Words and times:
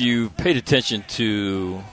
You 0.00 0.30
paid 0.30 0.56
attention 0.56 1.04
to 1.08 1.84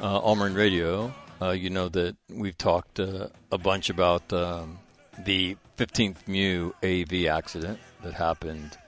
uh, 0.00 0.34
Marine 0.36 0.54
Radio, 0.54 1.12
uh, 1.42 1.50
you 1.50 1.68
know 1.68 1.88
that 1.88 2.14
we've 2.30 2.56
talked 2.56 3.00
uh, 3.00 3.26
a 3.50 3.58
bunch 3.58 3.90
about 3.90 4.32
um, 4.32 4.78
the 5.24 5.56
15th 5.76 6.28
MEU 6.28 6.72
AAV 6.80 7.28
accident 7.28 7.80
that 8.04 8.14
happened 8.14 8.78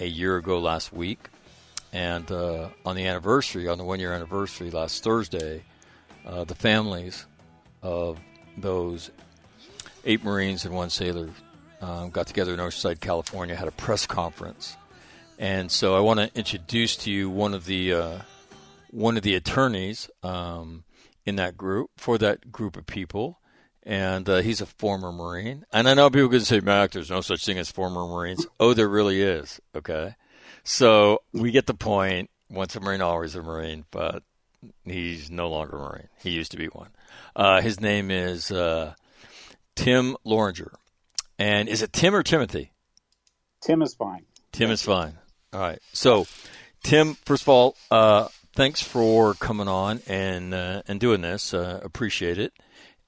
a 0.00 0.06
year 0.06 0.38
ago 0.38 0.58
last 0.58 0.92
week. 0.92 1.28
And 1.92 2.28
uh, 2.32 2.70
on 2.84 2.96
the 2.96 3.06
anniversary, 3.06 3.68
on 3.68 3.78
the 3.78 3.84
one 3.84 4.00
year 4.00 4.12
anniversary 4.12 4.72
last 4.72 5.04
Thursday, 5.04 5.62
uh, 6.26 6.42
the 6.42 6.56
families 6.56 7.26
of 7.80 8.18
those 8.56 9.12
eight 10.04 10.24
Marines 10.24 10.64
and 10.64 10.74
one 10.74 10.90
sailor 10.90 11.30
um, 11.80 12.10
got 12.10 12.26
together 12.26 12.54
in 12.54 12.58
Oceanside, 12.58 12.98
California, 12.98 13.54
had 13.54 13.68
a 13.68 13.72
press 13.72 14.04
conference 14.04 14.76
and 15.38 15.70
so 15.70 15.94
I 15.94 16.00
want 16.00 16.20
to 16.20 16.30
introduce 16.34 16.96
to 16.98 17.10
you 17.10 17.28
one 17.30 17.54
of 17.54 17.66
the 17.66 17.92
uh, 17.92 18.18
one 18.90 19.16
of 19.16 19.22
the 19.22 19.34
attorneys 19.34 20.08
um, 20.22 20.84
in 21.26 21.36
that 21.36 21.56
group 21.56 21.90
for 21.96 22.18
that 22.18 22.52
group 22.52 22.76
of 22.76 22.86
people, 22.86 23.40
and 23.82 24.28
uh, 24.28 24.38
he's 24.38 24.60
a 24.60 24.66
former 24.66 25.12
Marine. 25.12 25.64
And 25.72 25.88
I 25.88 25.94
know 25.94 26.10
people 26.10 26.28
can 26.28 26.40
say, 26.40 26.60
"Mac, 26.60 26.92
there's 26.92 27.10
no 27.10 27.20
such 27.20 27.44
thing 27.44 27.58
as 27.58 27.70
former 27.70 28.06
Marines." 28.06 28.46
Oh, 28.60 28.74
there 28.74 28.88
really 28.88 29.20
is. 29.20 29.60
Okay, 29.74 30.14
so 30.62 31.22
we 31.32 31.50
get 31.50 31.66
the 31.66 31.74
point. 31.74 32.30
Once 32.50 32.76
a 32.76 32.80
Marine, 32.80 33.00
always 33.00 33.34
a 33.34 33.42
Marine, 33.42 33.84
but 33.90 34.22
he's 34.84 35.30
no 35.30 35.48
longer 35.48 35.76
a 35.76 35.80
Marine. 35.80 36.08
He 36.20 36.30
used 36.30 36.52
to 36.52 36.56
be 36.56 36.66
one. 36.66 36.90
Uh, 37.34 37.60
his 37.60 37.80
name 37.80 38.10
is 38.10 38.52
uh, 38.52 38.94
Tim 39.74 40.16
Loranger, 40.24 40.72
and 41.38 41.68
is 41.68 41.82
it 41.82 41.92
Tim 41.92 42.14
or 42.14 42.22
Timothy? 42.22 42.70
Tim 43.60 43.82
is 43.82 43.94
fine. 43.94 44.26
Tim 44.52 44.70
is 44.70 44.82
fine. 44.82 45.18
All 45.54 45.60
right. 45.60 45.78
So, 45.92 46.26
Tim, 46.82 47.14
first 47.24 47.44
of 47.44 47.48
all, 47.48 47.76
uh, 47.88 48.26
thanks 48.54 48.82
for 48.82 49.34
coming 49.34 49.68
on 49.68 50.00
and 50.08 50.52
uh, 50.52 50.82
and 50.88 50.98
doing 50.98 51.20
this. 51.20 51.54
Uh, 51.54 51.78
appreciate 51.80 52.38
it. 52.38 52.52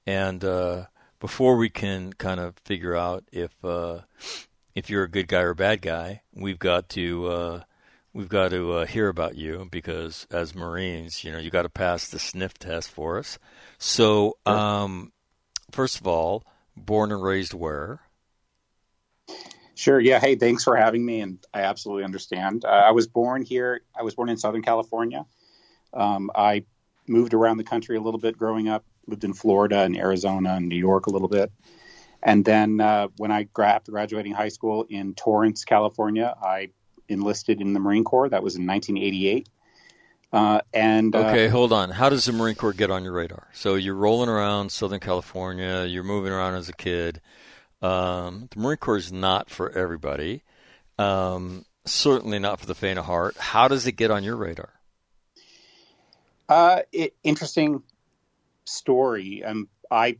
And 0.05 0.45
uh, 0.45 0.85
before 1.19 1.57
we 1.57 1.69
can 1.69 2.13
kind 2.13 2.39
of 2.39 2.55
figure 2.63 2.95
out 2.95 3.25
if 3.33 3.51
uh, 3.65 3.99
if 4.75 4.89
you're 4.89 5.03
a 5.03 5.09
good 5.09 5.27
guy 5.27 5.41
or 5.41 5.49
a 5.49 5.55
bad 5.55 5.81
guy, 5.81 6.21
we've 6.33 6.57
got 6.57 6.87
to 6.89 7.27
uh, 7.27 7.61
we've 8.13 8.29
got 8.29 8.51
to 8.51 8.85
hear 8.85 9.09
about 9.09 9.35
you 9.35 9.67
because 9.69 10.25
as 10.31 10.55
Marines, 10.55 11.25
you 11.25 11.33
know, 11.33 11.39
you 11.39 11.51
got 11.51 11.63
to 11.63 11.69
pass 11.69 12.07
the 12.07 12.17
sniff 12.17 12.53
test 12.53 12.89
for 12.89 13.19
us. 13.19 13.37
So, 13.77 14.37
um, 14.45 15.11
first 15.71 15.99
of 15.99 16.07
all, 16.07 16.45
born 16.77 17.11
and 17.11 17.21
raised 17.21 17.53
where? 17.53 17.99
Sure. 19.77 19.99
Yeah. 19.99 20.19
Hey, 20.19 20.35
thanks 20.35 20.63
for 20.63 20.75
having 20.75 21.05
me. 21.05 21.21
And 21.21 21.37
I 21.53 21.61
absolutely 21.61 22.03
understand. 22.03 22.65
Uh, 22.65 22.69
I 22.69 22.91
was 22.91 23.05
born 23.07 23.43
here. 23.43 23.81
I 23.97 24.01
was 24.01 24.15
born 24.15 24.27
in 24.27 24.37
Southern 24.37 24.63
California. 24.63 25.23
Um, 25.93 26.31
I 26.33 26.63
moved 27.05 27.35
around 27.35 27.57
the 27.57 27.63
country 27.63 27.95
a 27.95 28.01
little 28.01 28.19
bit 28.19 28.37
growing 28.37 28.67
up, 28.67 28.83
lived 29.05 29.23
in 29.23 29.33
Florida 29.33 29.81
and 29.81 29.95
Arizona 29.95 30.55
and 30.55 30.67
New 30.67 30.77
York 30.77 31.05
a 31.05 31.11
little 31.11 31.27
bit. 31.27 31.51
And 32.23 32.43
then 32.43 32.81
uh, 32.81 33.09
when 33.17 33.31
I 33.31 33.43
gra- 33.43 33.81
graduating 33.87 34.33
high 34.33 34.49
school 34.49 34.87
in 34.89 35.13
Torrance, 35.13 35.63
California, 35.63 36.35
I 36.41 36.69
enlisted 37.07 37.61
in 37.61 37.73
the 37.73 37.79
Marine 37.79 38.03
Corps. 38.03 38.29
That 38.29 38.41
was 38.41 38.55
in 38.55 38.65
1988. 38.65 39.47
Uh, 40.33 40.59
and 40.73 41.15
uh, 41.15 41.19
okay, 41.19 41.47
hold 41.49 41.71
on. 41.71 41.91
How 41.91 42.09
does 42.09 42.25
the 42.25 42.33
Marine 42.33 42.55
Corps 42.55 42.73
get 42.73 42.89
on 42.89 43.03
your 43.03 43.13
radar? 43.13 43.47
So 43.53 43.75
you're 43.75 43.93
rolling 43.93 44.27
around 44.27 44.71
Southern 44.71 44.99
California. 44.99 45.85
You're 45.85 46.03
moving 46.03 46.31
around 46.33 46.55
as 46.55 46.67
a 46.67 46.73
kid. 46.73 47.21
Um, 47.81 48.47
the 48.51 48.59
Marine 48.59 48.77
Corps 48.77 48.97
is 48.97 49.11
not 49.11 49.49
for 49.49 49.71
everybody. 49.71 50.43
Um, 50.97 51.65
certainly 51.85 52.39
not 52.39 52.59
for 52.59 52.65
the 52.65 52.75
faint 52.75 52.99
of 52.99 53.05
heart. 53.05 53.37
How 53.37 53.67
does 53.67 53.85
it 53.87 53.93
get 53.93 54.11
on 54.11 54.23
your 54.23 54.35
radar? 54.35 54.73
Uh, 56.49 56.81
it, 56.91 57.15
interesting 57.23 57.83
story. 58.65 59.43
Um, 59.43 59.67
I 59.91 60.17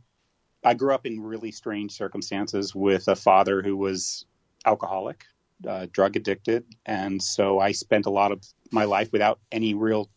I 0.64 0.74
grew 0.74 0.92
up 0.92 1.06
in 1.06 1.20
really 1.20 1.52
strange 1.52 1.92
circumstances 1.92 2.74
with 2.74 3.08
a 3.08 3.16
father 3.16 3.62
who 3.62 3.76
was 3.76 4.26
alcoholic, 4.66 5.24
uh, 5.66 5.86
drug 5.90 6.16
addicted, 6.16 6.64
and 6.84 7.22
so 7.22 7.58
I 7.58 7.72
spent 7.72 8.06
a 8.06 8.10
lot 8.10 8.32
of 8.32 8.44
my 8.70 8.84
life 8.84 9.12
without 9.12 9.38
any 9.50 9.74
real 9.74 10.10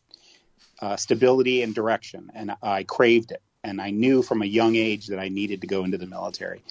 uh, 0.82 0.96
stability 0.96 1.62
and 1.62 1.74
direction, 1.74 2.32
and 2.34 2.56
I 2.62 2.84
craved 2.84 3.32
it. 3.32 3.42
And 3.64 3.80
I 3.80 3.92
knew 3.92 4.24
from 4.24 4.42
a 4.42 4.46
young 4.46 4.76
age 4.76 5.08
that 5.08 5.20
I 5.20 5.30
needed 5.30 5.62
to 5.62 5.68
go 5.68 5.84
into 5.84 6.00
the 6.00 6.08
military. 6.08 6.64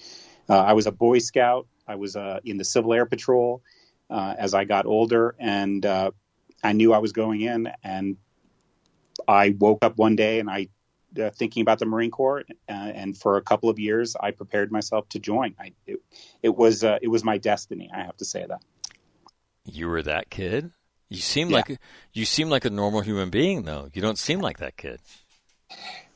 Uh, 0.51 0.61
I 0.61 0.73
was 0.73 0.85
a 0.85 0.91
Boy 0.91 1.19
Scout. 1.19 1.67
I 1.87 1.95
was 1.95 2.17
uh, 2.17 2.41
in 2.43 2.57
the 2.57 2.65
Civil 2.65 2.93
Air 2.93 3.05
Patrol 3.05 3.63
uh, 4.09 4.35
as 4.37 4.53
I 4.53 4.65
got 4.65 4.85
older, 4.85 5.33
and 5.39 5.85
uh, 5.85 6.11
I 6.61 6.73
knew 6.73 6.93
I 6.93 6.97
was 6.97 7.13
going 7.13 7.39
in. 7.39 7.71
And 7.85 8.17
I 9.29 9.55
woke 9.57 9.79
up 9.81 9.97
one 9.97 10.17
day 10.17 10.39
and 10.39 10.49
I 10.49 10.67
uh, 11.17 11.29
thinking 11.29 11.61
about 11.61 11.79
the 11.79 11.85
Marine 11.85 12.11
Corps, 12.11 12.43
uh, 12.67 12.71
and 12.71 13.17
for 13.17 13.37
a 13.37 13.41
couple 13.41 13.69
of 13.69 13.79
years, 13.79 14.17
I 14.19 14.31
prepared 14.31 14.73
myself 14.73 15.07
to 15.09 15.19
join. 15.19 15.55
I, 15.57 15.71
it, 15.87 15.99
it 16.43 16.55
was 16.55 16.83
it 16.83 17.09
was 17.09 17.23
my 17.23 17.37
destiny. 17.37 17.89
I 17.93 18.03
have 18.03 18.17
to 18.17 18.25
say 18.25 18.45
that. 18.45 18.61
You 19.63 19.87
were 19.87 20.01
that 20.01 20.29
kid. 20.29 20.71
You 21.07 21.21
seem 21.21 21.49
yeah. 21.49 21.55
like 21.55 21.79
you 22.11 22.25
seem 22.25 22.49
like 22.49 22.65
a 22.65 22.69
normal 22.69 22.99
human 22.99 23.29
being, 23.29 23.63
though. 23.63 23.89
You 23.93 24.01
don't 24.01 24.19
seem 24.19 24.41
like 24.41 24.57
that 24.57 24.75
kid. 24.75 24.99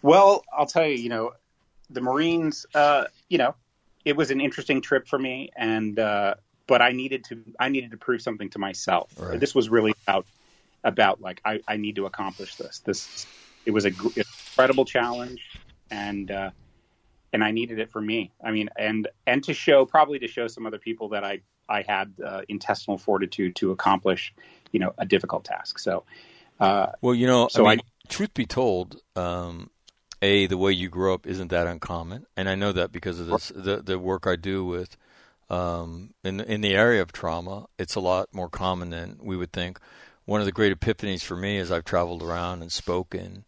Well, 0.02 0.44
I'll 0.52 0.66
tell 0.66 0.86
you. 0.86 0.96
You 0.96 1.10
know, 1.10 1.32
the 1.90 2.02
Marines. 2.02 2.66
you 3.30 3.38
know, 3.38 3.56
it 4.06 4.16
was 4.16 4.32
an 4.32 4.40
interesting 4.40 4.82
trip 4.82 5.08
for 5.08 5.20
me, 5.20 5.50
and 5.56 6.00
uh, 6.00 6.36
but 6.68 6.82
I 6.82 6.92
needed 6.92 7.26
to 7.26 7.44
I 7.60 7.70
needed 7.70 7.92
to 7.92 7.98
prove 7.98 8.22
something 8.22 8.50
to 8.52 8.60
myself. 8.60 9.12
Right. 9.18 9.40
This 9.40 9.54
was 9.54 9.68
really 9.68 9.94
about 10.08 10.26
about 10.84 11.20
like 11.20 11.42
I, 11.44 11.60
I 11.68 11.78
need 11.78 11.96
to 11.98 12.06
accomplish 12.06 12.56
this. 12.56 12.80
This 12.80 13.26
it 13.66 13.72
was 13.72 13.86
a 13.86 13.90
incredible 13.90 14.86
challenge, 14.86 15.50
and 15.90 16.30
uh, 16.30 16.52
and 17.34 17.44
I 17.44 17.52
needed 17.52 17.80
it 17.80 17.92
for 17.92 18.00
me. 18.00 18.32
I 18.44 18.52
mean, 18.52 18.70
and 18.78 19.08
and 19.26 19.44
to 19.46 19.54
show 19.54 19.86
probably 19.86 20.20
to 20.20 20.28
show 20.28 20.48
some 20.48 20.66
other 20.66 20.80
people 20.80 21.10
that 21.10 21.24
I 21.24 21.42
I 21.68 21.82
had 21.82 22.14
uh, 22.24 22.42
intestinal 22.48 22.98
fortitude 22.98 23.56
to 23.58 23.72
accomplish, 23.72 24.34
you 24.72 24.80
know, 24.80 24.94
a 25.00 25.06
difficult 25.06 25.46
task. 25.46 25.80
So, 25.80 26.04
uh, 26.60 26.88
well, 27.02 27.16
you 27.16 27.26
know, 27.26 27.48
so 27.48 27.66
I, 27.66 27.72
mean, 27.72 27.80
I 27.80 28.08
truth 28.08 28.36
be 28.36 28.46
told, 28.46 29.02
um, 29.16 29.72
a 30.26 30.48
the 30.48 30.58
way 30.58 30.72
you 30.72 30.90
grew 30.90 31.14
up 31.14 31.28
isn't 31.28 31.50
that 31.50 31.68
uncommon, 31.68 32.26
and 32.36 32.50
I 32.50 32.56
know 32.56 32.72
that 32.72 32.92
because 32.92 33.20
of 33.20 33.28
this 33.28 33.52
the 33.56 33.82
the 33.82 34.00
work 34.00 34.26
I 34.26 34.36
do 34.36 34.66
with 34.66 34.98
um, 35.50 36.14
in 36.24 36.40
in 36.40 36.62
the 36.62 36.74
area 36.74 37.02
of 37.02 37.12
trauma. 37.12 37.68
It's 37.78 37.96
a 37.96 38.00
lot 38.00 38.34
more 38.34 38.50
common 38.50 38.90
than 38.90 39.20
we 39.22 39.38
would 39.38 39.52
think. 39.52 39.80
One 40.26 40.42
of 40.42 40.48
the 40.48 40.52
great 40.52 40.78
epiphanies 40.78 41.24
for 41.24 41.38
me 41.38 41.58
is 41.58 41.72
I've 41.72 41.86
traveled 41.86 42.24
around 42.24 42.64
and 42.64 42.72
spoken 42.72 43.46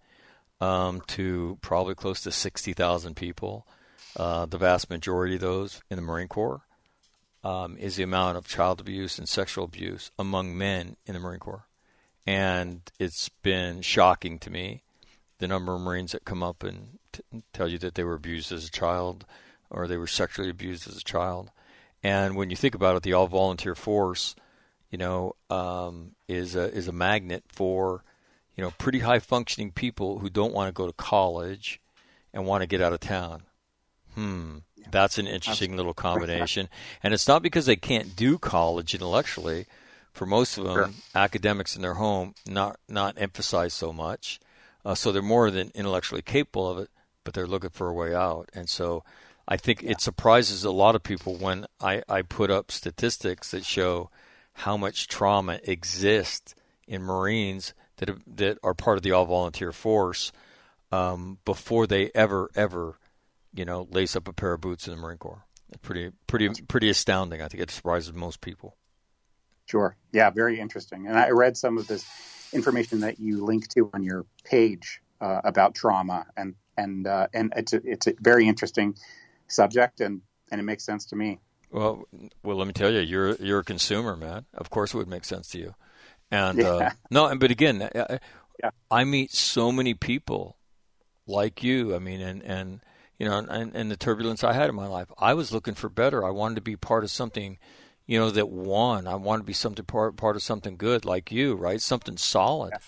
um, 0.62 1.02
to 1.08 1.58
probably 1.62 1.96
close 1.96 2.22
to 2.22 2.32
sixty 2.32 2.74
thousand 2.74 3.16
people. 3.16 3.66
Uh, 4.16 4.46
the 4.46 4.58
vast 4.58 4.90
majority 4.90 5.36
of 5.36 5.42
those 5.42 5.82
in 5.90 5.96
the 5.96 6.02
Marine 6.02 6.28
Corps 6.28 6.62
um, 7.44 7.78
is 7.78 7.96
the 7.96 8.04
amount 8.04 8.38
of 8.38 8.48
child 8.48 8.80
abuse 8.80 9.20
and 9.20 9.30
sexual 9.30 9.66
abuse 9.66 10.12
among 10.18 10.58
men 10.58 10.96
in 11.06 11.14
the 11.14 11.20
Marine 11.20 11.40
Corps, 11.40 11.68
and 12.26 12.82
it's 13.00 13.30
been 13.42 13.82
shocking 13.82 14.40
to 14.40 14.50
me 14.50 14.84
the 15.40 15.48
number 15.48 15.74
of 15.74 15.82
Marines 15.82 16.12
that 16.12 16.26
come 16.26 16.44
up 16.44 16.64
and 16.64 17.00
t- 17.12 17.24
tell 17.54 17.68
you 17.68 17.78
that 17.80 17.96
they 17.96 18.04
were 18.04 18.16
abused 18.16 18.52
as 18.52 18.68
a 18.68 18.72
child 18.72 19.26
or 19.70 19.88
they 19.88 19.98
were 19.98 20.08
sexually 20.08 20.50
abused 20.50 20.88
as 20.88 20.98
a 20.98 21.04
child. 21.04 21.52
And 22.04 22.36
when 22.36 22.50
you 22.50 22.56
think 22.56 22.76
about 22.76 22.96
it, 22.96 23.04
the 23.04 23.14
all 23.14 23.28
volunteer 23.28 23.76
force, 23.76 24.36
you 24.90 24.98
know, 24.98 25.36
um, 25.50 26.12
is 26.28 26.56
a, 26.56 26.74
is 26.74 26.88
a 26.88 26.94
magnet 26.94 27.44
for, 27.48 28.04
you 28.56 28.64
know, 28.64 28.72
pretty 28.78 29.00
high 29.00 29.20
functioning 29.20 29.72
people 29.72 30.20
who 30.20 30.30
don't 30.30 30.54
want 30.54 30.70
to 30.70 30.74
go 30.74 30.88
to 30.88 30.94
college 30.94 31.82
and 32.34 32.46
want 32.46 32.62
to 32.62 32.68
get 32.68 32.82
out 32.82 32.94
of 32.94 33.00
town. 33.00 33.44
Hmm, 34.14 34.58
that's 34.90 35.18
an 35.18 35.28
interesting 35.28 35.76
little 35.76 35.94
combination. 35.94 36.70
And 37.04 37.14
it's 37.14 37.28
not 37.28 37.44
because 37.44 37.66
they 37.66 37.76
can't 37.76 38.16
do 38.16 38.38
college 38.38 38.94
intellectually. 38.94 39.66
For 40.12 40.26
most 40.26 40.58
of 40.58 40.64
them, 40.64 40.74
sure. 40.74 40.90
academics 41.14 41.76
in 41.76 41.84
their 41.84 41.94
home 41.94 42.34
not 42.48 42.80
not 42.90 43.16
emphasized 43.18 43.74
so 43.74 43.94
much. 43.94 44.40
Uh, 44.88 44.96
so 44.96 45.12
they're 45.12 45.22
more 45.22 45.52
than 45.52 45.70
intellectually 45.76 46.22
capable 46.22 46.70
of 46.70 46.78
it, 46.78 46.90
but 47.26 47.34
they're 47.34 47.46
looking 47.46 47.70
for 47.70 47.90
a 47.90 47.94
way 47.94 48.16
out. 48.16 48.50
And 48.54 48.70
so 48.70 49.04
I 49.46 49.58
think 49.58 49.82
yeah. 49.82 49.92
it 49.92 50.00
surprises 50.00 50.64
a 50.64 50.72
lot 50.72 50.96
of 50.96 51.04
people 51.04 51.36
when 51.36 51.66
I, 51.82 52.04
I 52.08 52.22
put 52.22 52.50
up 52.50 52.72
statistics 52.72 53.52
that 53.52 53.66
show 53.66 54.10
how 54.54 54.78
much 54.78 55.10
trauma 55.10 55.60
exists 55.64 56.56
in 56.88 57.02
Marines 57.02 57.74
that 57.98 58.08
have, 58.08 58.22
that 58.38 58.60
are 58.64 58.74
part 58.74 58.96
of 58.96 59.04
the 59.04 59.12
all 59.12 59.26
volunteer 59.26 59.74
force 59.74 60.32
um, 60.94 61.40
before 61.44 61.86
they 61.86 62.10
ever 62.16 62.50
ever 62.56 62.98
you 63.54 63.66
know 63.66 63.90
lace 63.92 64.16
up 64.16 64.30
a 64.30 64.34
pair 64.34 64.54
of 64.54 64.62
boots 64.62 64.88
in 64.88 64.96
the 64.96 65.02
Marine 65.02 65.18
Corps. 65.18 65.46
It's 65.68 65.82
pretty 65.82 66.14
pretty 66.28 66.50
pretty 66.70 66.90
astounding. 66.90 67.42
I 67.42 67.50
think 67.50 67.62
it 67.62 67.72
surprises 67.72 68.14
most 68.14 68.40
people. 68.40 68.78
Sure. 69.66 69.98
Yeah, 70.14 70.30
very 70.30 70.62
interesting. 70.62 71.08
And 71.08 71.20
I 71.20 71.32
read 71.32 71.58
some 71.58 71.78
of 71.78 71.88
this 71.88 72.06
information 72.58 73.00
that 73.02 73.20
you 73.20 73.46
link 73.46 73.68
to 73.70 73.90
on 73.94 74.04
your 74.04 74.26
page 74.44 75.02
uh, 75.22 75.42
about 75.44 75.76
trauma, 75.76 76.26
and 76.36 76.56
and 76.76 77.08
uh, 77.08 77.28
and 77.34 77.54
it's 77.56 77.74
a, 77.74 77.82
it's 77.86 78.08
a 78.08 78.14
very 78.20 78.48
interesting 78.48 78.96
subject, 79.48 80.02
and 80.02 80.22
and 80.52 80.60
it 80.60 80.64
makes 80.64 80.84
sense 80.84 81.06
to 81.08 81.16
me. 81.16 81.40
Well, 81.72 82.04
well, 82.44 82.58
let 82.58 82.68
me 82.68 82.74
tell 82.74 82.92
you, 82.92 83.00
you're 83.00 83.36
you're 83.36 83.60
a 83.60 83.64
consumer, 83.64 84.16
man. 84.16 84.46
Of 84.54 84.70
course, 84.70 84.94
it 84.94 84.98
would 84.98 85.08
make 85.08 85.26
sense 85.26 85.48
to 85.50 85.60
you. 85.60 85.76
And 86.32 86.60
uh, 86.60 86.78
yeah. 86.80 86.88
uh, 86.88 86.92
no, 87.10 87.36
but 87.36 87.52
again, 87.52 87.82
I, 87.84 88.20
yeah. 88.62 88.70
I 88.92 89.04
meet 89.04 89.32
so 89.32 89.72
many 89.72 89.94
people 89.94 90.58
like 91.26 91.64
you. 91.64 91.96
I 91.96 92.00
mean, 92.00 92.22
and 92.22 92.44
and 92.44 92.82
you 93.20 93.28
know, 93.28 93.38
and, 93.38 93.76
and 93.76 93.92
the 93.92 93.98
turbulence 93.98 94.44
I 94.44 94.54
had 94.54 94.70
in 94.70 94.76
my 94.76 94.88
life, 94.88 95.08
I 95.18 95.34
was 95.34 95.52
looking 95.52 95.74
for 95.74 95.90
better. 95.90 96.26
I 96.26 96.30
wanted 96.32 96.56
to 96.56 96.62
be 96.62 96.76
part 96.76 97.04
of 97.04 97.12
something 97.12 97.58
you 98.08 98.20
know, 98.20 98.32
that 98.32 98.50
won. 98.50 99.06
I 99.06 99.16
want 99.16 99.42
to 99.42 99.46
be 99.46 99.54
something 99.54 99.86
part 99.86 100.16
part 100.16 100.36
of 100.36 100.42
something 100.42 100.78
good 100.78 101.06
like 101.06 101.32
you, 101.32 101.56
right? 101.56 101.82
Something 101.82 102.18
solid. 102.18 102.72
Yeah. 102.74 102.80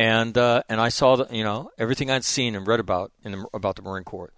And 0.00 0.38
uh, 0.38 0.62
and 0.68 0.80
I 0.80 0.90
saw 0.90 1.16
that 1.16 1.32
you 1.32 1.42
know 1.42 1.70
everything 1.78 2.10
I'd 2.10 2.24
seen 2.24 2.54
and 2.54 2.66
read 2.66 2.80
about 2.80 3.10
in 3.24 3.32
the, 3.32 3.46
about 3.52 3.76
the 3.76 3.82
Marine 3.82 4.04
Corps. 4.04 4.32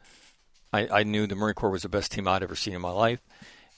I, 0.72 0.88
I 0.88 1.02
knew 1.02 1.26
the 1.26 1.34
Marine 1.34 1.54
Corps 1.54 1.70
was 1.70 1.82
the 1.82 1.88
best 1.88 2.12
team 2.12 2.28
I'd 2.28 2.42
ever 2.42 2.54
seen 2.54 2.74
in 2.74 2.80
my 2.80 2.92
life. 2.92 3.20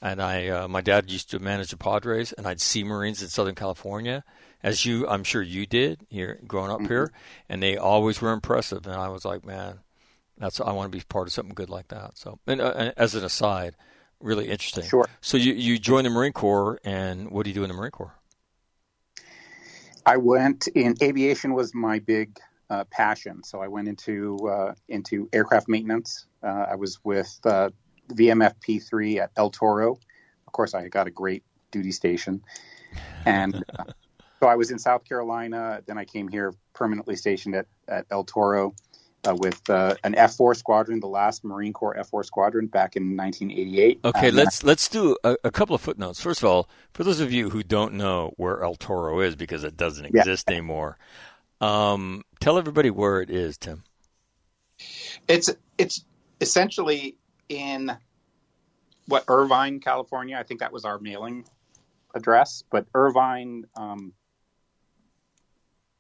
And 0.03 0.21
I, 0.21 0.49
uh, 0.49 0.69
my 0.69 0.81
dad 0.81 1.11
used 1.11 1.31
to 1.31 1.39
manage 1.39 1.71
the 1.71 1.77
Padres, 1.77 2.33
and 2.33 2.47
I'd 2.47 2.61
see 2.61 2.83
Marines 2.83 3.23
in 3.23 3.29
Southern 3.29 3.55
California, 3.55 4.25
as 4.61 4.85
you, 4.85 5.07
I'm 5.09 5.23
sure 5.23 5.41
you 5.41 5.65
did 5.65 6.05
here 6.11 6.41
growing 6.45 6.73
up 6.73 6.79
mm-hmm. 6.79 6.89
here, 6.89 7.13
and 7.49 7.63
they 7.63 7.77
always 7.77 8.21
were 8.21 8.33
impressive. 8.33 8.85
And 8.87 8.97
I 8.97 9.09
was 9.09 9.25
like, 9.25 9.45
man, 9.45 9.79
that's 10.39 10.61
I 10.61 10.73
want 10.73 10.91
to 10.91 10.99
be 10.99 11.05
part 11.09 11.29
of 11.29 11.33
something 11.33 11.55
good 11.55 11.71
like 11.71 11.89
that. 11.89 12.19
So, 12.19 12.41
and, 12.49 12.61
uh, 12.61 12.75
and 12.77 12.95
as 12.97 13.15
an 13.15 13.25
aside, 13.25 13.77
really 14.23 14.49
interesting. 14.49 14.85
Sure. 14.85 15.07
So 15.21 15.37
you 15.37 15.53
you 15.53 15.79
joined 15.79 16.07
the 16.07 16.11
Marine 16.11 16.33
Corps, 16.33 16.81
and 16.85 17.31
what 17.31 17.45
do 17.45 17.51
you 17.51 17.55
do 17.55 17.65
in 17.65 17.69
the 17.69 17.75
Marine 17.75 17.91
Corps? 17.91 18.15
I 20.05 20.17
went 20.17 20.67
in 20.69 20.97
aviation 21.03 21.55
was 21.55 21.75
my 21.75 21.99
big 22.01 22.39
uh, 22.71 22.85
passion, 22.85 23.43
so 23.45 23.61
I 23.61 23.69
went 23.69 23.89
into 23.89 24.37
uh, 24.49 24.75
into 24.89 25.29
aircraft 25.33 25.69
maintenance. 25.69 26.27
Uh, 26.43 26.67
I 26.71 26.75
was 26.75 26.99
with 27.05 27.39
uh, 27.45 27.71
VMF 28.13 28.55
P3 28.67 29.19
at 29.19 29.31
El 29.37 29.51
Toro. 29.51 29.99
Of 30.47 30.53
course, 30.53 30.75
I 30.75 30.89
got 30.89 31.07
a 31.07 31.11
great 31.11 31.45
duty 31.71 31.93
station, 31.93 32.43
and 33.25 33.65
uh, 33.79 33.85
so 34.41 34.49
I 34.49 34.57
was 34.57 34.71
in 34.71 34.79
South 34.79 35.05
Carolina. 35.05 35.83
Then 35.87 35.99
I 35.99 36.05
came 36.05 36.29
here 36.29 36.53
permanently 36.73 37.17
stationed 37.17 37.55
at, 37.55 37.67
at 37.89 38.07
El 38.11 38.25
Toro 38.25 38.75
uh, 39.27 39.35
with 39.35 39.69
uh, 39.71 39.95
an 40.05 40.15
F4 40.15 40.57
squadron, 40.57 41.01
the 41.01 41.09
last 41.09 41.45
Marine 41.45 41.73
Corps 41.73 41.97
F4 41.99 42.25
squadron 42.25 42.67
back 42.67 42.97
in 42.97 43.17
1988. 43.17 44.01
Okay, 44.05 44.29
um, 44.29 44.35
let's 44.35 44.65
let's 44.65 44.89
do 44.89 45.17
a, 45.23 45.37
a, 45.45 45.51
couple 45.51 45.75
of 45.75 45.81
footnotes. 45.81 46.21
First 46.21 46.43
of 46.43 46.49
all, 46.49 46.69
for 46.93 47.05
those 47.05 47.21
of 47.21 47.33
you 47.33 47.51
who 47.51 47.63
don't 47.63 47.95
know 47.95 48.33
where 48.37 48.63
El 48.63 48.75
Toro 48.75 49.21
is 49.21 49.37
because 49.37 49.65
it 49.65 49.77
doesn't 49.77 50.07
exist 50.07 50.47
yeah. 50.49 50.57
anymore, 50.57 50.99
um, 51.61 52.23
tell 52.41 52.59
everybody 52.59 52.91
where 52.91 53.21
it 53.21 53.31
is, 53.31 53.57
Tim. 53.57 53.85
It's 55.29 55.51
it's 55.79 56.05
essentially 56.41 57.17
in 57.49 57.97
what 59.07 59.25
Irvine, 59.29 59.81
California. 59.81 60.37
I 60.37 60.43
think 60.43 60.61
that 60.61 60.73
was 60.73 60.85
our 60.85 60.99
mailing 60.99 61.45
address, 62.15 62.65
but 62.71 62.87
Irvine, 62.95 63.67
um, 63.77 64.13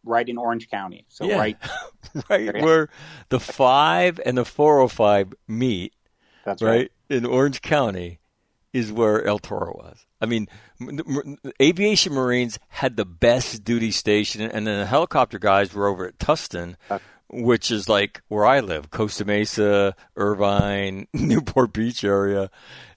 right 0.04 0.28
in 0.28 0.38
Orange 0.38 0.68
County. 0.68 1.04
So 1.08 1.24
yeah. 1.24 1.38
right, 1.38 1.56
right 2.30 2.62
where 2.62 2.88
the 3.28 3.40
five 3.40 4.20
and 4.24 4.36
the 4.36 4.44
405 4.44 5.34
meet. 5.48 5.94
That's 6.44 6.62
right. 6.62 6.70
right. 6.70 6.90
in 7.08 7.24
Orange 7.24 7.62
County 7.62 8.18
is 8.72 8.92
where 8.92 9.24
El 9.24 9.38
Toro 9.38 9.74
was. 9.76 10.06
I 10.20 10.26
mean, 10.26 10.48
aviation 11.60 12.12
Marines 12.12 12.58
had 12.68 12.96
the 12.96 13.04
best 13.04 13.64
duty 13.64 13.90
station, 13.90 14.40
and 14.42 14.66
then 14.66 14.78
the 14.78 14.86
helicopter 14.86 15.38
guys 15.38 15.74
were 15.74 15.86
over 15.86 16.06
at 16.06 16.18
Tustin, 16.18 16.76
which 17.28 17.70
is 17.70 17.88
like 17.88 18.22
where 18.28 18.46
I 18.46 18.60
live, 18.60 18.90
Costa 18.90 19.24
Mesa, 19.24 19.94
Irvine, 20.16 21.06
Newport 21.12 21.72
Beach 21.72 22.04
area. 22.04 22.50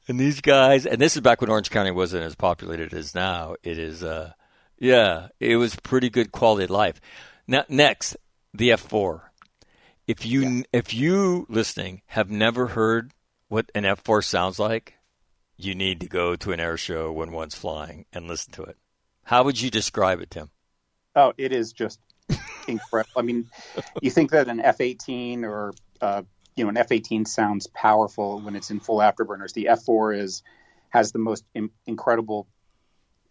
And 0.07 0.19
these 0.19 0.39
guys, 0.39 0.85
and 0.85 1.01
this 1.01 1.15
is 1.15 1.21
back 1.21 1.41
when 1.41 1.49
Orange 1.49 1.71
County 1.71 1.91
wasn't 1.91 2.23
as 2.23 2.35
populated 2.35 2.93
as 2.93 3.15
now. 3.15 3.55
It 3.63 3.79
is, 3.79 4.03
uh, 4.03 4.33
yeah, 4.77 5.29
it 5.39 5.57
was 5.57 5.75
pretty 5.75 6.09
good 6.09 6.31
quality 6.31 6.65
of 6.65 6.69
life. 6.69 6.99
Now, 7.47 7.63
next, 7.69 8.17
the 8.53 8.69
F4. 8.69 9.21
If 10.07 10.25
you, 10.25 10.41
yeah. 10.41 10.61
if 10.71 10.93
you 10.93 11.45
listening 11.49 12.01
have 12.07 12.29
never 12.29 12.67
heard 12.67 13.11
what 13.47 13.71
an 13.73 13.83
F4 13.83 14.23
sounds 14.23 14.59
like, 14.59 14.95
you 15.57 15.73
need 15.73 16.01
to 16.01 16.07
go 16.07 16.35
to 16.35 16.51
an 16.51 16.59
air 16.59 16.77
show 16.77 17.11
when 17.11 17.31
one's 17.31 17.55
flying 17.55 18.05
and 18.11 18.27
listen 18.27 18.53
to 18.53 18.63
it. 18.63 18.77
How 19.23 19.43
would 19.43 19.59
you 19.59 19.71
describe 19.71 20.19
it, 20.19 20.31
Tim? 20.31 20.49
Oh, 21.15 21.33
it 21.37 21.51
is 21.51 21.71
just 21.71 21.99
incredible. 22.67 23.13
I 23.17 23.21
mean, 23.21 23.47
you 24.01 24.11
think 24.11 24.31
that 24.31 24.47
an 24.47 24.59
F 24.59 24.81
18 24.81 25.45
or, 25.45 25.73
uh, 26.01 26.23
you 26.55 26.63
know, 26.65 26.69
an 26.69 26.77
F 26.77 26.91
18 26.91 27.25
sounds 27.25 27.67
powerful 27.67 28.39
when 28.41 28.55
it's 28.55 28.69
in 28.69 28.79
full 28.79 28.99
afterburners. 28.99 29.53
The 29.53 29.69
F 29.69 29.83
4 29.83 30.13
is, 30.13 30.43
has 30.89 31.11
the 31.11 31.19
most 31.19 31.43
in- 31.53 31.71
incredible 31.85 32.47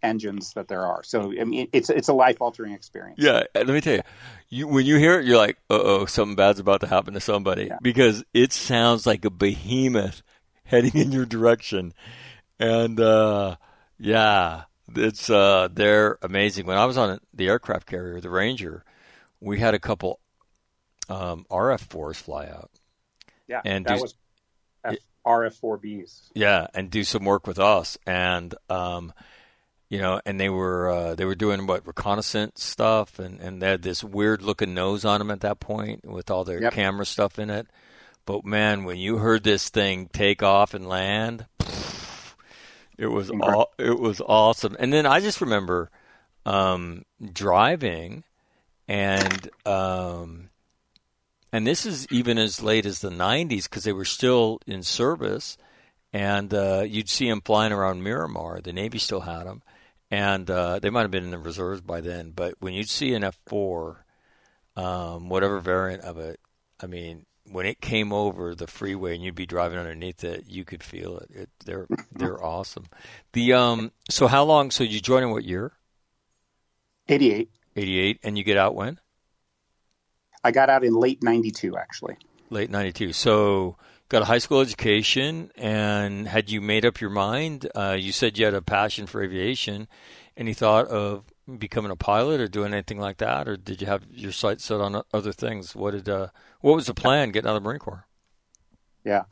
engines 0.05 0.53
that 0.53 0.69
there 0.69 0.85
are. 0.87 1.03
So 1.03 1.33
I 1.39 1.45
mean, 1.45 1.69
it's 1.73 1.91
it's 1.91 2.09
a 2.09 2.13
life 2.13 2.41
altering 2.41 2.73
experience. 2.73 3.19
Yeah, 3.21 3.45
let 3.55 3.69
me 3.69 3.81
tell 3.81 3.95
you, 3.95 4.03
you 4.49 4.69
when 4.69 4.87
you 4.87 4.99
hear 4.99 5.19
it, 5.19 5.27
you're 5.27 5.39
like, 5.39 5.57
uh 5.71 5.81
oh, 5.83 6.07
something 6.07 6.37
bad's 6.37 6.61
about 6.61 6.81
to 6.83 6.87
happen 6.87 7.15
to 7.15 7.21
somebody 7.21 7.65
yeah. 7.65 7.79
because 7.83 8.25
it 8.33 8.53
sounds 8.53 9.07
like 9.07 9.25
a 9.25 9.31
behemoth 9.31 10.23
heading 10.65 10.95
in 10.95 11.13
your 11.13 11.27
direction, 11.27 11.93
and 12.59 13.01
uh, 13.01 13.57
yeah, 13.99 14.65
it's 14.95 15.31
uh, 15.31 15.69
they're 15.73 16.19
amazing. 16.23 16.67
When 16.67 16.77
I 16.77 16.85
was 16.85 16.99
on 16.99 17.19
the 17.33 17.49
aircraft 17.49 17.87
carrier, 17.87 18.21
the 18.21 18.31
Ranger, 18.31 18.85
we 19.41 19.59
had 19.59 19.75
a 19.75 19.79
couple 19.79 20.21
um, 21.09 21.47
RF 21.51 21.81
fours 21.81 22.19
fly 22.19 22.47
out. 22.47 22.71
Yeah, 23.49 23.61
and 23.65 23.85
that 23.87 23.97
do, 23.97 24.03
was 24.03 24.15
F- 24.85 24.97
RF 25.27 25.55
four 25.55 25.79
Bs. 25.79 26.31
Yeah, 26.35 26.67
and 26.75 26.91
do 26.91 27.05
some 27.05 27.25
work 27.25 27.47
with 27.47 27.59
us, 27.59 27.99
and 28.07 28.55
um, 28.69 29.13
you 29.89 29.99
know, 29.99 30.21
and 30.25 30.41
they 30.41 30.49
were 30.49 30.91
uh, 30.91 31.15
they 31.15 31.25
were 31.25 31.35
doing 31.35 31.67
what 31.67 31.87
reconnaissance 31.87 32.65
stuff, 32.65 33.19
and 33.19 33.41
and 33.41 33.61
they 33.61 33.69
had 33.69 33.83
this 33.83 34.03
weird 34.03 34.43
looking 34.43 34.75
nose 34.75 35.05
on 35.05 35.19
them 35.19 35.31
at 35.31 35.41
that 35.41 35.61
point 35.61 36.05
with 36.05 36.31
all 36.31 36.45
their 36.45 36.63
yep. 36.63 36.73
camera 36.73 37.07
stuff 37.07 37.39
in 37.39 37.51
it. 37.51 37.67
But 38.27 38.45
man, 38.45 38.85
when 38.85 38.97
you 38.97 39.19
heard 39.19 39.45
this 39.45 39.69
thing 39.69 40.09
take 40.13 40.43
off 40.43 40.73
and 40.73 40.89
land, 40.89 41.47
it 42.97 43.07
was 43.07 43.31
all, 43.31 43.73
it 43.79 43.99
was 43.99 44.21
awesome. 44.21 44.77
And 44.79 44.93
then 44.93 45.05
I 45.07 45.21
just 45.21 45.41
remember 45.41 45.91
um, 46.47 47.05
driving, 47.33 48.25
and 48.89 49.49
um, 49.67 50.51
and 51.53 51.67
this 51.67 51.85
is 51.85 52.07
even 52.11 52.39
as 52.39 52.63
late 52.63 52.87
as 52.87 53.01
the 53.01 53.11
'90s 53.11 53.65
because 53.65 53.85
they 53.85 53.93
were 53.93 54.05
still 54.05 54.61
in 54.67 54.83
service, 54.83 55.59
and 56.13 56.53
uh, 56.55 56.85
you'd 56.87 57.09
see 57.09 57.29
them 57.29 57.41
flying 57.43 57.73
around 57.73 58.03
Miramar. 58.03 58.61
The 58.61 58.73
Navy 58.73 58.99
still 58.99 59.21
had 59.21 59.45
them, 59.45 59.63
and 60.15 60.49
uh, 60.49 60.79
they 60.79 60.91
might 60.91 61.03
have 61.03 61.11
been 61.11 61.25
in 61.25 61.33
the 61.33 61.39
reserves 61.39 61.81
by 61.81 62.01
then. 62.01 62.31
But 62.31 62.55
when 62.61 62.73
you 62.73 62.85
see 62.85 63.15
an 63.15 63.25
F 63.25 63.37
four, 63.47 64.05
um, 64.77 65.29
whatever 65.29 65.59
variant 65.59 66.05
of 66.05 66.19
it, 66.19 66.39
I 66.81 66.87
mean, 66.87 67.27
when 67.51 67.67
it 67.67 67.81
came 67.81 68.13
over 68.13 68.55
the 68.55 68.69
freeway 68.69 69.17
and 69.17 69.25
you'd 69.25 69.35
be 69.35 69.45
driving 69.45 69.77
underneath 69.77 70.23
it, 70.23 70.45
you 70.47 70.65
could 70.65 70.85
feel 70.85 71.19
it. 71.19 71.31
it 71.35 71.51
they're 71.65 71.89
they're 72.13 72.43
awesome. 72.43 72.85
The 73.33 73.55
um, 73.55 73.91
so 74.09 74.29
how 74.29 74.45
long? 74.45 74.71
So 74.71 74.85
you 74.85 75.01
joined 75.01 75.25
in 75.25 75.31
what 75.31 75.45
year? 75.45 75.73
Eighty 77.09 77.33
eight. 77.33 77.51
Eighty 77.75 77.99
eight, 77.99 78.21
and 78.23 78.39
you 78.39 78.45
get 78.45 78.57
out 78.57 78.77
when? 78.77 79.01
I 80.45 80.53
got 80.53 80.71
out 80.71 80.85
in 80.85 80.95
late 80.95 81.25
ninety 81.25 81.51
two, 81.51 81.77
actually. 81.77 82.17
Late 82.51 82.71
ninety 82.71 82.93
two. 82.93 83.13
So 83.13 83.77
got 84.15 84.23
a 84.23 84.27
high 84.27 84.39
school 84.39 84.61
education, 84.61 85.51
and 85.57 86.29
had 86.29 86.49
you 86.49 86.61
made 86.61 86.87
up 86.87 87.01
your 87.01 87.11
mind? 87.11 87.69
Uh, 87.75 87.97
you 87.99 88.13
said 88.13 88.39
you 88.39 88.45
had 88.45 88.55
a 88.55 88.63
passion 88.63 89.09
for 89.09 89.21
aviation. 89.21 89.89
Any 90.37 90.55
thought 90.55 90.87
of 90.87 91.25
becoming 91.59 91.91
a 91.91 91.97
pilot 91.97 92.41
or 92.41 92.47
doing 92.47 92.73
anything 92.73 93.01
like 93.01 93.17
that, 93.17 93.49
or 93.49 93.57
did 93.57 93.81
you 93.81 93.89
have 93.89 94.05
your 94.13 94.31
sights 94.31 94.67
set 94.67 94.81
on 94.81 95.03
other 95.13 95.33
things? 95.33 95.75
What 95.75 95.91
did 95.91 96.09
uh, 96.09 96.29
what 96.61 96.77
was 96.77 96.87
the 96.87 96.95
plan 96.95 97.33
getting 97.33 97.51
out 97.51 97.57
of 97.57 97.63
the 97.65 97.69
Marine 97.69 97.81
Corps? 97.81 98.07
Yeah, 99.05 99.25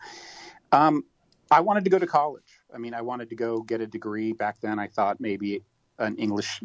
um, 0.73 1.05
I 1.49 1.61
wanted 1.61 1.85
to 1.85 1.91
go 1.91 2.01
to 2.01 2.07
college. 2.09 2.59
I 2.75 2.79
mean, 2.79 2.93
I 2.93 3.03
wanted 3.03 3.29
to 3.29 3.37
go 3.37 3.63
get 3.63 3.81
a 3.81 3.87
degree. 3.87 4.33
Back 4.33 4.61
then, 4.61 4.81
I 4.81 4.89
thought 4.89 5.21
maybe 5.21 5.63
an 6.01 6.17
English 6.17 6.61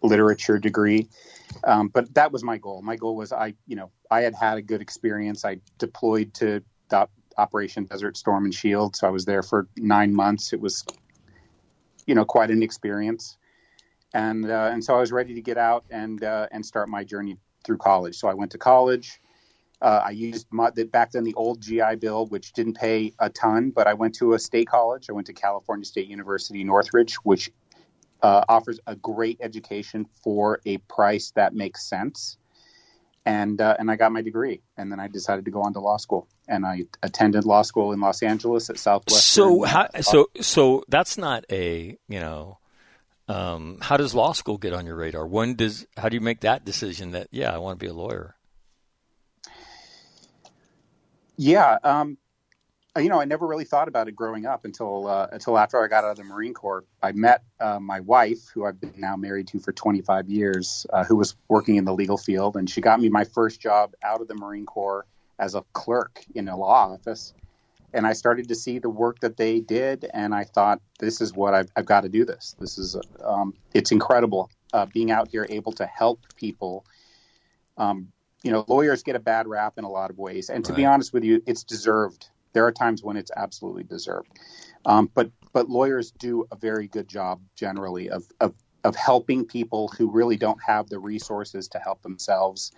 literature 0.00 0.60
degree, 0.60 1.08
um, 1.64 1.88
but 1.88 2.14
that 2.14 2.30
was 2.30 2.44
my 2.44 2.56
goal. 2.56 2.82
My 2.82 2.94
goal 2.94 3.16
was 3.16 3.32
I, 3.32 3.54
you 3.66 3.74
know, 3.74 3.90
I 4.12 4.20
had 4.20 4.36
had 4.36 4.58
a 4.58 4.62
good 4.62 4.80
experience. 4.80 5.44
I 5.44 5.58
deployed 5.78 6.34
to 6.34 6.62
Operation 7.36 7.84
Desert 7.84 8.16
Storm 8.16 8.44
and 8.44 8.54
Shield. 8.54 8.96
So 8.96 9.06
I 9.06 9.10
was 9.10 9.24
there 9.24 9.42
for 9.42 9.68
nine 9.76 10.14
months. 10.14 10.52
It 10.52 10.60
was, 10.60 10.84
you 12.06 12.14
know, 12.14 12.24
quite 12.24 12.50
an 12.50 12.62
experience, 12.62 13.36
and 14.14 14.50
uh, 14.50 14.70
and 14.72 14.82
so 14.82 14.96
I 14.96 15.00
was 15.00 15.12
ready 15.12 15.34
to 15.34 15.42
get 15.42 15.58
out 15.58 15.84
and 15.90 16.22
uh, 16.22 16.48
and 16.50 16.64
start 16.64 16.88
my 16.88 17.04
journey 17.04 17.36
through 17.64 17.78
college. 17.78 18.16
So 18.16 18.28
I 18.28 18.34
went 18.34 18.52
to 18.52 18.58
college. 18.58 19.20
Uh, 19.80 20.02
I 20.06 20.10
used 20.10 20.48
my, 20.50 20.70
the, 20.70 20.84
back 20.84 21.12
then 21.12 21.22
the 21.22 21.34
old 21.34 21.60
GI 21.60 21.96
Bill, 22.00 22.26
which 22.26 22.52
didn't 22.52 22.74
pay 22.74 23.12
a 23.20 23.30
ton, 23.30 23.70
but 23.70 23.86
I 23.86 23.94
went 23.94 24.14
to 24.16 24.34
a 24.34 24.38
state 24.38 24.66
college. 24.66 25.06
I 25.08 25.12
went 25.12 25.28
to 25.28 25.32
California 25.32 25.84
State 25.84 26.08
University 26.08 26.64
Northridge, 26.64 27.14
which 27.22 27.50
uh, 28.22 28.44
offers 28.48 28.80
a 28.86 28.96
great 28.96 29.38
education 29.40 30.06
for 30.22 30.60
a 30.66 30.78
price 30.78 31.30
that 31.36 31.54
makes 31.54 31.88
sense. 31.88 32.38
And 33.28 33.60
uh, 33.60 33.76
and 33.78 33.90
I 33.90 33.96
got 33.96 34.10
my 34.10 34.22
degree, 34.22 34.62
and 34.78 34.90
then 34.90 34.98
I 34.98 35.06
decided 35.06 35.44
to 35.44 35.50
go 35.50 35.60
on 35.60 35.74
to 35.74 35.80
law 35.80 35.98
school, 35.98 36.26
and 36.48 36.64
I 36.64 36.84
attended 37.02 37.44
law 37.44 37.60
school 37.60 37.92
in 37.92 38.00
Los 38.00 38.22
Angeles 38.22 38.70
at 38.70 38.78
Southwestern. 38.78 39.20
So 39.20 39.64
how, 39.64 39.86
so 40.00 40.30
so 40.40 40.82
that's 40.88 41.18
not 41.18 41.44
a 41.52 41.98
you 42.08 42.20
know. 42.20 42.58
Um, 43.28 43.80
how 43.82 43.98
does 43.98 44.14
law 44.14 44.32
school 44.32 44.56
get 44.56 44.72
on 44.72 44.86
your 44.86 44.96
radar? 44.96 45.26
When 45.26 45.56
does 45.56 45.86
how 45.98 46.08
do 46.08 46.14
you 46.14 46.22
make 46.22 46.40
that 46.40 46.64
decision 46.64 47.10
that 47.10 47.28
yeah 47.30 47.54
I 47.54 47.58
want 47.58 47.78
to 47.78 47.84
be 47.84 47.90
a 47.90 47.92
lawyer? 47.92 48.34
Yeah, 51.36 51.76
um, 51.84 52.16
you 52.98 53.08
know, 53.08 53.20
I 53.20 53.24
never 53.24 53.46
really 53.46 53.64
thought 53.64 53.88
about 53.88 54.08
it 54.08 54.16
growing 54.16 54.46
up 54.46 54.64
until 54.64 55.06
uh, 55.06 55.28
until 55.32 55.58
after 55.58 55.82
I 55.82 55.88
got 55.88 56.04
out 56.04 56.12
of 56.12 56.16
the 56.16 56.24
Marine 56.24 56.54
Corps. 56.54 56.84
I 57.02 57.12
met 57.12 57.42
uh, 57.60 57.78
my 57.80 58.00
wife, 58.00 58.48
who 58.52 58.64
I've 58.64 58.80
been 58.80 58.94
now 58.96 59.16
married 59.16 59.48
to 59.48 59.58
for 59.58 59.72
25 59.72 60.28
years, 60.28 60.86
uh, 60.92 61.04
who 61.04 61.16
was 61.16 61.36
working 61.48 61.76
in 61.76 61.84
the 61.84 61.94
legal 61.94 62.18
field, 62.18 62.56
and 62.56 62.68
she 62.68 62.80
got 62.80 63.00
me 63.00 63.08
my 63.08 63.24
first 63.24 63.60
job 63.60 63.94
out 64.02 64.20
of 64.20 64.28
the 64.28 64.34
Marine 64.34 64.66
Corps 64.66 65.06
as 65.38 65.54
a 65.54 65.64
clerk 65.72 66.24
in 66.34 66.48
a 66.48 66.56
law 66.56 66.92
office. 66.92 67.32
And 67.92 68.06
I 68.06 68.12
started 68.12 68.48
to 68.48 68.54
see 68.54 68.80
the 68.80 68.90
work 68.90 69.20
that 69.20 69.36
they 69.38 69.60
did, 69.60 70.06
and 70.12 70.34
I 70.34 70.44
thought, 70.44 70.82
this 70.98 71.22
is 71.22 71.32
what 71.32 71.54
I've, 71.54 71.70
I've 71.74 71.86
got 71.86 72.02
to 72.02 72.10
do. 72.10 72.26
This, 72.26 72.54
this 72.60 72.76
is, 72.76 72.96
um, 73.24 73.54
it's 73.72 73.92
incredible 73.92 74.50
uh, 74.74 74.84
being 74.86 75.10
out 75.10 75.28
here 75.28 75.46
able 75.48 75.72
to 75.72 75.86
help 75.86 76.20
people. 76.36 76.84
Um, 77.78 78.12
you 78.42 78.52
know, 78.52 78.64
lawyers 78.68 79.02
get 79.02 79.16
a 79.16 79.20
bad 79.20 79.46
rap 79.46 79.78
in 79.78 79.84
a 79.84 79.90
lot 79.90 80.10
of 80.10 80.18
ways, 80.18 80.50
and 80.50 80.64
to 80.66 80.72
right. 80.72 80.76
be 80.76 80.84
honest 80.84 81.14
with 81.14 81.24
you, 81.24 81.42
it's 81.46 81.64
deserved 81.64 82.28
there 82.58 82.66
are 82.66 82.72
times 82.72 83.04
when 83.04 83.16
it's 83.16 83.30
absolutely 83.36 83.84
deserved. 83.84 84.36
Um, 84.84 85.08
but 85.14 85.30
but 85.52 85.70
lawyers 85.70 86.10
do 86.10 86.44
a 86.50 86.56
very 86.56 86.88
good 86.88 87.06
job 87.06 87.40
generally 87.54 88.10
of, 88.10 88.24
of 88.40 88.52
of 88.82 88.96
helping 88.96 89.44
people 89.44 89.86
who 89.96 90.10
really 90.10 90.36
don't 90.36 90.60
have 90.66 90.88
the 90.88 90.98
resources 90.98 91.68
to 91.68 91.78
help 91.78 92.02
themselves 92.02 92.72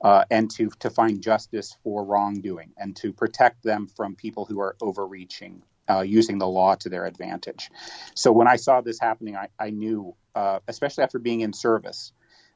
uh, 0.00 0.24
and 0.30 0.50
to 0.52 0.70
to 0.78 0.88
find 0.88 1.20
justice 1.20 1.76
for 1.84 2.06
wrongdoing 2.06 2.72
and 2.78 2.96
to 2.96 3.12
protect 3.12 3.62
them 3.62 3.86
from 3.86 4.14
people 4.14 4.46
who 4.46 4.60
are 4.60 4.76
overreaching 4.80 5.62
uh, 5.90 6.00
using 6.00 6.38
the 6.38 6.48
law 6.48 6.74
to 6.76 6.88
their 6.88 7.04
advantage. 7.04 7.70
So 8.14 8.32
when 8.32 8.48
I 8.48 8.56
saw 8.56 8.80
this 8.80 8.98
happening, 8.98 9.36
I, 9.36 9.48
I 9.58 9.68
knew, 9.68 10.14
uh, 10.34 10.60
especially 10.68 11.04
after 11.04 11.18
being 11.18 11.42
in 11.42 11.52
service, 11.52 12.12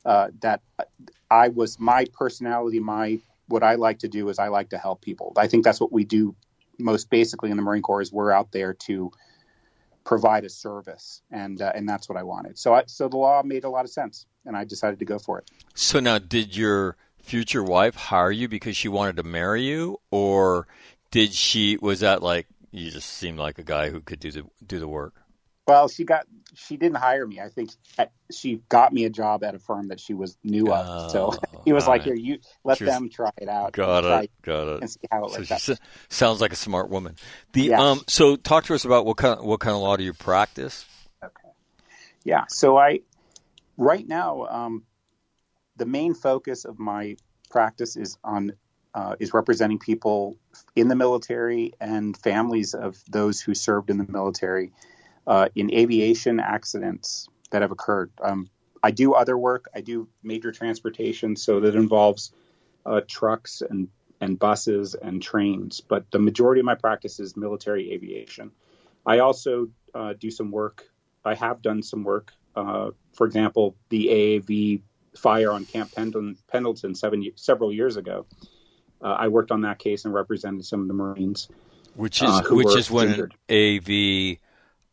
uh, 0.07 0.29
that 0.41 0.63
I 1.31 1.49
was 1.49 1.79
my 1.79 2.07
personality, 2.15 2.81
my 2.81 3.21
what 3.53 3.63
I 3.63 3.75
like 3.75 3.99
to 4.01 4.09
do 4.09 4.31
is 4.31 4.39
I 4.39 4.49
like 4.49 4.71
to 4.71 4.79
help 4.79 5.03
people. 5.03 5.33
I 5.37 5.47
think 5.47 5.65
that's 5.65 5.81
what 5.81 5.93
we 5.93 6.05
do 6.05 6.35
most 6.83 7.11
basically 7.11 7.51
in 7.51 7.57
the 7.57 7.63
Marine 7.63 7.83
Corps 7.83 8.01
is 8.01 8.13
we're 8.13 8.33
out 8.33 8.53
there 8.53 8.75
to 8.75 9.13
provide 10.05 10.45
a 10.45 10.49
service, 10.49 11.23
and 11.31 11.61
uh, 11.61 11.73
and 11.75 11.89
that's 11.89 12.09
what 12.09 12.19
I 12.19 12.23
wanted. 12.23 12.59
So 12.59 12.75
I, 12.75 12.85
so 12.87 13.09
the 13.09 13.17
law 13.17 13.43
made 13.43 13.65
a 13.65 13.69
lot 13.69 13.85
of 13.85 13.91
sense, 13.91 14.27
and 14.45 14.57
I 14.57 14.65
decided 14.65 14.99
to 14.99 15.05
go 15.05 15.19
for 15.19 15.39
it. 15.39 15.51
So 15.75 16.01
now, 16.01 16.19
did 16.19 16.57
your 16.57 16.97
future 17.23 17.63
wife 17.63 17.95
hire 17.95 18.31
you 18.31 18.49
because 18.49 18.77
she 18.77 18.89
wanted 18.89 19.17
to 19.17 19.23
marry 19.23 19.63
you, 19.63 20.01
or 20.11 20.67
did 21.11 21.33
she? 21.33 21.79
Was 21.81 22.01
that 22.01 22.23
like 22.23 22.47
you 22.71 22.91
just 22.91 23.09
seemed 23.09 23.39
like 23.39 23.59
a 23.59 23.65
guy 23.65 23.91
who 23.91 24.01
could 24.01 24.21
do 24.21 24.31
the 24.31 24.45
do 24.67 24.79
the 24.79 24.89
work? 24.89 25.15
Well, 25.67 25.89
she 25.89 26.05
got 26.05 26.27
she 26.55 26.77
didn't 26.77 26.97
hire 26.97 27.27
me. 27.27 27.41
I 27.41 27.49
think 27.49 27.71
she 28.33 28.61
got 28.69 28.93
me 28.93 29.05
a 29.05 29.11
job 29.11 29.45
at 29.45 29.55
a 29.55 29.59
firm 29.59 29.89
that 29.89 30.01
she 30.01 30.13
was 30.13 30.37
new 30.43 30.73
of. 30.73 31.11
So 31.11 31.33
he 31.65 31.73
was 31.73 31.87
like, 31.87 32.01
right. 32.01 32.07
"Here, 32.07 32.15
you 32.15 32.39
let 32.65 32.79
them 32.79 33.09
try 33.09 33.31
it 33.39 33.49
out. 33.49 33.73
Got 33.73 34.05
it. 34.05 34.31
Got 34.43 34.69
it. 34.69 34.81
And 34.83 34.91
see 34.91 35.01
how 35.11 35.25
it 35.27 35.47
so 35.61 35.75
Sounds 36.09 36.41
like 36.41 36.53
a 36.53 36.57
smart 36.57 36.91
woman. 36.91 37.17
The 37.53 37.63
yes. 37.63 37.81
um. 37.81 38.03
So 38.09 38.37
talk 38.37 38.65
to 38.65 38.75
us 38.75 38.85
about 38.85 39.07
what 39.07 39.17
kind 39.17 39.39
of, 39.39 39.45
what 39.45 39.61
kind 39.61 39.75
of 39.75 39.83
law 39.83 39.97
do 39.97 40.03
you 40.03 40.13
practice? 40.13 40.85
Okay. 41.23 41.49
Yeah. 42.25 42.45
So 42.49 42.77
I 42.77 43.01
right 43.77 44.07
now 44.07 44.47
um, 44.47 44.83
the 45.77 45.87
main 45.87 46.15
focus 46.15 46.65
of 46.65 46.79
my 46.79 47.17
practice 47.51 47.97
is 47.97 48.19
on 48.25 48.53
uh, 48.95 49.17
is 49.21 49.33
representing 49.33 49.79
people 49.79 50.37
in 50.77 50.89
the 50.89 50.97
military 50.97 51.73
and 51.81 52.17
families 52.17 52.75
of 52.75 53.03
those 53.09 53.41
who 53.41 53.55
served 53.55 53.91
in 53.91 53.99
the 53.99 54.07
military 54.07 54.73
uh, 55.27 55.49
in 55.55 55.73
aviation 55.73 56.41
accidents 56.41 57.29
that 57.51 57.63
have 57.63 57.71
occurred. 57.71 58.11
Um, 58.23 58.51
I 58.83 58.91
do 58.91 59.15
other 59.15 59.39
work. 59.39 59.67
I 59.75 59.81
do 59.81 60.09
major 60.23 60.51
transportation, 60.51 61.37
so 61.37 61.61
that 61.61 61.75
involves 61.75 62.33
uh, 62.85 63.03
trucks 63.07 63.63
and 63.69 63.89
and 64.21 64.39
buses 64.39 64.95
and 64.95 65.21
trains. 65.21 65.81
But 65.81 66.11
the 66.11 66.19
majority 66.19 66.61
of 66.61 66.65
my 66.65 66.77
practice 66.77 67.19
is 67.19 67.37
military 67.37 67.93
aviation. 67.93 68.53
I 69.05 69.19
also 69.19 69.69
uh, 69.95 70.15
do 70.19 70.31
some 70.31 70.51
work. 70.51 70.89
I 71.25 71.35
have 71.35 71.61
done 71.61 71.83
some 71.83 72.05
work. 72.05 72.33
Uh, 72.55 72.91
for 73.15 73.27
example, 73.27 73.77
the 73.89 74.07
AAV 74.07 74.83
fire 75.17 75.51
on 75.51 75.65
Camp 75.65 75.93
Pendleton, 75.95 76.37
Pendleton 76.51 76.95
seven, 76.95 77.25
several 77.37 77.73
years 77.73 77.97
ago. 77.97 78.27
Uh, 79.03 79.17
I 79.19 79.29
worked 79.29 79.51
on 79.51 79.63
that 79.63 79.79
case 79.79 80.05
and 80.05 80.15
represented 80.15 80.65
some 80.65 80.83
of 80.83 80.89
the 80.89 80.95
Marines. 80.95 81.49
Which 81.95 82.23
is 82.23 82.31
uh, 82.31 82.43
which 82.51 82.77
is 82.77 82.91
when 82.91 83.09
injured. 83.09 83.35
an 83.49 83.77
AV 83.77 84.39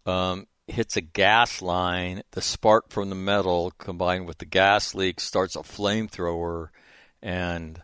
um, 0.05 0.47
hits 0.67 0.97
a 0.97 1.01
gas 1.01 1.61
line, 1.61 2.21
the 2.31 2.41
spark 2.41 2.89
from 2.89 3.09
the 3.09 3.15
metal 3.15 3.71
combined 3.77 4.27
with 4.27 4.37
the 4.37 4.45
gas 4.45 4.95
leak 4.95 5.19
starts 5.19 5.55
a 5.55 5.59
flamethrower, 5.59 6.69
and 7.21 7.81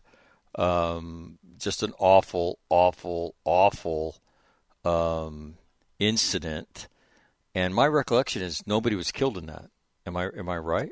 um, 0.56 1.38
just 1.58 1.84
an 1.84 1.94
awful, 2.00 2.60
awful, 2.70 3.36
awful 3.44 4.18
um, 4.84 5.56
incident. 6.00 6.88
And 7.54 7.74
my 7.74 7.88
recollection 7.88 8.42
is 8.42 8.66
nobody 8.68 8.96
was 8.96 9.12
killed 9.12 9.38
in 9.38 9.48
that. 9.48 9.70
Am 10.06 10.16
I 10.18 10.30
am 10.38 10.50
I 10.50 10.58
right? 10.58 10.92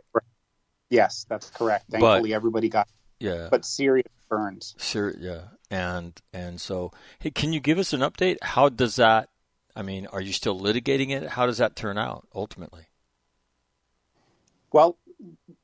Yes, 0.90 1.26
that's 1.30 1.50
correct. 1.50 1.86
Thankfully, 1.90 2.32
but, 2.32 2.36
everybody 2.36 2.70
got 2.70 2.88
yeah, 3.20 3.48
but 3.52 3.66
serious 3.66 4.08
burns. 4.30 4.76
Sure, 4.80 5.14
yeah, 5.20 5.42
and 5.70 6.20
and 6.34 6.60
so 6.60 6.92
hey, 7.20 7.32
can 7.32 7.54
you 7.54 7.60
give 7.60 7.78
us 7.78 7.94
an 7.94 8.02
update? 8.02 8.38
How 8.42 8.70
does 8.70 8.96
that 8.96 9.30
I 9.76 9.82
mean, 9.82 10.08
are 10.08 10.22
you 10.22 10.34
still 10.34 10.60
litigating 10.60 11.10
it? 11.10 11.30
How 11.30 11.46
does 11.46 11.58
that 11.58 11.76
turn 11.76 11.98
out 11.98 12.28
ultimately? 12.34 12.88
Well, 14.72 14.98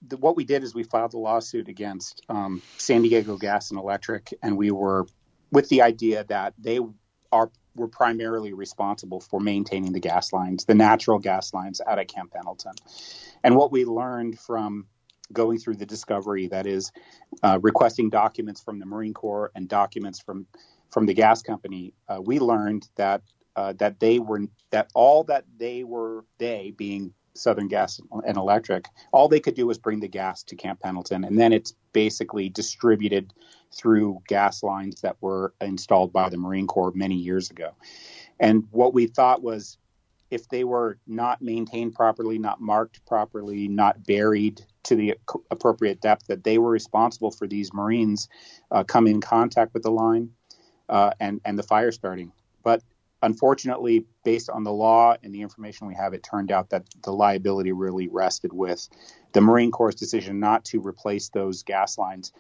the, 0.08 0.18
what 0.18 0.36
we 0.36 0.46
did 0.46 0.64
is 0.64 0.74
we 0.74 0.84
filed 0.84 1.14
a 1.14 1.18
lawsuit 1.18 1.68
against 1.68 2.22
um, 2.30 2.62
San 2.78 3.02
Diego 3.02 3.38
Gas 3.38 3.72
and 3.72 3.80
Electric, 3.80 4.34
and 4.42 4.58
we 4.58 4.72
were 4.72 5.06
with 5.52 5.70
the 5.70 5.82
idea 5.82 6.24
that 6.26 6.54
they 6.58 6.80
are 7.32 7.52
were 7.76 7.88
primarily 7.88 8.52
responsible 8.54 9.22
for 9.22 9.40
maintaining 9.40 9.94
the 9.94 10.00
gas 10.00 10.34
lines, 10.34 10.66
the 10.66 10.76
natural 10.76 11.20
gas 11.20 11.54
lines 11.54 11.80
out 11.86 12.00
at 12.00 12.08
Camp 12.08 12.32
Pendleton. 12.34 12.74
And 13.44 13.56
what 13.56 13.72
we 13.72 13.86
learned 13.86 14.38
from 14.40 14.88
going 15.32 15.60
through 15.60 15.76
the 15.76 15.86
discovery, 15.86 16.48
that 16.48 16.66
is, 16.66 16.92
uh, 17.44 17.60
requesting 17.62 18.10
documents 18.10 18.60
from 18.60 18.80
the 18.80 18.86
Marine 18.86 19.14
Corps 19.14 19.52
and 19.56 19.68
documents 19.68 20.20
from 20.20 20.48
from 20.92 21.06
the 21.06 21.14
gas 21.14 21.44
company, 21.44 21.94
uh, 22.08 22.20
we 22.20 22.40
learned 22.40 22.90
that 22.96 23.22
uh, 23.60 23.74
that 23.74 24.00
they 24.00 24.20
were 24.20 24.42
that 24.72 24.90
all 24.94 25.26
that 25.26 25.44
they 25.58 25.84
were 25.84 26.24
they 26.38 26.74
being 26.78 27.14
Southern 27.34 27.68
Gas 27.68 28.00
and 28.26 28.38
Electric, 28.38 28.86
all 29.12 29.28
they 29.28 29.42
could 29.42 29.56
do 29.56 29.68
was 29.68 29.78
bring 29.78 30.00
the 30.00 30.08
gas 30.08 30.44
to 30.44 30.56
Camp 30.56 30.80
Pendleton, 30.80 31.26
and 31.26 31.38
then 31.38 31.52
it's 31.52 31.74
basically 31.92 32.48
distributed 32.48 33.34
through 33.76 34.22
gas 34.30 34.64
lines 34.64 35.02
that 35.02 35.18
were 35.20 35.54
installed 35.60 36.14
by 36.14 36.30
the 36.30 36.38
Marine 36.38 36.68
Corps 36.68 36.94
many 36.96 37.16
years 37.16 37.52
ago. 37.52 37.72
And 38.40 38.64
what 38.72 38.94
we 38.94 39.08
thought 39.08 39.44
was, 39.44 39.78
if 40.32 40.48
they 40.48 40.64
were 40.64 40.98
not 41.06 41.42
maintained 41.42 41.96
properly, 41.96 42.40
not 42.40 42.62
marked 42.62 43.06
properly, 43.06 43.68
not 43.68 44.06
buried 44.06 44.62
to 44.84 44.96
the 44.96 45.16
appropriate 45.52 46.00
depth, 46.00 46.28
that 46.28 46.46
they 46.46 46.58
were 46.58 46.72
responsible 46.72 47.32
for 47.32 47.46
these 47.46 47.74
Marines 47.74 48.30
uh, 48.72 48.86
coming 48.86 49.16
in 49.16 49.22
contact 49.22 49.74
with 49.74 49.84
the 49.84 49.92
line 49.92 50.30
uh, 50.88 51.12
and 51.20 51.42
and 51.44 51.60
the 51.60 51.64
fire 51.64 51.92
starting. 51.92 52.32
But 52.64 52.82
unfortunately, 53.22 54.06
based 54.24 54.50
on 54.50 54.64
the 54.64 54.72
law 54.72 55.16
and 55.24 55.34
the 55.34 55.42
information 55.42 55.88
we 55.88 55.96
have, 55.96 56.14
it 56.14 56.24
turned 56.24 56.52
out 56.52 56.70
that 56.70 56.86
the 57.04 57.12
liability 57.12 57.72
really 57.72 58.08
rested 58.08 58.54
with 58.54 58.88
the 59.34 59.42
Marine 59.42 59.72
Corps' 59.72 59.94
decision 59.94 60.40
not 60.40 60.66
to 60.66 60.80
replace 60.80 61.30
those 61.30 61.64
gas 61.64 61.98
lines, 61.98 62.32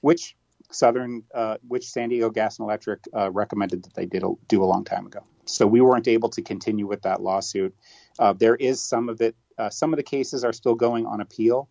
which 0.00 0.36
Southern, 0.70 1.22
uh, 1.34 1.56
which 1.66 1.88
San 1.88 2.08
Diego 2.08 2.30
Gas 2.30 2.58
and 2.58 2.66
Electric 2.66 3.00
uh, 3.14 3.30
recommended 3.30 3.84
that 3.84 3.94
they 3.94 4.06
did 4.06 4.22
a, 4.22 4.32
do 4.48 4.62
a 4.62 4.66
long 4.66 4.84
time 4.84 5.06
ago. 5.06 5.20
So 5.44 5.66
we 5.66 5.80
weren't 5.80 6.08
able 6.08 6.28
to 6.30 6.42
continue 6.42 6.86
with 6.86 7.02
that 7.02 7.22
lawsuit. 7.22 7.74
Uh, 8.18 8.32
there 8.32 8.56
is 8.56 8.82
some 8.82 9.08
of 9.08 9.20
it. 9.20 9.36
Uh, 9.58 9.70
some 9.70 9.92
of 9.92 9.96
the 9.96 10.02
cases 10.02 10.44
are 10.44 10.52
still 10.52 10.74
going 10.74 11.06
on 11.06 11.20
appeal, 11.20 11.68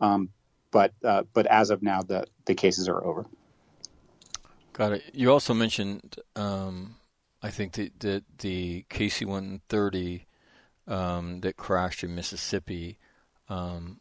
um, 0.00 0.30
but 0.70 0.92
uh, 1.04 1.24
but 1.32 1.46
as 1.46 1.70
of 1.70 1.82
now, 1.82 2.02
the 2.02 2.24
the 2.46 2.54
cases 2.54 2.88
are 2.88 3.04
over. 3.04 3.26
Got 4.72 4.92
it. 4.92 5.02
You 5.12 5.32
also 5.32 5.54
mentioned 5.54 6.16
um, 6.36 6.95
I 7.42 7.50
think 7.50 7.74
that 7.74 8.00
the, 8.00 8.24
the 8.38 8.84
KC-130 8.90 10.24
um, 10.88 11.40
that 11.40 11.56
crashed 11.56 12.04
in 12.04 12.14
Mississippi. 12.14 12.98
Um, 13.48 14.00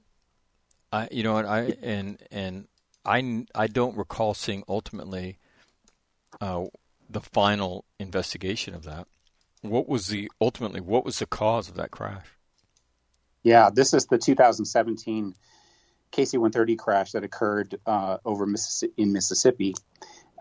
I, 0.91 1.07
you 1.11 1.23
know 1.23 1.33
what 1.33 1.45
I 1.45 1.75
and 1.81 2.21
and 2.31 2.67
I 3.03 3.45
I 3.53 3.67
don't 3.67 3.97
recall 3.97 4.33
seeing 4.33 4.63
ultimately 4.67 5.39
uh, 6.39 6.65
the 7.09 7.21
final 7.21 7.85
investigation 7.99 8.73
of 8.73 8.83
that. 8.83 9.07
What 9.61 9.89
was 9.89 10.07
the 10.07 10.31
ultimately 10.39 10.81
what 10.81 11.05
was 11.05 11.19
the 11.19 11.25
cause 11.25 11.69
of 11.69 11.75
that 11.75 11.91
crash? 11.91 12.27
Yeah, 13.43 13.69
this 13.71 13.93
is 13.93 14.07
the 14.07 14.17
2017 14.17 15.35
KC-130 16.11 16.77
crash 16.77 17.11
that 17.11 17.23
occurred 17.23 17.79
uh, 17.85 18.17
over 18.25 18.45
Mississippi, 18.47 18.93
in 18.97 19.13
Mississippi. 19.13 19.75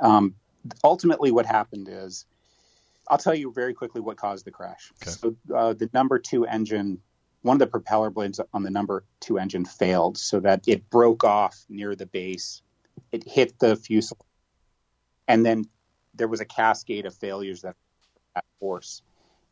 Um, 0.00 0.36
ultimately, 0.82 1.30
what 1.30 1.44
happened 1.44 1.88
is, 1.90 2.24
I'll 3.08 3.18
tell 3.18 3.34
you 3.34 3.52
very 3.52 3.75
quickly 3.75 4.00
what 4.00 4.16
caused 4.16 4.44
the 4.44 4.50
crash. 4.50 4.92
Okay. 5.02 5.11
So 5.11 5.37
uh, 5.54 5.75
the 5.75 5.90
number 5.92 6.18
two 6.18 6.46
engine, 6.46 6.99
one 7.42 7.56
of 7.56 7.58
the 7.58 7.66
propeller 7.66 8.11
blades 8.11 8.40
on 8.52 8.62
the 8.62 8.70
number 8.70 9.04
two 9.20 9.38
engine 9.38 9.64
failed, 9.64 10.16
so 10.18 10.40
that 10.40 10.66
it 10.66 10.88
broke 10.90 11.25
off 11.25 11.64
near 11.68 11.94
the 11.94 12.06
base. 12.06 12.62
It 13.12 13.28
hit 13.28 13.58
the 13.58 13.76
fuselage, 13.76 14.20
and 15.28 15.44
then 15.44 15.64
there 16.14 16.28
was 16.28 16.40
a 16.40 16.44
cascade 16.44 17.06
of 17.06 17.14
failures 17.14 17.62
that 17.62 17.76
force 18.61 19.02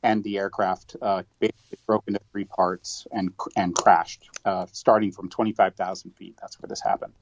and 0.03 0.23
the 0.25 0.39
aircraft 0.39 0.97
uh, 1.01 1.23
basically 1.39 1.79
broke 1.87 2.05
into 2.07 2.21
three 2.31 2.45
parts 2.45 3.07
and 3.13 3.33
and 3.57 3.75
crashed, 3.75 4.29
uh, 4.45 4.67
starting 4.73 5.13
from 5.13 5.29
25,000 5.29 6.11
feet. 6.13 6.37
That's 6.41 6.61
where 6.61 6.69
this 6.69 6.83
happened. 6.83 7.13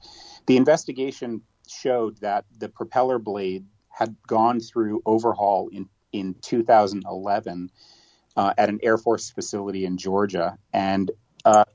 The 0.47 0.57
investigation 0.57 1.41
showed 1.67 2.17
that 2.17 2.45
the 2.57 2.69
propeller 2.69 3.19
blade 3.19 3.65
had 3.89 4.15
gone 4.27 4.59
through 4.59 5.01
overhaul 5.05 5.69
in 5.69 5.87
in 6.11 6.35
2011 6.41 7.71
uh, 8.35 8.53
at 8.57 8.69
an 8.69 8.79
Air 8.83 8.97
Force 8.97 9.29
facility 9.29 9.85
in 9.85 9.97
Georgia, 9.97 10.57
and 10.73 11.11
uh, 11.45 11.65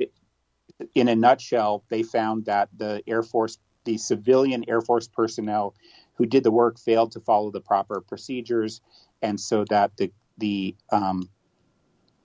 in 0.95 1.09
a 1.09 1.16
nutshell, 1.16 1.85
they 1.88 2.02
found 2.02 2.47
that 2.47 2.69
the 2.76 3.02
Air 3.07 3.23
Force, 3.23 3.59
the 3.85 3.99
civilian 3.99 4.64
Air 4.69 4.81
Force 4.81 5.09
personnel 5.09 5.75
who 6.14 6.26
did 6.26 6.45
the 6.45 6.50
work, 6.50 6.78
failed 6.78 7.12
to 7.12 7.21
follow 7.21 7.50
the 7.50 7.61
proper 7.61 8.00
procedures, 8.00 8.81
and 9.23 9.38
so 9.40 9.64
that 9.69 9.97
the 9.97 10.12
the 10.38 10.75
um, 10.90 11.28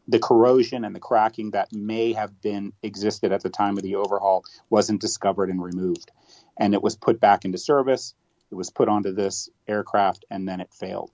the 0.07 0.19
corrosion 0.19 0.83
and 0.83 0.95
the 0.95 0.99
cracking 0.99 1.51
that 1.51 1.71
may 1.73 2.13
have 2.13 2.41
been 2.41 2.73
existed 2.83 3.31
at 3.31 3.43
the 3.43 3.49
time 3.49 3.77
of 3.77 3.83
the 3.83 3.95
overhaul 3.95 4.43
wasn't 4.69 4.99
discovered 4.99 5.49
and 5.49 5.61
removed, 5.61 6.11
and 6.57 6.73
it 6.73 6.81
was 6.81 6.95
put 6.95 7.19
back 7.19 7.45
into 7.45 7.57
service. 7.57 8.13
It 8.51 8.55
was 8.55 8.69
put 8.69 8.89
onto 8.89 9.13
this 9.13 9.49
aircraft, 9.67 10.25
and 10.29 10.47
then 10.47 10.59
it 10.59 10.73
failed. 10.73 11.11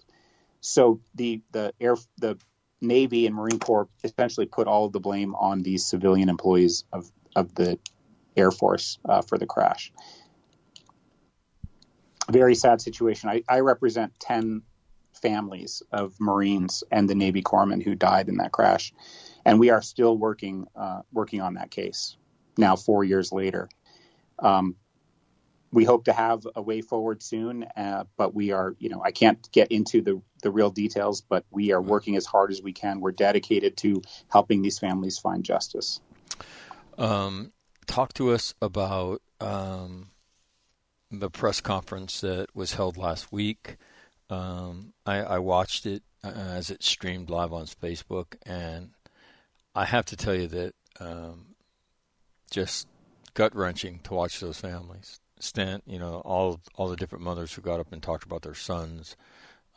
So 0.62 1.00
the 1.16 1.42
the 1.52 1.74
air 1.80 1.96
the 2.18 2.38
Navy 2.82 3.26
and 3.26 3.36
Marine 3.36 3.60
Corps 3.60 3.90
essentially 4.04 4.46
put 4.46 4.68
all 4.68 4.86
of 4.86 4.94
the 4.94 5.00
blame 5.00 5.36
on 5.36 5.64
these 5.64 5.86
civilian 5.86 6.30
employees 6.30 6.84
of 6.92 7.12
of 7.36 7.54
the 7.56 7.80
Air 8.36 8.52
Force 8.52 9.00
uh, 9.06 9.22
for 9.22 9.38
the 9.38 9.46
crash. 9.46 9.92
Very 12.30 12.56
sad 12.56 12.82
situation. 12.82 13.30
I, 13.30 13.44
I 13.48 13.62
represent 13.62 14.20
ten 14.20 14.62
families 15.14 15.82
of 15.92 16.14
Marines 16.20 16.84
and 16.92 17.10
the 17.10 17.16
Navy 17.16 17.42
corpsmen 17.42 17.82
who 17.82 17.96
died 17.96 18.30
in 18.30 18.38
that 18.38 18.52
crash, 18.52 18.94
and 19.46 19.60
we 19.60 19.70
are 19.70 19.82
still 19.82 20.18
working 20.18 20.68
uh, 20.76 21.02
working 21.12 21.42
on 21.42 21.56
that 21.56 21.72
case 21.72 22.18
now, 22.58 22.76
four 22.76 23.04
years 23.04 23.32
later. 23.32 23.70
Um, 24.40 24.76
we 25.72 25.84
hope 25.84 26.06
to 26.06 26.14
have 26.14 26.48
a 26.56 26.62
way 26.62 26.82
forward 26.82 27.22
soon, 27.22 27.64
uh, 27.76 28.06
but 28.16 28.34
we 28.34 28.52
are, 28.52 28.76
you 28.80 28.90
know, 28.90 29.02
I 29.04 29.12
can't 29.12 29.52
get 29.52 29.72
into 29.72 30.02
the 30.02 30.22
the 30.44 30.52
real 30.52 30.70
details, 30.70 31.22
but 31.22 31.46
we 31.50 31.72
are 31.72 31.82
working 31.82 32.16
as 32.16 32.26
hard 32.26 32.52
as 32.52 32.62
we 32.62 32.72
can. 32.72 33.00
We're 33.00 33.12
dedicated 33.12 33.76
to 33.78 34.02
helping 34.30 34.62
these 34.62 34.78
families 34.78 35.18
find 35.18 35.44
justice. 35.44 36.00
Um, 36.98 37.52
talk 37.88 38.14
to 38.14 38.32
us 38.32 38.54
about 38.62 39.22
um, 39.42 40.10
the 41.12 41.30
press 41.30 41.62
conference 41.62 42.22
that 42.22 42.56
was 42.56 42.74
held 42.74 42.98
last 42.98 43.32
week. 43.32 43.78
Um, 44.30 44.94
I, 45.06 45.18
I, 45.18 45.40
watched 45.40 45.86
it 45.86 46.04
uh, 46.24 46.28
as 46.28 46.70
it 46.70 46.84
streamed 46.84 47.30
live 47.30 47.54
on 47.54 47.66
Facebook, 47.66 48.36
and 48.46 48.90
I 49.74 49.86
have 49.86 50.06
to 50.08 50.18
tell 50.18 50.36
you 50.36 50.48
that 50.48 50.74
um, 51.00 51.56
just 52.52 52.88
gut 53.34 53.56
wrenching 53.56 54.00
to 54.04 54.14
watch 54.14 54.40
those 54.40 54.60
families. 54.60 55.20
Stan, 55.40 55.82
you 55.86 56.00
know, 56.00 56.22
all 56.26 56.60
all 56.76 56.88
the 56.90 56.96
different 56.96 57.24
mothers 57.24 57.54
who 57.54 57.62
got 57.62 57.80
up 57.80 57.92
and 57.92 58.02
talked 58.02 58.24
about 58.24 58.42
their 58.42 58.56
sons, 58.56 59.16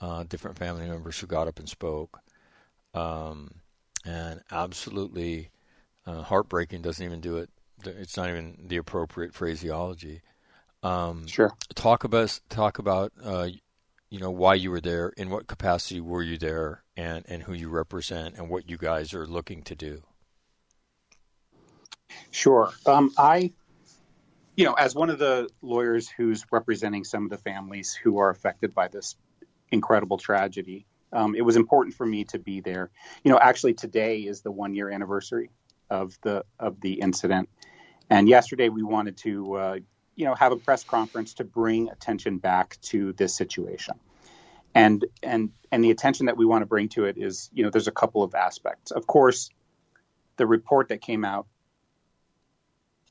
uh, 0.01 0.25
different 0.25 0.59
family 0.59 0.89
members 0.89 1.19
who 1.19 1.27
got 1.27 1.49
up 1.49 1.59
and 1.59 1.69
spoke, 1.69 2.21
um, 2.95 3.51
and 4.05 4.41
absolutely 4.51 5.51
uh, 6.07 6.23
heartbreaking. 6.23 6.83
Doesn't 6.83 7.05
even 7.05 7.21
do 7.21 7.37
it. 7.37 7.51
It's 7.85 8.17
not 8.17 8.29
even 8.29 8.57
the 8.67 8.77
appropriate 8.77 9.35
phraseology. 9.35 10.23
Um, 10.83 11.27
sure. 11.27 11.53
Talk 11.75 12.05
about 12.05 12.41
talk 12.49 12.79
about 12.79 13.13
uh, 13.23 13.49
you 14.11 14.19
know 14.19 14.31
why 14.31 14.55
you 14.55 14.71
were 14.71 14.81
there, 14.81 15.13
in 15.17 15.31
what 15.31 15.47
capacity 15.47 16.01
were 16.01 16.23
you 16.23 16.39
there, 16.39 16.83
and 16.97 17.25
and 17.29 17.43
who 17.43 17.53
you 17.53 17.69
represent, 17.69 18.37
and 18.37 18.49
what 18.49 18.69
you 18.69 18.77
guys 18.77 19.15
are 19.15 19.27
looking 19.27 19.63
to 19.63 19.75
do. 19.75 20.03
Sure. 22.31 22.73
Um, 22.87 23.13
I, 23.19 23.53
you 24.61 24.67
know, 24.67 24.75
as 24.75 24.95
one 24.95 25.09
of 25.09 25.19
the 25.19 25.49
lawyers 25.63 26.07
who's 26.07 26.45
representing 26.53 27.05
some 27.05 27.25
of 27.25 27.31
the 27.31 27.39
families 27.39 27.95
who 27.95 28.19
are 28.19 28.29
affected 28.29 28.75
by 28.75 28.89
this 28.89 29.17
incredible 29.71 30.19
tragedy, 30.19 30.85
um, 31.15 31.35
it 31.35 31.41
was 31.41 31.57
important 31.57 31.97
for 31.97 32.05
me 32.05 32.25
to 32.25 32.39
be 32.39 32.61
there. 32.61 32.91
You 33.25 33.33
know, 33.33 33.39
actually, 33.39 33.73
today 33.73 34.19
is 34.19 34.43
the 34.43 34.51
one 34.51 34.75
year 34.75 34.91
anniversary 34.91 35.49
of 35.89 36.19
the 36.21 36.45
of 36.59 36.79
the 36.83 37.01
incident, 37.01 37.49
and 38.11 38.29
yesterday 38.29 38.69
we 38.69 38.83
wanted 38.83 39.17
to 39.19 39.55
uh, 39.55 39.79
you 40.15 40.27
know, 40.27 40.35
have 40.35 40.53
a 40.53 40.57
press 40.57 40.85
conference 40.85 41.33
to 41.35 41.45
bring 41.45 41.89
attention 41.89 42.37
back 42.37 42.77
to 42.83 43.15
this 43.15 43.35
situation. 43.35 43.95
And 44.75 45.03
and 45.23 45.53
and 45.73 45.83
the 45.83 45.91
attention 45.91 46.27
that 46.27 46.37
we 46.37 46.45
want 46.45 46.61
to 46.61 46.67
bring 46.67 46.91
to 46.91 47.07
it 47.07 47.17
is, 47.17 47.49
you 47.55 47.65
know, 47.65 47.71
there's 47.71 47.89
a 47.89 47.93
couple 47.93 48.23
of 48.23 48.35
aspects. 48.35 48.91
Of 48.91 49.07
course, 49.07 49.49
the 50.37 50.47
report 50.47 50.91
that 50.91 51.01
came 51.01 51.25
out. 51.25 51.47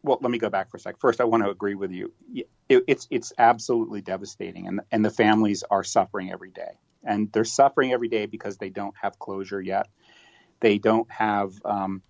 Well, 0.02 0.18
let 0.22 0.32
me 0.32 0.38
go 0.38 0.50
back 0.50 0.70
for 0.72 0.78
a 0.78 0.80
sec. 0.80 0.98
First, 1.00 1.20
I 1.20 1.26
want 1.26 1.44
to 1.44 1.50
agree 1.50 1.76
with 1.76 1.92
you. 1.92 2.14
It, 2.70 2.84
it's 2.88 3.08
it's 3.10 3.34
absolutely 3.38 4.02
devastating, 4.02 4.68
and 4.68 4.82
and 4.92 5.04
the 5.04 5.10
families 5.10 5.64
are 5.70 5.84
suffering 5.84 6.32
every 6.32 6.52
day, 6.52 6.80
and 7.04 7.32
they're 7.32 7.44
suffering 7.44 7.92
every 7.92 8.08
day 8.08 8.26
because 8.26 8.58
they 8.58 8.70
don't 8.70 8.96
have 9.02 9.20
closure 9.20 9.62
yet. 9.62 9.88
They 10.62 10.78
don't 10.78 11.10
have. 11.12 11.54
Um, 11.66 12.02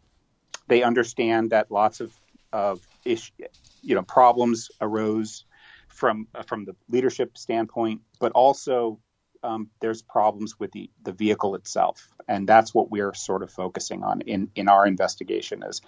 they 0.67 0.83
understand 0.83 1.49
that 1.49 1.71
lots 1.71 1.99
of 1.99 2.13
of 2.53 2.79
ish, 3.05 3.31
you 3.81 3.95
know 3.95 4.03
problems 4.03 4.69
arose 4.81 5.45
from 5.87 6.27
from 6.45 6.65
the 6.65 6.75
leadership 6.89 7.37
standpoint, 7.37 8.01
but 8.19 8.31
also 8.33 8.99
um, 9.43 9.69
there's 9.81 10.01
problems 10.01 10.59
with 10.59 10.71
the 10.71 10.89
the 11.03 11.11
vehicle 11.11 11.55
itself, 11.55 12.07
and 12.27 12.47
that's 12.47 12.73
what 12.73 12.91
we're 12.91 13.13
sort 13.13 13.43
of 13.43 13.51
focusing 13.51 14.03
on 14.03 14.21
in 14.21 14.51
in 14.55 14.69
our 14.69 14.85
investigation. 14.85 15.63
Is 15.63 15.81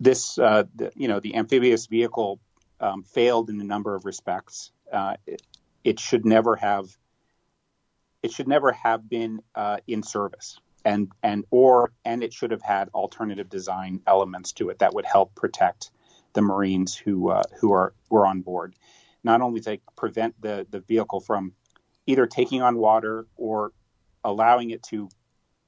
this 0.00 0.38
uh, 0.38 0.64
the, 0.74 0.92
you 0.94 1.08
know 1.08 1.20
the 1.20 1.36
amphibious 1.36 1.86
vehicle 1.86 2.40
um, 2.80 3.02
failed 3.02 3.50
in 3.50 3.60
a 3.60 3.64
number 3.64 3.94
of 3.94 4.04
respects. 4.04 4.70
Uh, 4.92 5.14
it, 5.26 5.42
it, 5.84 6.00
should 6.00 6.24
never 6.24 6.56
have 6.56 6.86
it 8.22 8.32
should 8.32 8.48
never 8.48 8.72
have 8.72 9.08
been 9.08 9.40
uh, 9.54 9.78
in 9.86 10.02
service 10.02 10.58
and 10.84 11.10
and 11.22 11.44
or 11.50 11.92
and 12.04 12.22
it 12.22 12.32
should 12.32 12.50
have 12.50 12.62
had 12.62 12.88
alternative 12.94 13.48
design 13.48 14.00
elements 14.06 14.52
to 14.52 14.70
it 14.70 14.78
that 14.78 14.94
would 14.94 15.04
help 15.04 15.34
protect 15.34 15.90
the 16.32 16.42
Marines 16.42 16.96
who 16.96 17.30
uh, 17.30 17.42
who 17.60 17.72
are 17.72 17.94
were 18.08 18.26
on 18.26 18.40
board, 18.40 18.74
not 19.24 19.40
only 19.40 19.60
to 19.60 19.78
prevent 19.96 20.40
the 20.40 20.66
the 20.70 20.80
vehicle 20.80 21.20
from 21.20 21.52
either 22.06 22.26
taking 22.26 22.62
on 22.62 22.78
water 22.78 23.26
or 23.36 23.72
allowing 24.24 24.70
it 24.70 24.82
to, 24.82 25.08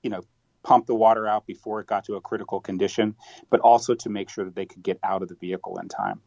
you 0.02 0.10
know, 0.10 0.22
pump 0.62 0.86
the 0.86 0.94
water 0.94 1.26
out 1.26 1.46
before 1.46 1.80
it 1.80 1.86
got 1.86 2.04
to 2.04 2.14
a 2.14 2.20
critical 2.20 2.60
condition, 2.60 3.14
but 3.48 3.60
also 3.60 3.94
to 3.94 4.08
make 4.08 4.28
sure 4.28 4.44
that 4.44 4.54
they 4.54 4.66
could 4.66 4.82
get 4.82 4.98
out 5.02 5.22
of 5.22 5.28
the 5.28 5.34
vehicle 5.34 5.78
in 5.78 5.88
time. 5.88 6.20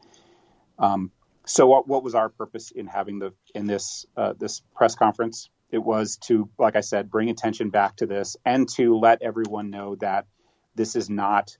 Um, 0.79 1.11
so, 1.45 1.67
what, 1.67 1.87
what 1.87 2.03
was 2.03 2.15
our 2.15 2.29
purpose 2.29 2.71
in 2.71 2.87
having 2.87 3.19
the 3.19 3.33
in 3.53 3.67
this 3.67 4.05
uh, 4.15 4.33
this 4.39 4.61
press 4.75 4.95
conference? 4.95 5.49
It 5.71 5.83
was 5.83 6.17
to, 6.17 6.49
like 6.59 6.75
I 6.75 6.81
said, 6.81 7.09
bring 7.09 7.29
attention 7.29 7.71
back 7.71 7.95
to 7.97 8.05
this 8.05 8.37
and 8.45 8.69
to 8.75 8.95
let 8.97 9.23
everyone 9.23 9.71
know 9.71 9.95
that 9.95 10.27
this 10.75 10.95
is 10.95 11.09
not 11.09 11.57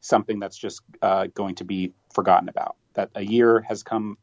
something 0.00 0.40
that's 0.40 0.58
just 0.58 0.82
uh, 1.02 1.28
going 1.34 1.54
to 1.56 1.64
be 1.64 1.92
forgotten 2.12 2.48
about. 2.48 2.76
That 2.94 3.10
a 3.14 3.22
year 3.22 3.60
has 3.60 3.82
come 3.84 4.18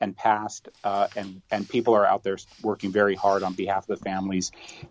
and 0.00 0.16
passed, 0.16 0.68
uh, 0.82 1.08
and 1.16 1.42
and 1.50 1.68
people 1.68 1.94
are 1.94 2.06
out 2.06 2.22
there 2.22 2.38
working 2.62 2.90
very 2.90 3.14
hard 3.14 3.42
on 3.42 3.54
behalf 3.54 3.88
of 3.88 3.98
the 3.98 4.04
families 4.04 4.50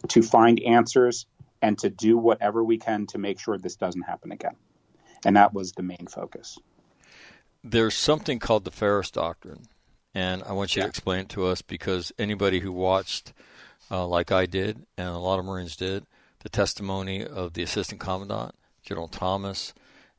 to 0.10 0.22
find 0.22 0.60
answers 0.62 1.26
and 1.62 1.78
to 1.80 1.90
do 1.90 2.18
whatever 2.18 2.64
we 2.64 2.78
can 2.78 3.06
to 3.08 3.18
make 3.18 3.40
sure 3.40 3.58
this 3.58 3.76
doesn't 3.76 4.04
happen 4.04 4.32
again. 4.32 4.56
And 5.26 5.36
that 5.36 5.54
was 5.54 5.74
the 5.74 5.84
main 5.84 6.08
focus. 6.10 6.58
There's 7.64 7.94
something 7.94 8.40
called 8.40 8.66
the 8.66 8.72
Feres 8.72 9.12
Doctrine, 9.12 9.68
and 10.16 10.42
I 10.44 10.54
want 10.54 10.76
you 10.76 10.80
yeah. 10.80 10.86
to 10.86 10.90
explain 10.90 11.22
it 11.22 11.30
to 11.30 11.46
us 11.46 11.62
because 11.62 12.12
anybody 12.18 12.60
who 12.60 12.72
watched 12.72 13.34
uh, 13.92 14.08
like 14.08 14.32
I 14.32 14.46
did, 14.46 14.86
and 14.98 15.10
a 15.10 15.18
lot 15.18 15.38
of 15.38 15.46
Marines 15.46 15.76
did, 15.76 16.06
the 16.40 16.50
testimony 16.50 17.26
of 17.26 17.54
the 17.54 17.62
Assistant 17.62 18.00
Commandant, 18.00 18.56
General 18.82 19.10
Thomas, 19.10 19.74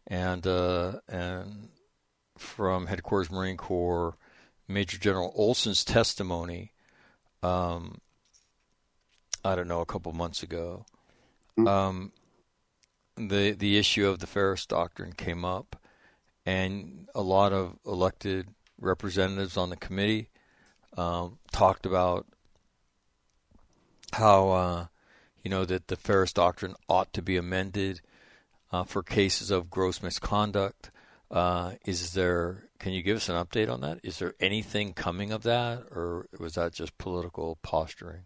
and 0.07 0.47
uh, 0.47 1.01
and 1.09 1.69
from 2.37 2.87
Headquarters 2.87 3.31
Marine 3.31 3.57
Corps, 3.57 4.17
Major 4.69 4.99
General 4.99 5.33
Olson's 5.35 5.85
testimony. 5.85 6.73
Um, 7.43 8.01
I 9.45 9.57
don't 9.57 9.69
know, 9.69 9.81
a 9.81 9.87
couple 9.87 10.13
months 10.13 10.43
ago. 10.43 10.87
Mm-hmm. 11.59 11.69
Um, 11.69 12.13
the 13.17 13.53
the 13.53 13.79
issue 13.79 14.07
of 14.07 14.19
the 14.21 14.27
Feres 14.27 14.67
Doctrine 14.67 15.13
came 15.13 15.45
up, 15.45 15.77
and 16.47 17.09
a 17.15 17.23
lot 17.23 17.53
of 17.53 17.79
elected 17.87 18.49
representatives 18.81 19.57
on 19.57 19.71
the 19.71 19.77
committee 19.77 20.29
um, 20.97 21.39
talked 21.53 21.87
about 21.87 22.27
how 24.15 24.51
uh, 24.51 24.87
you 25.43 25.51
know 25.51 25.65
that 25.65 25.89
the 25.89 25.97
Feres 25.97 26.33
Doctrine 26.33 26.75
ought 26.89 27.13
to 27.13 27.23
be 27.23 27.37
amended 27.37 28.01
uh, 28.73 28.85
for 28.85 29.03
cases 29.03 29.51
of 29.51 29.71
gross 29.71 30.03
misconduct. 30.03 30.91
Uh, 31.31 31.73
is 31.85 32.13
there? 32.13 32.65
Can 32.79 32.93
you 32.93 33.03
give 33.03 33.17
us 33.17 33.29
an 33.29 33.37
update 33.37 33.71
on 33.71 33.81
that? 33.83 34.01
Is 34.03 34.19
there 34.19 34.35
anything 34.41 34.93
coming 34.93 35.33
of 35.33 35.43
that, 35.45 35.85
or 35.91 36.27
was 36.39 36.55
that 36.55 36.73
just 36.73 36.99
political 36.99 37.59
posturing? 37.63 38.23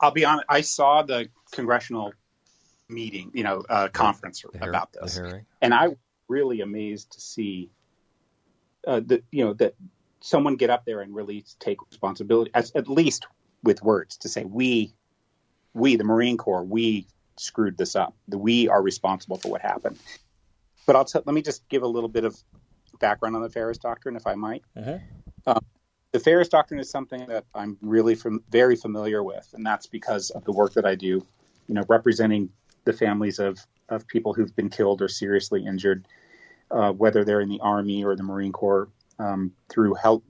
I'll 0.00 0.10
be 0.10 0.24
honest. 0.24 0.46
I 0.48 0.60
saw 0.60 1.02
the 1.02 1.28
congressional 1.52 2.12
meeting, 2.88 3.30
you 3.34 3.44
know, 3.44 3.64
uh, 3.68 3.88
conference 3.88 4.44
the 4.52 4.68
about 4.68 4.92
this, 4.92 5.20
and 5.62 5.72
I 5.74 5.88
was 5.88 5.98
really 6.28 6.60
amazed 6.60 7.12
to 7.12 7.20
see 7.20 7.70
uh, 8.86 9.00
that 9.06 9.24
you 9.30 9.44
know 9.44 9.54
that 9.54 9.74
someone 10.24 10.56
get 10.56 10.70
up 10.70 10.84
there 10.86 11.02
and 11.02 11.14
really 11.14 11.44
take 11.58 11.78
responsibility, 11.90 12.50
as, 12.54 12.72
at 12.74 12.88
least 12.88 13.26
with 13.62 13.82
words, 13.82 14.16
to 14.16 14.28
say 14.28 14.44
we, 14.44 14.94
we 15.74 15.96
the 15.96 16.04
Marine 16.04 16.38
Corps, 16.38 16.64
we 16.64 17.06
screwed 17.36 17.76
this 17.76 17.94
up. 17.94 18.14
The 18.28 18.38
we 18.38 18.68
are 18.68 18.80
responsible 18.80 19.36
for 19.36 19.50
what 19.50 19.60
happened. 19.60 19.98
But 20.86 20.96
I'll 20.96 21.04
t- 21.04 21.20
let 21.24 21.34
me 21.34 21.42
just 21.42 21.68
give 21.68 21.82
a 21.82 21.86
little 21.86 22.08
bit 22.08 22.24
of 22.24 22.36
background 23.00 23.36
on 23.36 23.42
the 23.42 23.50
Feres 23.50 23.76
Doctrine, 23.76 24.16
if 24.16 24.26
I 24.26 24.34
might. 24.34 24.62
Uh-huh. 24.74 24.98
Um, 25.46 25.64
the 26.14 26.20
Feres 26.20 26.48
Doctrine 26.48 26.78
is 26.78 26.88
something 26.88 27.26
that 27.26 27.44
I'm 27.56 27.76
really 27.82 28.14
from, 28.14 28.40
very 28.48 28.76
familiar 28.76 29.24
with, 29.24 29.52
and 29.52 29.66
that's 29.66 29.88
because 29.88 30.30
of 30.30 30.44
the 30.44 30.52
work 30.52 30.72
that 30.74 30.86
I 30.86 30.94
do, 30.94 31.26
you 31.66 31.74
know, 31.74 31.82
representing 31.88 32.50
the 32.84 32.92
families 32.92 33.40
of 33.40 33.58
of 33.88 34.06
people 34.06 34.32
who've 34.32 34.54
been 34.54 34.70
killed 34.70 35.02
or 35.02 35.08
seriously 35.08 35.66
injured, 35.66 36.06
uh, 36.70 36.92
whether 36.92 37.24
they're 37.24 37.40
in 37.40 37.48
the 37.48 37.58
Army 37.60 38.04
or 38.04 38.14
the 38.14 38.22
Marine 38.22 38.52
Corps, 38.52 38.88
um, 39.18 39.50
through 39.68 39.94
hel- 39.94 40.22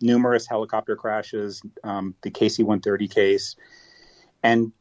numerous 0.00 0.46
helicopter 0.46 0.96
crashes, 0.96 1.60
um, 1.84 2.14
the 2.22 2.30
KC-130 2.30 3.14
case, 3.14 3.56
and 4.42 4.72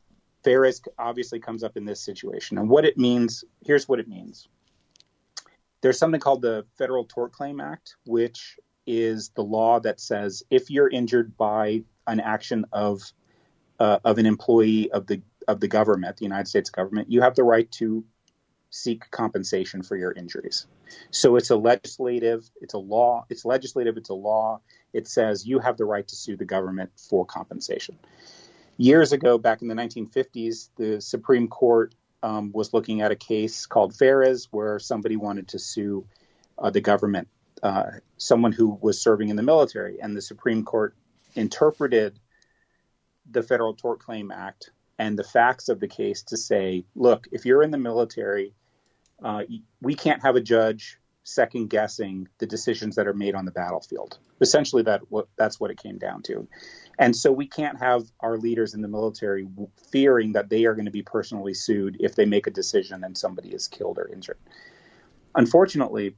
Feres 0.46 0.82
obviously 0.98 1.42
comes 1.42 1.64
up 1.66 1.76
in 1.76 1.84
this 1.84 2.00
situation. 2.00 2.58
And 2.58 2.70
what 2.70 2.86
it 2.86 2.98
means, 2.98 3.44
here's 3.66 3.90
what 3.90 4.00
it 4.00 4.08
means. 4.08 4.48
There's 5.82 6.00
something 6.00 6.22
called 6.22 6.42
the 6.42 6.66
Federal 6.78 7.04
Tort 7.04 7.34
Claim 7.34 7.60
Act, 7.60 7.98
which 8.06 8.58
is 8.90 9.30
the 9.36 9.44
law 9.44 9.80
that 9.80 10.00
says 10.00 10.42
if 10.50 10.72
you're 10.72 10.90
injured 10.90 11.38
by 11.38 11.84
an 12.08 12.20
action 12.20 12.66
of 12.74 13.04
uh, 13.80 14.00
of 14.04 14.18
an 14.18 14.26
employee 14.26 14.92
of 14.92 15.06
the 15.06 15.22
of 15.48 15.60
the 15.60 15.68
government, 15.68 16.18
the 16.18 16.26
United 16.26 16.48
States 16.48 16.72
government, 16.72 17.12
you 17.12 17.22
have 17.22 17.36
the 17.36 17.44
right 17.44 17.72
to 17.74 18.04
seek 18.72 19.10
compensation 19.12 19.84
for 19.84 19.96
your 19.96 20.12
injuries. 20.12 20.66
So 21.12 21.36
it's 21.36 21.52
a 21.52 21.56
legislative, 21.56 22.50
it's 22.62 22.74
a 22.74 22.80
law, 22.80 23.26
it's 23.30 23.46
legislative, 23.46 23.96
it's 23.96 24.10
a 24.10 24.16
law. 24.16 24.62
It 24.92 25.08
says 25.08 25.46
you 25.46 25.60
have 25.60 25.78
the 25.78 25.86
right 25.86 26.08
to 26.08 26.16
sue 26.16 26.36
the 26.36 26.46
government 26.46 26.92
for 26.96 27.26
compensation. 27.26 27.98
Years 28.78 29.12
ago, 29.12 29.38
back 29.38 29.62
in 29.62 29.68
the 29.68 29.76
1950s, 29.76 30.70
the 30.78 31.00
Supreme 31.00 31.48
Court 31.48 31.94
um, 32.24 32.52
was 32.54 32.74
looking 32.74 33.02
at 33.02 33.12
a 33.12 33.16
case 33.16 33.66
called 33.66 33.94
Feres 33.96 34.48
where 34.52 34.80
somebody 34.80 35.16
wanted 35.16 35.50
to 35.50 35.60
sue 35.60 36.06
uh, 36.58 36.70
the 36.70 36.82
government, 36.82 37.28
uh, 37.64 37.92
someone 38.18 38.52
who 38.52 38.78
was 38.82 39.02
serving 39.02 39.30
in 39.30 39.36
the 39.36 39.44
military. 39.44 40.00
And 40.02 40.16
the 40.16 40.22
Supreme 40.22 40.64
Court 40.64 40.96
interpreted 41.36 42.20
the 43.30 43.44
Federal 43.44 43.74
Tort 43.74 44.00
Claim 44.00 44.32
Act 44.32 44.72
and 44.98 45.18
the 45.18 45.24
facts 45.24 45.70
of 45.70 45.80
the 45.80 45.88
case 45.88 46.24
to 46.24 46.38
say, 46.38 46.86
look, 46.96 47.28
if 47.32 47.46
you're 47.46 47.64
in 47.64 47.72
the 47.72 47.78
military, 47.78 48.54
uh, 49.24 49.44
we 49.82 49.96
can't 49.96 50.22
have 50.22 50.36
a 50.36 50.42
judge 50.42 50.98
second 51.24 51.70
guessing 51.70 52.28
the 52.40 52.48
decisions 52.48 52.96
that 52.96 53.08
are 53.08 53.14
made 53.14 53.36
on 53.36 53.46
the 53.46 53.52
battlefield. 53.52 54.18
Essentially, 54.42 54.82
that 54.84 55.02
that's 55.38 55.60
what 55.60 55.72
it 55.72 55.82
came 55.82 55.98
down 55.98 56.24
to. 56.24 56.48
And 56.98 57.16
so 57.16 57.32
we 57.32 57.48
can't 57.48 57.78
have 57.80 58.04
our 58.20 58.38
leaders 58.38 58.74
in 58.74 58.82
the 58.82 58.88
military 58.88 59.48
fearing 59.92 60.34
that 60.34 60.50
they 60.50 60.66
are 60.66 60.74
going 60.74 60.86
to 60.86 60.92
be 60.92 61.04
personally 61.04 61.54
sued 61.54 61.98
if 62.00 62.16
they 62.16 62.26
make 62.26 62.48
a 62.48 62.52
decision 62.52 63.04
and 63.04 63.18
somebody 63.18 63.50
is 63.50 63.68
killed 63.68 64.00
or 64.00 64.08
injured. 64.08 64.38
Unfortunately, 65.36 66.16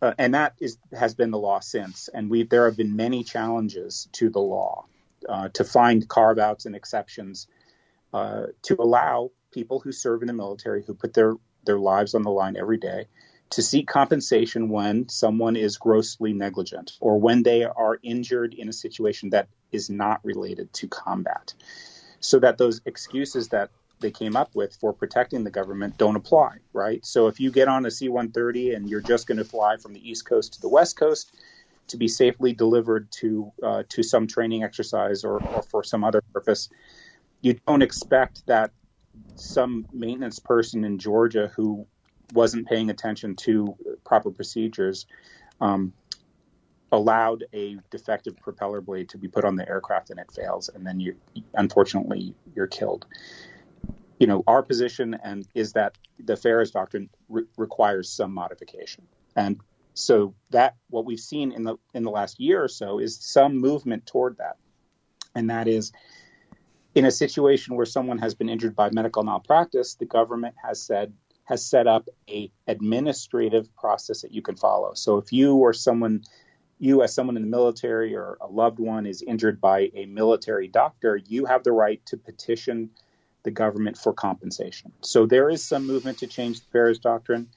uh, 0.00 0.14
and 0.18 0.34
that 0.34 0.54
is 0.60 0.78
has 0.92 1.14
been 1.14 1.30
the 1.30 1.38
law 1.38 1.60
since. 1.60 2.08
And 2.12 2.30
we 2.30 2.44
there 2.44 2.66
have 2.66 2.76
been 2.76 2.96
many 2.96 3.24
challenges 3.24 4.08
to 4.12 4.30
the 4.30 4.40
law 4.40 4.86
uh, 5.28 5.48
to 5.54 5.64
find 5.64 6.08
carve 6.08 6.38
outs 6.38 6.66
and 6.66 6.76
exceptions 6.76 7.48
uh, 8.12 8.46
to 8.62 8.76
allow 8.78 9.30
people 9.52 9.80
who 9.80 9.92
serve 9.92 10.22
in 10.22 10.28
the 10.28 10.32
military 10.32 10.82
who 10.84 10.94
put 10.94 11.14
their 11.14 11.34
their 11.64 11.78
lives 11.78 12.14
on 12.14 12.22
the 12.22 12.30
line 12.30 12.56
every 12.56 12.78
day 12.78 13.06
to 13.50 13.62
seek 13.62 13.86
compensation 13.86 14.68
when 14.68 15.08
someone 15.08 15.56
is 15.56 15.78
grossly 15.78 16.32
negligent 16.32 16.92
or 17.00 17.18
when 17.18 17.42
they 17.42 17.64
are 17.64 17.98
injured 18.02 18.54
in 18.54 18.68
a 18.68 18.72
situation 18.72 19.30
that 19.30 19.48
is 19.72 19.88
not 19.88 20.20
related 20.22 20.72
to 20.74 20.86
combat. 20.86 21.54
So 22.20 22.38
that 22.40 22.58
those 22.58 22.80
excuses 22.84 23.48
that 23.48 23.70
they 24.00 24.10
came 24.10 24.36
up 24.36 24.54
with 24.54 24.76
for 24.80 24.92
protecting 24.92 25.44
the 25.44 25.50
government 25.50 25.96
don't 25.98 26.16
apply, 26.16 26.58
right? 26.72 27.04
So 27.04 27.26
if 27.26 27.40
you 27.40 27.50
get 27.50 27.68
on 27.68 27.86
a 27.86 27.90
C 27.90 28.08
130 28.08 28.74
and 28.74 28.88
you're 28.88 29.00
just 29.00 29.26
going 29.26 29.38
to 29.38 29.44
fly 29.44 29.76
from 29.76 29.92
the 29.92 30.08
East 30.08 30.26
Coast 30.26 30.54
to 30.54 30.60
the 30.60 30.68
West 30.68 30.96
Coast 30.96 31.34
to 31.88 31.96
be 31.96 32.08
safely 32.08 32.52
delivered 32.52 33.10
to 33.10 33.52
uh, 33.62 33.82
to 33.88 34.02
some 34.02 34.26
training 34.26 34.62
exercise 34.62 35.24
or, 35.24 35.40
or 35.40 35.62
for 35.62 35.82
some 35.82 36.04
other 36.04 36.22
purpose, 36.32 36.68
you 37.40 37.58
don't 37.66 37.82
expect 37.82 38.42
that 38.46 38.72
some 39.34 39.86
maintenance 39.92 40.38
person 40.38 40.84
in 40.84 40.98
Georgia 40.98 41.50
who 41.56 41.86
wasn't 42.32 42.68
paying 42.68 42.90
attention 42.90 43.34
to 43.34 43.74
proper 44.04 44.30
procedures 44.30 45.06
um, 45.60 45.94
allowed 46.92 47.44
a 47.52 47.78
defective 47.90 48.38
propeller 48.40 48.80
blade 48.80 49.08
to 49.08 49.18
be 49.18 49.28
put 49.28 49.44
on 49.44 49.56
the 49.56 49.68
aircraft 49.68 50.10
and 50.10 50.20
it 50.20 50.30
fails, 50.30 50.68
and 50.68 50.86
then 50.86 51.00
you 51.00 51.16
unfortunately 51.54 52.34
you're 52.54 52.66
killed. 52.66 53.06
You 54.18 54.26
know, 54.26 54.42
our 54.46 54.62
position 54.62 55.16
and 55.22 55.46
is 55.54 55.72
that 55.74 55.96
the 56.18 56.36
Feres 56.36 56.70
doctrine 56.72 57.08
re- 57.28 57.44
requires 57.56 58.10
some 58.10 58.34
modification, 58.34 59.06
and 59.36 59.60
so 59.94 60.34
that 60.50 60.76
what 60.90 61.04
we've 61.04 61.20
seen 61.20 61.52
in 61.52 61.64
the 61.64 61.76
in 61.94 62.02
the 62.02 62.10
last 62.10 62.40
year 62.40 62.62
or 62.62 62.68
so 62.68 62.98
is 62.98 63.18
some 63.20 63.58
movement 63.58 64.06
toward 64.06 64.38
that, 64.38 64.56
and 65.34 65.50
that 65.50 65.68
is 65.68 65.92
in 66.94 67.04
a 67.04 67.10
situation 67.10 67.76
where 67.76 67.86
someone 67.86 68.18
has 68.18 68.34
been 68.34 68.48
injured 68.48 68.74
by 68.74 68.90
medical 68.90 69.22
malpractice, 69.22 69.94
the 69.94 70.04
government 70.04 70.56
has 70.62 70.82
said 70.82 71.12
has 71.44 71.64
set 71.64 71.86
up 71.86 72.08
a 72.28 72.50
administrative 72.66 73.74
process 73.74 74.22
that 74.22 74.32
you 74.32 74.42
can 74.42 74.56
follow. 74.56 74.92
So 74.94 75.16
if 75.16 75.32
you 75.32 75.56
or 75.56 75.72
someone 75.72 76.24
you 76.78 77.02
as 77.02 77.14
someone 77.14 77.36
in 77.36 77.42
the 77.42 77.48
military 77.48 78.14
or 78.14 78.36
a 78.40 78.46
loved 78.46 78.78
one 78.78 79.06
is 79.06 79.22
injured 79.22 79.60
by 79.60 79.90
a 79.94 80.06
military 80.06 80.68
doctor, 80.68 81.16
you 81.16 81.44
have 81.46 81.64
the 81.64 81.72
right 81.72 82.04
to 82.06 82.16
petition 82.16 82.90
the 83.42 83.50
government 83.50 83.96
for 83.96 84.12
compensation. 84.12 84.92
So 85.00 85.26
there 85.26 85.48
is 85.48 85.64
some 85.64 85.86
movement 85.86 86.18
to 86.18 86.26
change 86.26 86.60
the 86.60 86.66
Feres 86.72 86.98
Doctrine. 86.98 87.48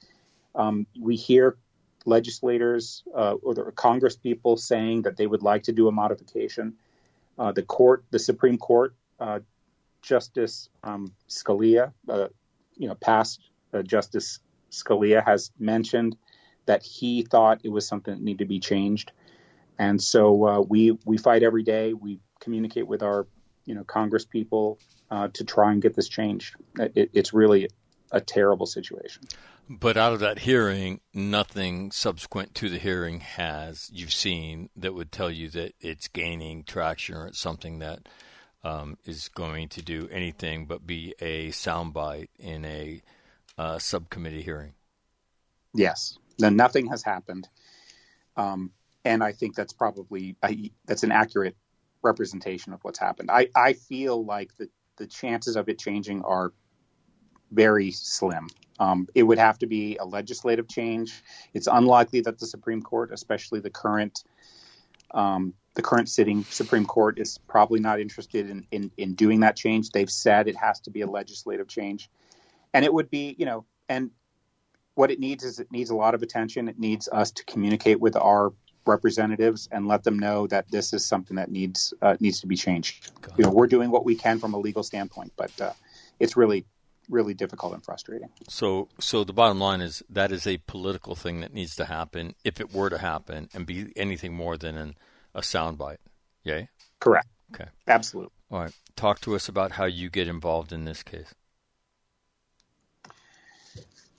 Um, 0.54 0.86
we 0.98 1.16
hear 1.16 1.56
legislators 2.04 3.02
uh, 3.14 3.34
or 3.42 3.72
Congress 3.72 4.16
people 4.16 4.56
saying 4.56 5.02
that 5.02 5.16
they 5.16 5.26
would 5.26 5.42
like 5.42 5.64
to 5.64 5.72
do 5.72 5.88
a 5.88 5.92
modification. 5.92 6.74
Uh, 7.38 7.52
the 7.52 7.62
court, 7.62 8.04
the 8.10 8.18
Supreme 8.18 8.58
Court, 8.58 8.94
uh, 9.20 9.40
Justice 10.02 10.68
um, 10.82 11.12
Scalia, 11.28 11.92
uh, 12.08 12.28
you 12.76 12.88
know, 12.88 12.94
past 12.96 13.40
uh, 13.72 13.82
Justice 13.82 14.40
Scalia 14.70 15.24
has 15.24 15.52
mentioned 15.58 16.16
that 16.66 16.82
he 16.82 17.22
thought 17.22 17.60
it 17.62 17.68
was 17.68 17.86
something 17.86 18.14
that 18.14 18.22
needed 18.22 18.40
to 18.40 18.44
be 18.46 18.60
changed, 18.60 19.12
and 19.78 20.02
so 20.02 20.46
uh, 20.46 20.60
we 20.60 20.98
we 21.04 21.16
fight 21.16 21.42
every 21.42 21.62
day. 21.62 21.92
We 21.92 22.18
communicate 22.40 22.86
with 22.86 23.02
our 23.02 23.26
you 23.64 23.74
know 23.74 23.84
Congress 23.84 24.24
people 24.24 24.78
uh, 25.10 25.28
to 25.34 25.44
try 25.44 25.72
and 25.72 25.82
get 25.82 25.94
this 25.94 26.08
changed. 26.08 26.56
It, 26.78 27.10
it's 27.12 27.32
really 27.32 27.68
a 28.10 28.20
terrible 28.20 28.66
situation. 28.66 29.22
But 29.68 29.96
out 29.96 30.12
of 30.12 30.20
that 30.20 30.40
hearing, 30.40 31.00
nothing 31.14 31.92
subsequent 31.92 32.54
to 32.56 32.68
the 32.68 32.78
hearing 32.78 33.20
has 33.20 33.88
you've 33.92 34.12
seen 34.12 34.68
that 34.76 34.94
would 34.94 35.12
tell 35.12 35.30
you 35.30 35.48
that 35.50 35.74
it's 35.80 36.08
gaining 36.08 36.64
traction 36.64 37.16
or 37.16 37.26
it's 37.28 37.40
something 37.40 37.78
that 37.78 38.08
um, 38.64 38.98
is 39.04 39.28
going 39.28 39.68
to 39.70 39.82
do 39.82 40.08
anything 40.10 40.66
but 40.66 40.86
be 40.86 41.14
a 41.20 41.48
soundbite 41.48 42.28
in 42.38 42.64
a 42.64 43.02
uh, 43.56 43.78
subcommittee 43.78 44.42
hearing. 44.42 44.74
Yes, 45.74 46.18
no, 46.38 46.48
nothing 46.48 46.88
has 46.88 47.02
happened, 47.02 47.48
um, 48.36 48.72
and 49.04 49.24
I 49.24 49.32
think 49.32 49.54
that's 49.54 49.72
probably 49.72 50.36
I, 50.42 50.70
that's 50.86 51.02
an 51.02 51.12
accurate 51.12 51.56
representation 52.02 52.72
of 52.72 52.82
what's 52.82 52.98
happened. 52.98 53.30
I, 53.30 53.48
I 53.54 53.72
feel 53.74 54.24
like 54.24 54.56
the, 54.56 54.68
the 54.96 55.06
chances 55.06 55.56
of 55.56 55.68
it 55.68 55.78
changing 55.78 56.22
are 56.22 56.52
very 57.50 57.90
slim. 57.90 58.48
Um, 58.78 59.06
it 59.14 59.22
would 59.22 59.38
have 59.38 59.58
to 59.58 59.66
be 59.66 59.96
a 59.98 60.04
legislative 60.04 60.68
change. 60.68 61.22
It's 61.54 61.66
unlikely 61.66 62.22
that 62.22 62.38
the 62.38 62.46
Supreme 62.46 62.82
Court, 62.82 63.10
especially 63.12 63.60
the 63.60 63.70
current 63.70 64.24
um, 65.12 65.52
the 65.74 65.82
current 65.82 66.08
sitting 66.08 66.44
Supreme 66.44 66.86
Court, 66.86 67.18
is 67.18 67.38
probably 67.48 67.80
not 67.80 68.00
interested 68.00 68.48
in, 68.48 68.66
in, 68.70 68.90
in 68.96 69.14
doing 69.14 69.40
that 69.40 69.56
change. 69.56 69.90
They've 69.90 70.10
said 70.10 70.48
it 70.48 70.56
has 70.56 70.80
to 70.80 70.90
be 70.90 71.02
a 71.02 71.06
legislative 71.06 71.68
change, 71.68 72.10
and 72.74 72.84
it 72.84 72.92
would 72.92 73.10
be 73.10 73.36
you 73.38 73.46
know 73.46 73.64
and 73.88 74.10
what 74.94 75.10
it 75.10 75.20
needs 75.20 75.44
is 75.44 75.58
it 75.58 75.70
needs 75.70 75.90
a 75.90 75.96
lot 75.96 76.14
of 76.14 76.22
attention. 76.22 76.68
It 76.68 76.78
needs 76.78 77.08
us 77.10 77.30
to 77.32 77.44
communicate 77.44 78.00
with 78.00 78.16
our 78.16 78.52
representatives 78.86 79.68
and 79.70 79.86
let 79.86 80.04
them 80.04 80.18
know 80.18 80.46
that 80.48 80.70
this 80.70 80.92
is 80.92 81.04
something 81.04 81.36
that 81.36 81.50
needs 81.50 81.94
uh, 82.02 82.16
needs 82.20 82.40
to 82.40 82.46
be 82.46 82.56
changed. 82.56 83.10
You 83.36 83.44
know, 83.44 83.50
we're 83.50 83.66
doing 83.66 83.90
what 83.90 84.04
we 84.04 84.14
can 84.14 84.38
from 84.38 84.54
a 84.54 84.58
legal 84.58 84.82
standpoint, 84.82 85.32
but 85.36 85.60
uh, 85.60 85.72
it's 86.18 86.36
really 86.36 86.66
really 87.08 87.34
difficult 87.34 87.74
and 87.74 87.84
frustrating. 87.84 88.28
So, 88.48 88.88
so 89.00 89.24
the 89.24 89.32
bottom 89.32 89.60
line 89.60 89.80
is 89.80 90.02
that 90.08 90.32
is 90.32 90.46
a 90.46 90.58
political 90.58 91.14
thing 91.14 91.40
that 91.40 91.52
needs 91.52 91.76
to 91.76 91.84
happen 91.84 92.34
if 92.44 92.60
it 92.60 92.72
were 92.72 92.90
to 92.90 92.98
happen 92.98 93.48
and 93.52 93.66
be 93.66 93.92
anything 93.96 94.32
more 94.34 94.56
than 94.56 94.76
an, 94.76 94.94
a 95.34 95.40
soundbite. 95.40 95.98
Yay. 96.44 96.68
Correct. 97.00 97.28
Okay. 97.54 97.68
Absolutely. 97.86 98.32
All 98.50 98.60
right. 98.60 98.72
Talk 98.96 99.20
to 99.22 99.34
us 99.34 99.48
about 99.48 99.72
how 99.72 99.84
you 99.84 100.10
get 100.10 100.28
involved 100.28 100.72
in 100.72 100.84
this 100.84 101.02
case. 101.02 101.34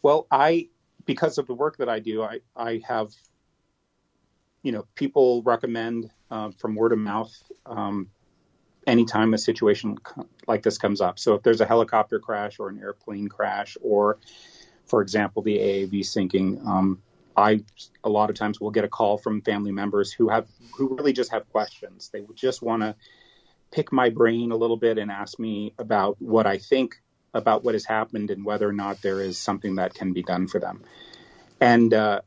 Well, 0.01 0.27
I 0.29 0.67
because 1.05 1.37
of 1.37 1.47
the 1.47 1.53
work 1.53 1.77
that 1.77 1.89
I 1.89 1.99
do, 1.99 2.21
I 2.21 2.39
I 2.55 2.81
have 2.87 3.13
you 4.63 4.71
know 4.71 4.85
people 4.95 5.43
recommend 5.43 6.09
uh, 6.31 6.49
from 6.57 6.75
word 6.75 6.93
of 6.93 6.99
mouth 6.99 7.31
um, 7.65 8.09
anytime 8.87 9.33
a 9.33 9.37
situation 9.37 9.97
like 10.47 10.63
this 10.63 10.77
comes 10.77 11.01
up. 11.01 11.19
So 11.19 11.35
if 11.35 11.43
there's 11.43 11.61
a 11.61 11.65
helicopter 11.65 12.19
crash 12.19 12.59
or 12.59 12.69
an 12.69 12.79
airplane 12.79 13.27
crash, 13.27 13.77
or 13.81 14.17
for 14.85 15.01
example 15.01 15.43
the 15.43 15.57
AAV 15.57 16.05
sinking, 16.05 16.61
um, 16.65 17.01
I 17.35 17.63
a 18.03 18.09
lot 18.09 18.29
of 18.29 18.35
times 18.35 18.59
will 18.59 18.71
get 18.71 18.83
a 18.83 18.89
call 18.89 19.17
from 19.17 19.41
family 19.41 19.71
members 19.71 20.11
who 20.11 20.29
have 20.29 20.47
who 20.75 20.95
really 20.95 21.13
just 21.13 21.31
have 21.31 21.49
questions. 21.51 22.09
They 22.11 22.23
just 22.35 22.61
want 22.61 22.81
to 22.81 22.95
pick 23.71 23.91
my 23.91 24.09
brain 24.09 24.51
a 24.51 24.55
little 24.55 24.77
bit 24.77 24.97
and 24.97 25.11
ask 25.11 25.39
me 25.39 25.73
about 25.77 26.21
what 26.21 26.45
I 26.45 26.57
think 26.57 27.01
about 27.33 27.63
what 27.63 27.73
has 27.73 27.85
happened 27.85 28.29
and 28.29 28.45
whether 28.45 28.69
or 28.69 28.73
not 28.73 29.01
there 29.01 29.19
is 29.19 29.37
something 29.37 29.75
that 29.75 29.95
can 29.95 30.13
be 30.13 30.21
done 30.21 30.47
for 30.47 30.59
them. 30.59 30.83
And 31.59 31.91
uh, 31.91 32.21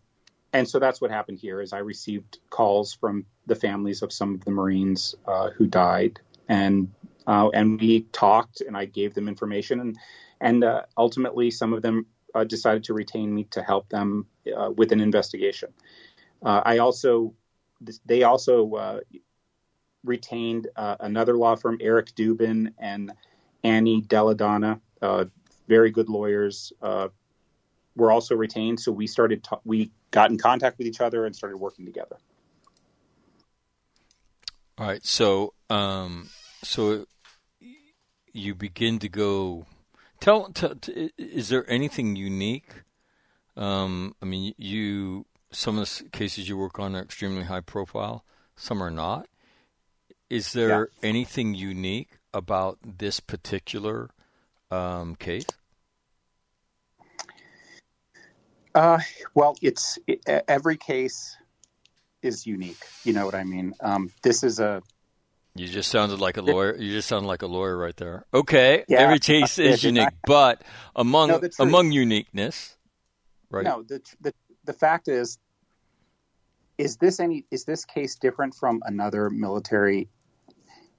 and 0.56 0.68
so 0.68 0.78
that's 0.78 1.00
what 1.00 1.10
happened 1.10 1.38
here. 1.38 1.60
Is 1.60 1.72
I 1.72 1.78
received 1.78 2.38
calls 2.48 2.94
from 2.94 3.26
the 3.46 3.54
families 3.54 4.02
of 4.02 4.12
some 4.12 4.34
of 4.34 4.44
the 4.44 4.50
Marines 4.50 5.14
uh, 5.26 5.50
who 5.50 5.66
died, 5.66 6.18
and 6.48 6.90
uh, 7.26 7.50
and 7.50 7.78
we 7.78 8.02
talked, 8.12 8.62
and 8.62 8.76
I 8.76 8.86
gave 8.86 9.14
them 9.14 9.28
information, 9.28 9.80
and 9.80 9.98
and 10.40 10.64
uh, 10.64 10.82
ultimately 10.96 11.50
some 11.50 11.74
of 11.74 11.82
them 11.82 12.06
uh, 12.34 12.44
decided 12.44 12.84
to 12.84 12.94
retain 12.94 13.34
me 13.34 13.44
to 13.50 13.62
help 13.62 13.88
them 13.90 14.26
uh, 14.56 14.70
with 14.70 14.92
an 14.92 15.00
investigation. 15.00 15.72
I 16.42 16.78
also 16.78 17.34
they 18.04 18.22
also 18.22 19.00
retained 20.04 20.68
another 20.76 21.36
law 21.36 21.56
firm, 21.56 21.78
Eric 21.80 22.14
Dubin 22.14 22.72
and 22.78 23.12
Annee 23.64 24.06
Della 24.06 24.34
Donna, 24.34 24.80
uh, 25.02 25.24
very 25.68 25.90
good 25.90 26.08
lawyers 26.08 26.72
uh, 26.82 27.08
were 27.96 28.12
also 28.12 28.34
retained. 28.34 28.78
So 28.78 28.92
we 28.92 29.06
started, 29.06 29.42
ta- 29.42 29.60
we 29.64 29.90
got 30.10 30.30
in 30.30 30.38
contact 30.38 30.78
with 30.78 30.86
each 30.86 31.00
other 31.00 31.26
and 31.26 31.34
started 31.34 31.56
working 31.56 31.84
together. 31.84 32.16
All 34.78 34.86
right. 34.86 35.04
So, 35.04 35.54
um, 35.70 36.28
so 36.62 37.06
you 38.32 38.54
begin 38.54 38.98
to 39.00 39.08
go. 39.08 39.66
Tell, 40.20 40.50
tell, 40.52 40.74
is 41.18 41.48
there 41.48 41.68
anything 41.70 42.16
unique? 42.16 42.68
Um, 43.56 44.14
I 44.22 44.26
mean, 44.26 44.54
you 44.58 45.26
some 45.50 45.78
of 45.78 45.88
the 45.88 46.08
cases 46.10 46.48
you 46.48 46.56
work 46.56 46.78
on 46.78 46.94
are 46.94 47.02
extremely 47.02 47.44
high 47.44 47.60
profile. 47.60 48.24
Some 48.56 48.82
are 48.82 48.90
not. 48.90 49.26
Is 50.28 50.52
there 50.52 50.90
yeah. 51.02 51.08
anything 51.08 51.54
unique 51.54 52.18
about 52.34 52.78
this 52.82 53.20
particular 53.20 54.10
um, 54.70 55.14
case? 55.14 55.46
Uh, 58.76 58.98
well, 59.34 59.56
it's 59.62 59.98
it, 60.06 60.20
every 60.46 60.76
case 60.76 61.34
is 62.20 62.46
unique. 62.46 62.84
You 63.04 63.14
know 63.14 63.24
what 63.24 63.34
I 63.34 63.42
mean? 63.42 63.72
Um, 63.80 64.12
this 64.22 64.44
is 64.44 64.60
a. 64.60 64.82
You 65.54 65.66
just 65.66 65.90
sounded 65.90 66.20
like 66.20 66.36
a 66.36 66.42
lawyer. 66.42 66.76
You 66.76 66.92
just 66.92 67.08
sounded 67.08 67.26
like 67.26 67.40
a 67.40 67.46
lawyer 67.46 67.74
right 67.74 67.96
there. 67.96 68.26
Okay, 68.34 68.84
yeah, 68.86 68.98
every 68.98 69.18
case 69.18 69.58
is 69.58 69.82
unique, 69.82 70.10
but 70.26 70.60
among 70.94 71.28
no, 71.28 71.40
among 71.58 71.90
uniqueness, 71.90 72.76
right? 73.50 73.64
No, 73.64 73.82
the, 73.82 74.02
the 74.20 74.34
the 74.66 74.74
fact 74.74 75.08
is, 75.08 75.38
is 76.76 76.98
this 76.98 77.18
any 77.18 77.46
is 77.50 77.64
this 77.64 77.86
case 77.86 78.16
different 78.16 78.54
from 78.54 78.82
another 78.84 79.30
military, 79.30 80.10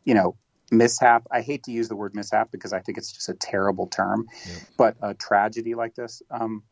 you 0.04 0.16
know, 0.16 0.36
mishap. 0.72 1.28
I 1.30 1.42
hate 1.42 1.62
to 1.66 1.72
use 1.72 1.90
the 1.90 1.96
word 1.96 2.16
mishap 2.16 2.50
because 2.52 2.74
I 2.74 2.80
think 2.80 2.98
it's 2.98 3.12
just 3.12 3.30
a 3.30 3.36
terrible 3.36 3.86
term, 3.86 4.26
yeah. 4.48 4.56
but 4.78 4.98
a 5.04 5.14
tragedy 5.14 5.76
like 5.76 5.94
this, 5.94 6.24
um, 6.32 6.64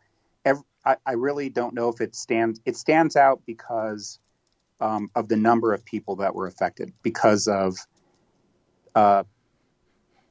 every, 0.44 0.64
I, 0.86 1.14
really 1.14 1.50
don't 1.50 1.74
know 1.74 1.90
if 1.90 2.00
it 2.00 2.16
stands. 2.16 2.60
It 2.66 2.76
stands 2.76 3.16
out 3.16 3.42
because 3.46 4.20
um, 4.80 5.10
of 5.16 5.30
the 5.30 5.36
number 5.36 5.74
of 5.74 5.84
people 5.84 6.18
that 6.18 6.36
were 6.36 6.48
affected, 6.48 6.94
because 7.02 7.48
of 7.48 7.76
uh, 8.94 9.24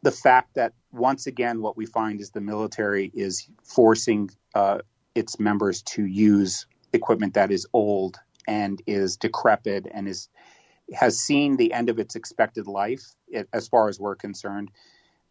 the 0.02 0.12
fact 0.12 0.54
that 0.54 0.72
once 0.92 1.26
again, 1.26 1.60
what 1.60 1.76
we 1.76 1.86
find 1.86 2.20
is 2.20 2.30
the 2.30 2.40
military 2.40 3.10
is 3.14 3.48
forcing 3.64 4.30
uh, 4.54 4.78
its 5.14 5.40
members 5.40 5.82
to 5.82 6.04
use 6.04 6.66
equipment 6.92 7.34
that 7.34 7.50
is 7.50 7.66
old 7.72 8.18
and 8.46 8.80
is 8.86 9.16
decrepit 9.16 9.86
and 9.92 10.06
is 10.06 10.28
has 10.92 11.18
seen 11.18 11.56
the 11.56 11.72
end 11.72 11.88
of 11.88 11.98
its 11.98 12.14
expected 12.14 12.66
life, 12.66 13.02
it, 13.28 13.48
as 13.52 13.66
far 13.66 13.88
as 13.88 13.98
we're 13.98 14.14
concerned. 14.14 14.70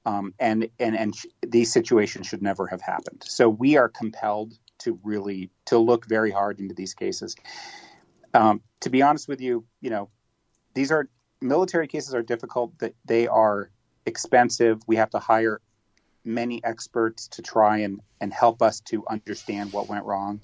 Um, 0.06 0.34
and 0.40 0.68
and 0.80 0.98
and 0.98 1.16
sh- 1.16 1.28
these 1.48 1.72
situations 1.72 2.28
should 2.28 2.42
never 2.42 2.68
have 2.68 2.82
happened. 2.82 3.24
So 3.26 3.48
we 3.48 3.78
are 3.78 3.88
compelled 3.88 4.58
to 4.84 5.00
really 5.04 5.50
to 5.66 5.78
look 5.78 6.08
very 6.08 6.32
hard 6.32 6.60
into 6.60 6.74
these 6.74 6.94
cases. 6.94 7.36
Um, 8.34 8.62
to 8.82 8.90
be 8.90 9.02
honest 9.02 9.28
with 9.28 9.42
you, 9.42 9.66
you 9.82 9.90
know, 9.90 10.10
these 10.74 10.92
are 10.92 11.08
military 11.42 11.88
cases 11.88 12.14
are 12.14 12.24
difficult. 12.24 12.78
That 12.80 12.94
they 13.06 13.28
are 13.28 13.70
expensive. 14.06 14.82
We 14.88 14.96
have 14.98 15.10
to 15.12 15.20
hire 15.20 15.62
many 16.26 16.64
experts 16.64 17.28
to 17.30 17.42
try 17.42 17.80
and 17.80 18.00
and 18.22 18.34
help 18.34 18.62
us 18.62 18.80
to 18.82 19.04
understand 19.08 19.74
what 19.74 19.90
went 19.90 20.06
wrong. 20.06 20.42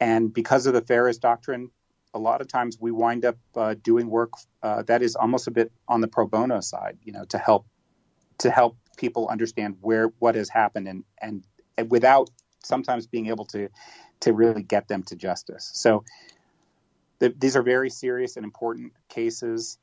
And 0.00 0.32
because 0.32 0.66
of 0.66 0.74
the 0.74 0.82
Feres 0.82 1.18
doctrine, 1.18 1.70
a 2.12 2.18
lot 2.18 2.40
of 2.40 2.48
times 2.48 2.78
we 2.80 2.90
wind 2.90 3.24
up 3.24 3.36
uh, 3.56 3.74
doing 3.82 4.08
work 4.08 4.32
uh, 4.62 4.82
that 4.82 5.02
is 5.02 5.16
almost 5.16 5.46
a 5.46 5.50
bit 5.50 5.72
on 5.88 6.00
the 6.00 6.08
pro 6.08 6.26
bono 6.26 6.60
side, 6.60 6.98
you 7.02 7.12
know, 7.12 7.24
to 7.26 7.38
help 7.38 7.66
to 8.38 8.50
help 8.50 8.76
people 8.96 9.28
understand 9.28 9.76
where 9.80 10.06
what 10.18 10.34
has 10.34 10.48
happened 10.48 10.88
and 10.88 11.04
and, 11.20 11.44
and 11.76 11.90
without 11.90 12.30
sometimes 12.64 13.06
being 13.06 13.28
able 13.28 13.44
to 13.46 13.68
to 14.20 14.32
really 14.32 14.62
get 14.62 14.88
them 14.88 15.02
to 15.04 15.16
justice. 15.16 15.70
So 15.74 16.04
the, 17.18 17.34
these 17.36 17.56
are 17.56 17.62
very 17.62 17.90
serious 17.90 18.36
and 18.36 18.44
important 18.44 18.92
cases. 19.08 19.78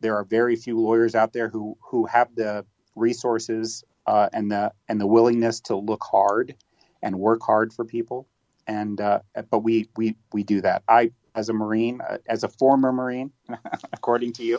There 0.00 0.16
are 0.16 0.24
very 0.24 0.56
few 0.56 0.78
lawyers 0.78 1.14
out 1.14 1.32
there 1.32 1.48
who 1.48 1.76
who 1.80 2.06
have 2.06 2.34
the 2.34 2.64
resources 2.94 3.84
uh, 4.06 4.28
and 4.32 4.50
the 4.50 4.72
and 4.88 5.00
the 5.00 5.06
willingness 5.06 5.60
to 5.62 5.76
look 5.76 6.02
hard 6.04 6.54
and 7.02 7.18
work 7.18 7.42
hard 7.42 7.72
for 7.72 7.84
people. 7.84 8.26
And 8.66 9.00
uh, 9.00 9.20
but 9.50 9.60
we 9.60 9.88
we 9.96 10.16
we 10.32 10.42
do 10.42 10.60
that. 10.62 10.82
I 10.88 11.12
as 11.34 11.48
a 11.48 11.52
Marine, 11.52 12.00
uh, 12.00 12.18
as 12.26 12.44
a 12.44 12.48
former 12.48 12.92
Marine, 12.92 13.32
according 13.92 14.32
to 14.34 14.44
you, 14.44 14.58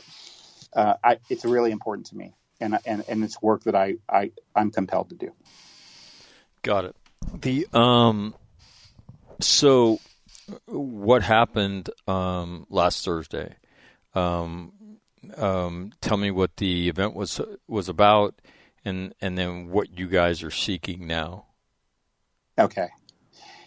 uh, 0.73 0.95
I, 1.03 1.17
it's 1.29 1.45
really 1.45 1.71
important 1.71 2.07
to 2.07 2.17
me, 2.17 2.33
and 2.59 2.77
and 2.85 3.03
and 3.07 3.23
it's 3.23 3.41
work 3.41 3.63
that 3.63 3.75
I 3.75 3.95
I 4.09 4.31
I'm 4.55 4.71
compelled 4.71 5.09
to 5.09 5.15
do. 5.15 5.31
Got 6.61 6.85
it. 6.85 6.95
The 7.33 7.67
um, 7.73 8.35
so 9.39 9.99
what 10.65 11.23
happened 11.23 11.89
um 12.07 12.65
last 12.69 13.03
Thursday? 13.03 13.55
Um, 14.13 14.73
um, 15.37 15.91
tell 16.01 16.17
me 16.17 16.31
what 16.31 16.57
the 16.57 16.87
event 16.89 17.15
was 17.15 17.41
was 17.67 17.89
about, 17.89 18.35
and 18.83 19.13
and 19.21 19.37
then 19.37 19.69
what 19.69 19.97
you 19.97 20.07
guys 20.07 20.43
are 20.43 20.51
seeking 20.51 21.07
now. 21.07 21.45
Okay. 22.57 22.87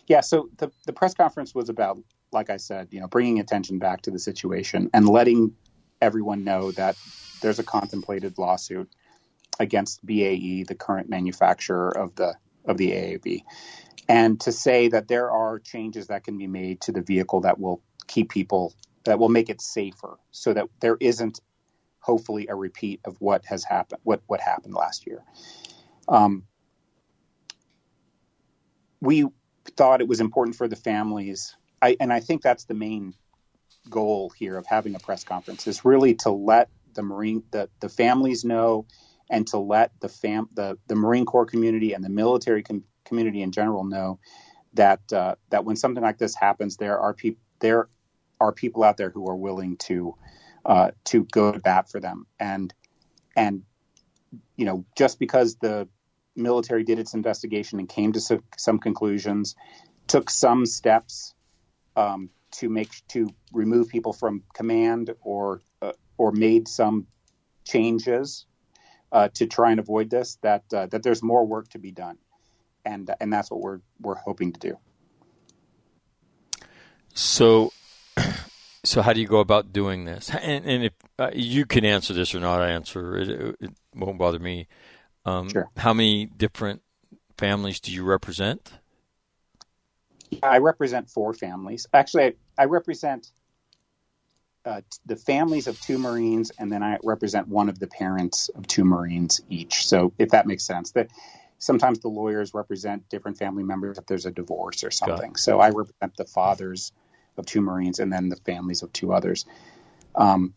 Yeah, 0.07 0.21
so 0.21 0.49
the 0.57 0.71
the 0.87 0.93
press 0.93 1.15
conference 1.15 1.55
was 1.55 1.69
about 1.69 1.99
like 2.33 2.51
I 2.51 2.57
said, 2.57 2.89
you 2.91 3.01
know, 3.01 3.09
bringing 3.09 3.41
attention 3.41 3.79
back 3.79 4.03
to 4.03 4.11
the 4.11 4.19
situation 4.19 4.91
and 4.93 5.09
letting 5.09 5.55
everyone 6.01 6.45
know 6.45 6.73
that 6.73 6.97
there's 7.41 7.59
a 7.59 7.65
contemplated 7.65 8.39
lawsuit 8.39 8.91
against 9.59 10.05
BAE, 10.05 10.65
the 10.69 10.77
current 10.79 11.09
manufacturer 11.09 11.97
of 11.97 12.15
the 12.17 12.35
of 12.69 12.77
the 12.77 12.93
AAV, 12.93 13.43
and 14.09 14.41
to 14.41 14.53
say 14.53 14.89
that 14.89 15.09
there 15.09 15.31
are 15.31 15.59
changes 15.59 16.07
that 16.09 16.25
can 16.25 16.39
be 16.39 16.47
made 16.47 16.81
to 16.83 16.93
the 16.93 17.03
vehicle 17.03 17.41
that 17.41 17.59
will 17.59 17.83
keep 18.07 18.31
people 18.31 18.75
that 19.05 19.19
will 19.19 19.29
make 19.29 19.49
it 19.49 19.61
safer, 19.61 20.19
so 20.31 20.53
that 20.53 20.67
there 20.81 20.97
isn't 21.01 21.41
hopefully 22.01 22.47
a 22.49 22.55
repeat 22.55 23.01
of 23.05 23.21
what 23.21 23.45
has 23.47 23.65
happened, 23.65 24.01
what 24.05 24.23
what 24.27 24.41
happened 24.41 24.75
last 24.75 25.07
year. 25.07 25.23
Um, 26.09 26.45
we 29.01 29.27
thought 29.77 30.01
it 30.01 30.09
was 30.09 30.21
important 30.21 30.57
for 30.57 30.69
the 30.69 30.77
families, 30.77 31.57
I, 31.81 31.97
and 32.01 32.13
I 32.13 32.21
think 32.21 32.43
that's 32.43 32.65
the 32.65 32.75
main 32.75 33.15
goal 33.89 34.31
here 34.31 34.57
of 34.57 34.67
having 34.67 34.95
a 34.95 34.99
press 34.99 35.25
conference 35.25 35.67
is 35.67 35.85
really 35.85 36.15
to 36.15 36.31
let 36.31 36.69
the 36.95 37.03
Marine 37.03 37.43
the, 37.51 37.69
the 37.81 37.89
families 37.89 38.45
know 38.45 38.87
and 39.31 39.47
to 39.49 39.59
let 39.59 39.93
the 40.01 40.09
fam 40.09 40.49
the, 40.55 40.79
the 40.87 40.95
Marine 40.95 41.27
Corps 41.27 41.47
community 41.47 41.93
and 41.93 42.05
the 42.05 42.09
military 42.09 42.63
com- 42.63 42.85
community 43.05 43.43
in 43.43 43.53
general 43.53 43.85
know 43.85 44.19
that 44.75 45.01
uh, 45.13 45.35
that 45.51 45.65
when 45.65 45.77
something 45.77 46.03
like 46.03 46.19
this 46.19 46.35
happens, 46.35 46.77
there 46.77 46.99
are 46.99 47.15
people 47.15 47.43
there 47.61 47.89
are 48.41 48.53
people 48.53 48.85
out 48.85 48.97
there 48.97 49.11
who 49.11 49.29
are 49.29 49.37
willing 49.37 49.77
to 49.77 50.15
uh, 50.65 50.91
to 51.05 51.25
go 51.25 51.53
to 51.53 51.59
bat 51.59 51.91
for 51.91 52.01
them. 52.01 52.27
And 52.39 52.73
and 53.37 53.63
you 54.57 54.65
know 54.65 54.85
just 54.97 55.19
because 55.19 55.57
the 55.57 55.89
military 56.37 56.85
did 56.85 56.99
its 56.99 57.15
investigation 57.15 57.81
and 57.81 57.89
came 57.89 58.13
to 58.13 58.21
some, 58.21 58.43
some 58.57 58.79
conclusions, 58.79 59.57
took 60.07 60.31
some 60.31 60.65
steps 60.67 61.35
um, 61.97 62.31
to 62.53 62.69
make 62.69 62.91
to 63.09 63.29
remove 63.53 63.89
people 63.89 64.13
from 64.13 64.43
command 64.55 65.15
or 65.23 65.61
uh, 65.83 65.93
or 66.17 66.33
made 66.33 66.69
some 66.69 67.07
changes 67.65 68.47
uh, 69.13 69.29
to 69.35 69.47
try 69.47 69.71
and 69.71 69.81
avoid 69.81 70.11
this. 70.11 70.39
That 70.43 70.65
uh, 70.73 70.87
that 70.87 71.03
there's 71.03 71.23
more 71.23 71.47
work 71.47 71.69
to 71.71 71.79
be 71.79 71.91
done, 71.91 72.19
and 72.85 73.11
and 73.21 73.33
that's 73.33 73.51
what 73.51 73.61
we're 73.61 73.81
we're 74.01 74.17
hoping 74.17 74.53
to 74.53 74.61
do. 74.61 74.79
So, 77.15 77.73
so 78.85 79.03
how 79.03 79.13
do 79.13 79.21
you 79.21 79.27
go 79.27 79.41
about 79.41 79.73
doing 79.73 80.05
this? 80.05 80.31
And, 80.31 80.65
and 80.65 80.85
if 80.85 80.93
uh, 81.19 81.31
you 81.35 81.67
can 81.67 81.85
answer 81.85 82.15
this 82.15 82.35
or 82.35 82.41
not 82.41 82.63
answer, 82.63 83.17
it, 83.17 83.57
it 83.61 83.71
won't 83.95 84.19
bother 84.19 84.39
me. 84.39 84.69
Um, 85.25 85.51
sure. 85.51 85.69
How 85.77 85.93
many 85.93 86.27
different 86.27 86.83
families 87.37 87.81
do 87.81 87.93
you 87.93 88.05
represent? 88.05 88.73
I 90.43 90.59
represent 90.59 91.11
four 91.11 91.35
families. 91.35 91.87
Actually, 91.93 92.25
I, 92.25 92.33
I 92.59 92.65
represent 92.67 93.31
uh, 94.69 94.83
the 95.07 95.17
families 95.17 95.67
of 95.67 95.81
two 95.81 95.97
Marines, 95.97 96.53
and 96.59 96.71
then 96.71 96.83
I 96.83 96.99
represent 97.03 97.49
one 97.49 97.71
of 97.71 97.79
the 97.79 97.87
parents 97.87 98.51
of 98.51 98.67
two 98.67 98.85
Marines 98.85 99.41
each. 99.49 99.89
So, 99.89 100.13
if 100.19 100.31
that 100.31 100.47
makes 100.47 100.63
sense, 100.63 100.91
that 100.91 101.09
sometimes 101.59 102.01
the 102.01 102.09
lawyers 102.09 102.53
represent 102.53 103.09
different 103.09 103.39
family 103.39 103.63
members 103.63 103.97
if 103.97 104.05
there's 104.05 104.27
a 104.27 104.31
divorce 104.31 104.85
or 104.85 104.91
something. 104.91 105.37
So, 105.37 105.59
I 105.59 105.71
represent 105.71 106.17
the 106.19 106.27
fathers 106.27 106.93
of 107.39 107.47
two 107.47 107.63
Marines 107.63 107.99
and 107.99 108.13
then 108.13 108.29
the 108.29 108.37
families 108.37 108.83
of 108.83 108.93
two 108.93 109.11
others. 109.11 109.47
Um, 110.15 110.53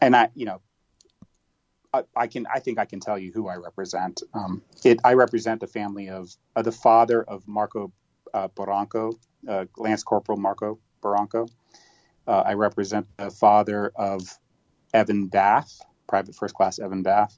and 0.00 0.16
I, 0.16 0.30
you 0.34 0.46
know, 0.46 0.62
I, 1.92 2.04
I, 2.16 2.26
can, 2.28 2.46
I 2.46 2.60
think 2.60 2.78
I 2.78 2.86
can 2.86 3.00
tell 3.00 3.18
you 3.18 3.30
who 3.30 3.46
I 3.46 3.56
represent. 3.56 4.22
Um, 4.32 4.62
it, 4.84 5.00
I 5.04 5.14
represent 5.14 5.60
the 5.60 5.66
family 5.66 6.08
of 6.08 6.34
uh, 6.56 6.62
the 6.62 6.72
father 6.72 7.22
of 7.22 7.46
Marco 7.46 7.92
uh, 8.32 8.48
Barranco, 8.48 9.18
uh, 9.46 9.66
Lance 9.76 10.02
Corporal 10.02 10.38
Marco 10.38 10.78
Barranco. 11.02 11.46
Uh, 12.26 12.42
I 12.46 12.54
represent 12.54 13.06
the 13.16 13.30
father 13.30 13.92
of 13.94 14.22
Evan 14.94 15.26
Bath, 15.26 15.80
Private 16.06 16.34
First 16.34 16.54
Class 16.54 16.78
Evan 16.78 17.02
Bath. 17.02 17.36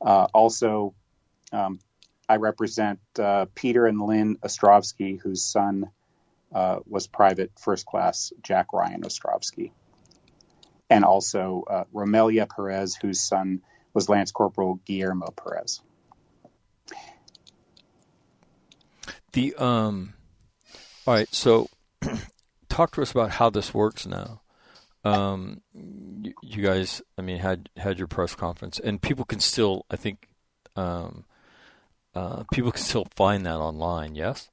Uh, 0.00 0.26
also, 0.32 0.94
um, 1.52 1.80
I 2.28 2.36
represent 2.36 3.00
uh, 3.18 3.46
Peter 3.54 3.86
and 3.86 4.00
Lynn 4.00 4.36
Ostrovsky, 4.36 5.20
whose 5.20 5.44
son 5.44 5.90
uh, 6.54 6.78
was 6.86 7.06
Private 7.06 7.52
First 7.58 7.86
Class 7.86 8.32
Jack 8.42 8.72
Ryan 8.72 9.02
Ostrovsky. 9.02 9.72
And 10.88 11.04
also 11.04 11.64
uh, 11.68 11.84
Romelia 11.92 12.46
Perez, 12.46 12.94
whose 12.94 13.20
son 13.20 13.62
was 13.94 14.08
Lance 14.08 14.32
Corporal 14.32 14.80
Guillermo 14.84 15.28
Perez. 15.30 15.80
The 19.32 19.54
um, 19.54 20.12
all 21.06 21.14
right, 21.14 21.34
so 21.34 21.68
talk 22.72 22.92
to 22.92 23.02
us 23.02 23.10
about 23.10 23.32
how 23.32 23.50
this 23.50 23.74
works 23.74 24.06
now. 24.06 24.40
Um, 25.04 25.60
you, 25.74 26.32
you, 26.42 26.62
guys, 26.62 27.02
I 27.18 27.22
mean, 27.22 27.38
had 27.38 27.68
had 27.76 27.98
your 27.98 28.08
press 28.08 28.34
conference, 28.34 28.78
and 28.78 29.02
people 29.02 29.24
can 29.24 29.40
still, 29.40 29.84
I 29.90 29.96
think, 29.96 30.28
um, 30.76 31.24
uh, 32.14 32.44
people 32.52 32.72
can 32.72 32.82
still 32.82 33.06
find 33.14 33.44
that 33.46 33.56
online. 33.56 34.14
Yes. 34.14 34.50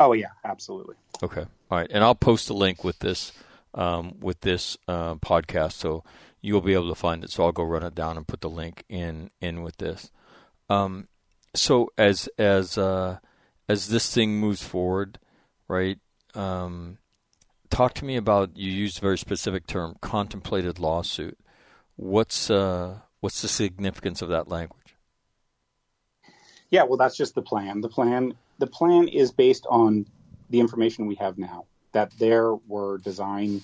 Oh 0.00 0.12
yeah, 0.12 0.30
absolutely. 0.44 0.96
Okay, 1.22 1.42
all 1.70 1.78
right, 1.78 1.90
and 1.90 2.02
I'll 2.02 2.14
post 2.14 2.50
a 2.50 2.54
link 2.54 2.82
with 2.82 2.98
this 2.98 3.32
um, 3.74 4.16
with 4.20 4.40
this 4.40 4.76
uh, 4.88 5.14
podcast, 5.16 5.72
so 5.72 6.02
you'll 6.40 6.60
be 6.60 6.74
able 6.74 6.88
to 6.88 6.94
find 6.94 7.22
it. 7.22 7.30
So 7.30 7.44
I'll 7.44 7.52
go 7.52 7.62
run 7.62 7.84
it 7.84 7.94
down 7.94 8.16
and 8.16 8.26
put 8.26 8.40
the 8.40 8.50
link 8.50 8.84
in 8.88 9.30
in 9.40 9.62
with 9.62 9.76
this. 9.76 10.10
Um, 10.68 11.08
so 11.54 11.90
as 11.96 12.28
as 12.38 12.76
uh, 12.78 13.18
as 13.68 13.88
this 13.88 14.12
thing 14.12 14.40
moves 14.40 14.62
forward, 14.62 15.18
right? 15.68 15.98
Um, 16.34 16.98
talk 17.74 17.94
to 17.94 18.04
me 18.04 18.16
about 18.16 18.56
you 18.56 18.70
used 18.70 18.98
a 18.98 19.00
very 19.00 19.18
specific 19.18 19.66
term, 19.66 19.96
contemplated 20.00 20.78
lawsuit. 20.78 21.38
What's 21.96 22.50
uh, 22.50 23.00
what's 23.20 23.42
the 23.42 23.48
significance 23.48 24.22
of 24.22 24.28
that 24.28 24.48
language? 24.48 24.96
Yeah, 26.70 26.84
well, 26.84 26.96
that's 26.96 27.16
just 27.16 27.34
the 27.34 27.42
plan. 27.42 27.80
The 27.80 27.88
plan 27.88 28.34
the 28.58 28.66
plan 28.66 29.08
is 29.08 29.32
based 29.32 29.66
on 29.68 30.06
the 30.50 30.60
information 30.60 31.06
we 31.06 31.16
have 31.16 31.36
now. 31.36 31.66
That 31.92 32.12
there 32.18 32.54
were 32.54 32.98
design 32.98 33.62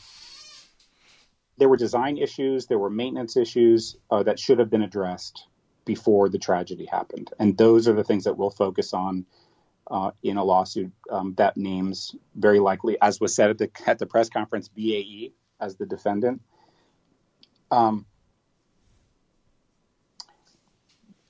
there 1.57 1.69
were 1.69 1.77
design 1.77 2.17
issues, 2.19 2.67
there 2.67 2.79
were 2.79 2.91
maintenance 2.91 3.37
issues 3.37 3.97
uh, 4.11 4.23
that 4.23 4.39
should 4.39 4.59
have 4.59 4.71
been 4.71 4.83
addressed 4.83 5.47
before 5.85 6.29
the 6.29 6.39
tragedy 6.39 6.87
happened, 6.87 7.31
and 7.39 7.57
those 7.57 7.89
are 7.89 7.93
the 7.93 8.05
things 8.05 8.25
that 8.25 8.37
we'll 8.37 8.51
focus 8.51 8.93
on 8.93 9.27
uh, 9.91 10.13
in 10.23 10.37
a 10.37 10.45
lawsuit 10.45 10.93
um, 11.11 11.35
that 11.37 11.57
names 11.57 12.15
very 12.37 12.61
likely, 12.61 12.97
as 13.03 13.21
was 13.21 13.35
said 13.35 13.51
at 13.51 13.59
the 13.59 13.71
at 13.87 13.99
the 13.99 14.07
press 14.07 14.29
conference, 14.29 14.69
BAE 14.69 15.33
as 15.61 15.77
the 15.77 15.87
defendant. 15.87 16.41
Um, 17.71 18.07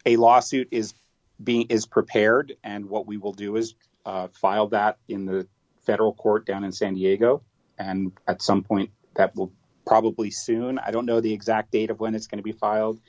a 0.04 0.16
lawsuit 0.16 0.68
is 0.70 0.94
being 1.42 1.66
is 1.70 1.86
prepared, 1.86 2.56
and 2.62 2.86
what 2.86 3.06
we 3.06 3.16
will 3.16 3.32
do 3.32 3.56
is 3.56 3.74
uh, 4.04 4.28
file 4.28 4.68
that 4.68 4.98
in 5.08 5.24
the 5.24 5.46
federal 5.86 6.12
court 6.12 6.44
down 6.44 6.62
in 6.62 6.72
San 6.72 6.94
Diego, 6.94 7.42
and 7.78 8.12
at 8.28 8.42
some 8.42 8.62
point 8.62 8.90
that 9.16 9.34
will 9.34 9.52
probably 9.86 10.30
soon. 10.30 10.78
I 10.78 10.90
don't 10.90 11.06
know 11.06 11.20
the 11.20 11.32
exact 11.32 11.72
date 11.72 11.90
of 11.90 11.98
when 11.98 12.14
it's 12.14 12.26
going 12.26 12.38
to 12.38 12.44
be 12.44 12.52
filed. 12.52 13.00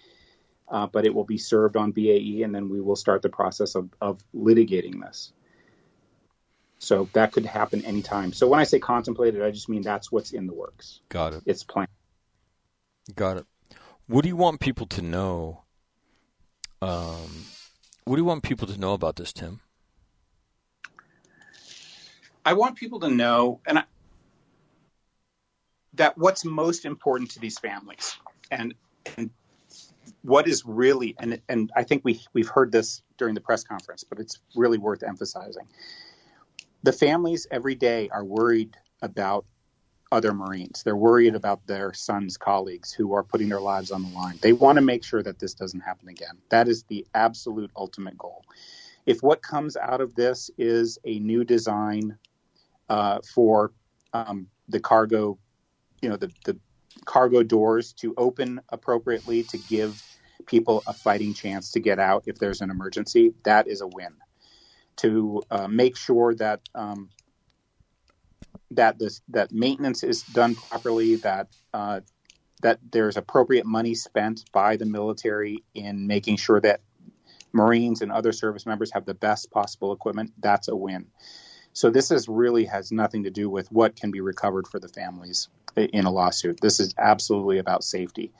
Uh, 0.70 0.88
but 0.88 1.06
it 1.06 1.14
will 1.14 1.26
be 1.26 1.38
served 1.38 1.76
on 1.76 1.92
BAE, 1.92 2.44
and 2.44 2.56
then 2.56 2.70
we 2.70 2.80
will 2.80 2.96
start 2.96 3.22
the 3.22 3.28
process 3.28 3.76
of, 3.76 3.90
of 4.00 4.24
litigating 4.34 5.02
this. 5.02 5.34
So 6.82 7.08
that 7.14 7.32
could 7.32 7.46
happen 7.46 7.86
anytime. 7.86 8.34
So 8.34 8.48
when 8.48 8.60
I 8.60 8.64
say 8.64 8.80
contemplated, 8.80 9.44
I 9.44 9.52
just 9.52 9.70
mean 9.70 9.84
that's 9.84 10.12
what's 10.12 10.32
in 10.32 10.48
the 10.48 10.54
works. 10.54 11.00
Got 11.10 11.36
it. 11.36 11.44
It's 11.46 11.64
planned. 11.64 11.90
Got 13.14 13.38
it. 13.38 13.46
What 14.08 14.24
do 14.24 14.30
you 14.30 14.36
want 14.36 14.60
people 14.60 14.88
to 14.88 15.04
know? 15.04 15.62
Um, 16.82 17.46
what 18.06 18.16
do 18.16 18.22
you 18.22 18.26
want 18.26 18.42
people 18.42 18.68
to 18.68 18.80
know 18.80 18.94
about 18.94 19.16
this, 19.16 19.32
Tim? 19.32 19.60
I 22.44 22.54
want 22.54 22.78
people 22.78 23.00
to 23.02 23.12
know, 23.12 23.60
and 23.68 23.78
I, 23.78 23.84
that 25.94 26.18
what's 26.18 26.44
most 26.44 26.86
important 26.86 27.30
to 27.32 27.40
these 27.40 27.60
families, 27.60 28.18
and 28.50 28.74
and 29.18 29.30
what 30.24 30.48
is 30.48 30.66
really, 30.66 31.16
and 31.20 31.40
and 31.48 31.72
I 31.76 31.84
think 31.84 32.04
we 32.04 32.22
we've 32.34 32.50
heard 32.50 32.72
this 32.72 33.04
during 33.20 33.36
the 33.36 33.42
press 33.42 33.64
conference, 33.64 34.04
but 34.04 34.18
it's 34.18 34.40
really 34.56 34.80
worth 34.80 35.04
emphasizing 35.04 35.68
the 36.84 36.94
families 36.94 37.48
every 37.52 37.76
day 37.76 38.10
are 38.10 38.26
worried 38.26 38.76
about 39.02 39.46
other 40.12 40.34
Marines. 40.34 40.84
They're 40.84 40.96
worried 40.96 41.36
about 41.36 41.66
their 41.66 41.94
sons' 41.94 42.38
colleagues 42.38 42.92
who 42.92 43.14
are 43.14 43.24
putting 43.24 43.50
their 43.50 43.62
lives 43.62 43.92
on 43.92 44.04
the 44.04 44.10
line. 44.10 44.38
They 44.42 44.54
want 44.54 44.76
to 44.76 44.82
make 44.82 45.04
sure 45.04 45.24
that 45.24 45.40
this 45.40 45.54
doesn't 45.54 45.80
happen 45.80 46.10
again. 46.10 46.38
That 46.50 46.68
is 46.68 46.84
the 46.84 47.06
absolute 47.14 47.72
ultimate 47.76 48.18
goal. 48.18 48.44
If 49.06 49.24
what 49.24 49.42
comes 49.42 49.78
out 49.78 50.02
of 50.02 50.16
this 50.16 50.52
is 50.58 51.00
a 51.06 51.20
new 51.20 51.44
design 51.44 52.18
uh, 52.90 53.20
for 53.34 53.72
um, 54.14 54.48
the 54.68 54.80
cargo, 54.80 55.40
you 56.02 56.10
know, 56.10 56.18
the, 56.18 56.32
the 56.44 56.58
cargo 57.06 57.42
doors 57.42 57.94
to 57.94 58.14
open 58.18 58.60
appropriately 58.70 59.44
to 59.44 59.58
give 59.58 60.04
people 60.46 60.84
a 60.88 60.94
fighting 60.94 61.34
chance 61.34 61.72
to 61.72 61.80
get 61.80 62.00
out 62.00 62.24
if 62.28 62.38
there's 62.38 62.62
an 62.62 62.70
emergency, 62.70 63.34
that 63.44 63.68
is 63.68 63.80
a 63.80 63.88
win 63.88 64.14
to 65.02 65.42
uh, 65.50 65.68
make 65.68 65.98
sure 65.98 66.36
that 66.36 66.62
um, 66.76 67.10
that 68.72 69.00
this 69.00 69.22
that 69.30 69.52
maintenance 69.52 70.04
is 70.04 70.24
done 70.24 70.56
properly, 70.56 71.16
that 71.18 71.48
uh, 71.74 72.02
that 72.62 72.80
there's 72.92 73.18
appropriate 73.18 73.66
money 73.66 73.96
spent 73.96 74.46
by 74.52 74.78
the 74.78 74.86
military 74.86 75.64
in 75.74 76.08
making 76.08 76.38
sure 76.38 76.62
that 76.62 76.82
Marines 77.54 78.02
and 78.02 78.12
other 78.12 78.32
service 78.32 78.66
members 78.66 78.92
have 78.94 79.06
the 79.06 79.14
best 79.14 79.52
possible 79.52 79.92
equipment. 79.94 80.32
That's 80.40 80.68
a 80.68 80.76
win. 80.76 81.08
So 81.74 81.90
this 81.90 82.12
is 82.12 82.28
really 82.28 82.66
has 82.66 82.92
nothing 82.92 83.24
to 83.24 83.32
do 83.32 83.50
with 83.50 83.72
what 83.72 83.96
can 83.96 84.12
be 84.12 84.22
recovered 84.22 84.68
for 84.68 84.80
the 84.80 84.90
families 84.90 85.50
in 85.76 86.06
a 86.06 86.12
lawsuit. 86.12 86.60
This 86.62 86.80
is 86.80 86.94
absolutely 86.98 87.60
about 87.60 87.84
safety. 87.84 88.32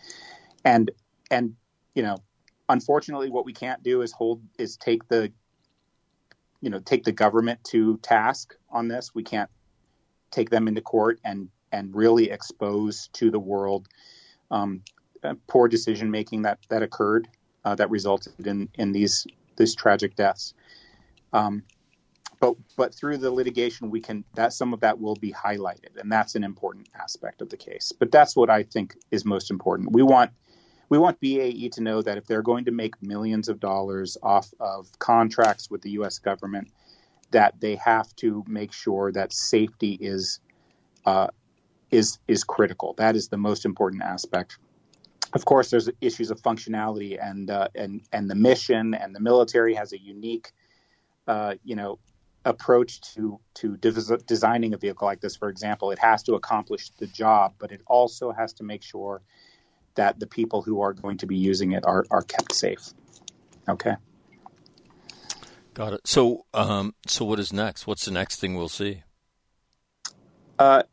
and 0.66 0.92
and 1.30 1.56
you 1.96 2.04
know, 2.04 2.18
unfortunately, 2.70 3.30
what 3.30 3.46
we 3.46 3.54
can't 3.54 3.84
do 3.84 4.02
is 4.02 4.12
hold 4.12 4.42
is 4.58 4.78
take 4.78 5.08
the 5.08 5.32
you 6.62 6.70
know 6.70 6.80
take 6.80 7.04
the 7.04 7.12
government 7.12 7.64
to 7.66 7.98
task 7.98 8.56
on 8.70 8.88
this. 8.88 9.14
We 9.14 9.24
can't 9.24 9.50
take 10.32 10.50
them 10.50 10.68
into 10.68 10.82
court 10.82 11.20
and 11.24 11.50
and 11.72 11.96
really 11.96 12.30
expose 12.30 13.10
to 13.14 13.32
the 13.32 13.40
world 13.40 13.88
um, 14.52 14.82
poor 15.48 15.68
decision 15.68 16.12
making 16.12 16.44
that 16.44 16.60
that 16.70 16.84
occurred 16.84 17.28
uh, 17.66 17.76
that 17.76 17.90
resulted 17.90 18.48
in 18.48 18.70
in 18.76 18.92
these 18.92 19.26
these 19.58 19.76
tragic 19.76 20.16
deaths. 20.16 20.54
Um, 21.34 21.64
but 22.40 22.56
but 22.76 22.94
through 22.94 23.18
the 23.18 23.32
litigation, 23.32 23.90
we 23.90 24.02
can 24.02 24.24
that 24.34 24.54
some 24.54 24.74
of 24.74 24.80
that 24.82 25.00
will 25.00 25.16
be 25.16 25.32
highlighted, 25.32 25.98
and 26.00 26.12
that's 26.12 26.36
an 26.36 26.44
important 26.44 26.90
aspect 26.96 27.42
of 27.42 27.50
the 27.50 27.58
case. 27.58 27.92
But 27.98 28.12
that's 28.12 28.36
what 28.36 28.50
I 28.50 28.64
think 28.64 28.96
is 29.12 29.26
most 29.26 29.52
important. 29.52 29.92
We 29.92 30.04
want 30.04 30.32
we 30.92 30.98
want 30.98 31.22
BAE 31.22 31.70
to 31.72 31.82
know 31.82 32.02
that 32.02 32.18
if 32.18 32.28
they're 32.28 32.42
going 32.42 32.66
to 32.66 32.72
make 32.72 33.02
millions 33.02 33.48
of 33.48 33.62
dollars 33.62 34.18
off 34.22 34.54
of 34.60 34.92
contracts 35.00 35.72
with 35.72 35.82
the 35.82 35.92
U.S. 35.92 36.20
government, 36.20 36.68
that 37.32 37.58
they 37.62 37.76
have 37.78 38.14
to 38.18 38.44
make 38.46 38.74
sure 38.74 39.10
that 39.14 39.32
safety 39.32 39.98
is 40.02 40.42
uh, 41.06 41.28
is 41.92 42.20
is 42.28 42.44
critical. 42.44 42.94
That 42.98 43.16
is 43.16 43.30
the 43.30 43.38
most 43.38 43.64
important 43.64 44.04
aspect. 44.04 44.58
Of 45.32 45.46
course, 45.46 45.70
there's 45.70 45.90
issues 46.02 46.30
of 46.30 46.42
functionality 46.42 47.18
and 47.24 47.50
uh, 47.50 47.70
and 47.74 48.02
and 48.12 48.30
the 48.30 48.36
mission, 48.36 48.94
and 48.94 49.16
the 49.16 49.22
military 49.22 49.74
has 49.76 49.94
a 49.94 50.00
unique, 50.02 50.52
uh, 51.26 51.56
you 51.64 51.78
know, 51.78 52.00
approach 52.44 53.00
to 53.14 53.40
to 53.54 53.78
de- 53.78 54.18
designing 54.28 54.74
a 54.74 54.78
vehicle 54.78 55.08
like 55.08 55.22
this. 55.22 55.38
For 55.38 55.48
example, 55.48 55.92
it 55.92 56.00
has 56.00 56.22
to 56.24 56.34
accomplish 56.34 56.90
the 56.90 57.08
job, 57.08 57.54
but 57.60 57.72
it 57.72 57.80
also 57.88 58.34
has 58.34 58.52
to 58.56 58.66
make 58.66 58.84
sure 58.84 59.22
that 59.96 60.20
the 60.20 60.28
people 60.28 60.62
who 60.62 60.82
are 60.82 60.94
going 60.94 61.18
to 61.18 61.28
be 61.28 61.36
using 61.36 61.72
it 61.72 61.86
are 61.86 62.06
are 62.12 62.22
kept 62.22 62.54
safe. 62.54 62.94
Okay. 63.68 63.96
Got 65.74 65.94
it. 65.94 66.02
So, 66.06 66.46
um, 66.54 66.94
so 67.08 67.24
what 67.24 67.40
is 67.40 67.54
next? 67.54 67.88
What's 67.88 68.06
the 68.06 68.12
next 68.12 68.40
thing 68.40 68.56
we'll 68.56 68.68
see? 68.68 69.04
Uh, 70.60 70.84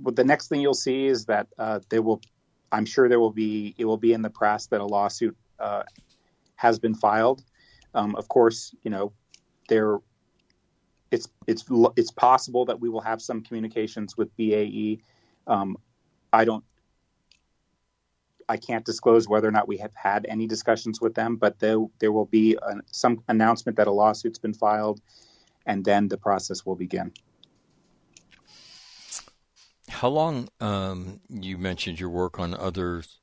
well, 0.00 0.14
the 0.14 0.24
next 0.24 0.48
thing 0.48 0.60
you'll 0.60 0.72
see 0.72 1.06
is 1.06 1.24
that 1.26 1.48
uh, 1.58 1.80
there 1.88 2.00
will, 2.00 2.20
I'm 2.70 2.86
sure 2.86 3.08
there 3.08 3.18
will 3.18 3.32
be, 3.32 3.74
it 3.76 3.84
will 3.84 3.96
be 3.96 4.12
in 4.12 4.22
the 4.22 4.30
press 4.30 4.66
that 4.68 4.80
a 4.80 4.86
lawsuit 4.86 5.36
uh, 5.58 5.82
has 6.54 6.78
been 6.78 6.94
filed. 6.94 7.42
Um, 7.92 8.14
of 8.14 8.28
course, 8.28 8.72
you 8.84 8.90
know, 8.90 9.12
there, 9.68 9.98
it's 11.10 11.28
it's 11.48 11.64
it's 11.96 12.12
possible 12.12 12.64
that 12.66 12.78
we 12.78 12.88
will 12.88 13.00
have 13.00 13.20
some 13.20 13.42
communications 13.42 14.16
with 14.16 14.34
BAE. 14.36 15.00
Um, 15.48 15.76
I 16.32 16.44
don't, 16.44 16.62
I 18.50 18.56
can't 18.56 18.84
disclose 18.84 19.28
whether 19.28 19.46
or 19.46 19.52
not 19.52 19.68
we 19.68 19.76
have 19.76 19.94
had 19.94 20.26
any 20.28 20.48
discussions 20.48 21.00
with 21.00 21.14
them, 21.14 21.36
but 21.36 21.60
there 21.60 21.78
there 22.00 22.10
will 22.10 22.26
be 22.26 22.56
a, 22.60 22.74
some 22.90 23.22
announcement 23.28 23.76
that 23.76 23.86
a 23.86 23.92
lawsuit's 23.92 24.40
been 24.40 24.54
filed, 24.54 25.00
and 25.64 25.84
then 25.84 26.08
the 26.08 26.18
process 26.18 26.66
will 26.66 26.74
begin. 26.74 27.12
How 29.88 30.08
long? 30.08 30.48
Um, 30.58 31.20
you 31.28 31.58
mentioned 31.58 32.00
your 32.00 32.10
work 32.10 32.40
on 32.40 32.54
others, 32.54 33.20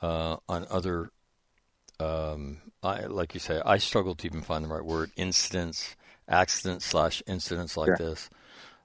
uh, 0.00 0.36
on 0.48 0.66
other, 0.70 1.10
um, 2.00 2.58
I, 2.82 3.00
like 3.02 3.34
you 3.34 3.40
say, 3.40 3.60
I 3.64 3.76
struggle 3.76 4.14
to 4.14 4.26
even 4.26 4.40
find 4.40 4.64
the 4.64 4.68
right 4.68 4.84
word. 4.84 5.10
Incidents, 5.16 5.96
accidents 6.26 6.86
slash 6.86 7.22
incidents 7.26 7.76
like 7.76 7.88
sure. 7.88 7.96
this. 7.98 8.30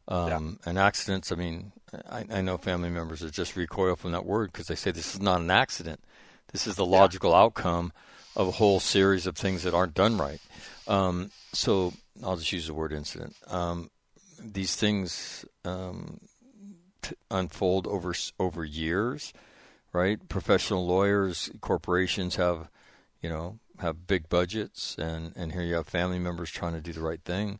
Um, 0.07 0.59
yeah. 0.63 0.69
And 0.69 0.79
accidents, 0.79 1.31
I 1.31 1.35
mean, 1.35 1.71
I, 2.09 2.25
I, 2.31 2.41
know 2.41 2.57
family 2.57 2.89
members 2.89 3.19
that 3.19 3.33
just 3.33 3.57
recoil 3.57 3.95
from 3.97 4.13
that 4.13 4.25
word 4.25 4.51
because 4.51 4.67
they 4.67 4.75
say 4.75 4.91
this 4.91 5.15
is 5.15 5.21
not 5.21 5.41
an 5.41 5.51
accident. 5.51 5.99
This 6.51 6.65
is 6.65 6.75
the 6.75 6.85
logical 6.85 7.31
yeah. 7.31 7.39
outcome 7.39 7.91
of 8.35 8.47
a 8.47 8.51
whole 8.51 8.79
series 8.79 9.27
of 9.27 9.35
things 9.35 9.63
that 9.63 9.73
aren't 9.73 9.93
done 9.93 10.17
right. 10.17 10.39
Um, 10.87 11.31
so 11.51 11.93
I'll 12.23 12.37
just 12.37 12.53
use 12.53 12.67
the 12.67 12.73
word 12.73 12.93
incident. 12.93 13.35
Um, 13.47 13.89
these 14.39 14.75
things 14.75 15.43
um, 15.65 16.19
unfold 17.29 17.87
over 17.87 18.13
over 18.39 18.63
years, 18.63 19.33
right? 19.93 20.27
Professional 20.29 20.85
lawyers, 20.85 21.49
corporations 21.61 22.35
have, 22.35 22.69
you 23.21 23.29
know, 23.29 23.59
have 23.79 24.07
big 24.07 24.29
budgets, 24.29 24.95
and 24.97 25.33
and 25.35 25.51
here 25.51 25.63
you 25.63 25.75
have 25.75 25.87
family 25.87 26.19
members 26.19 26.51
trying 26.51 26.73
to 26.73 26.81
do 26.81 26.93
the 26.93 27.01
right 27.01 27.21
thing, 27.23 27.59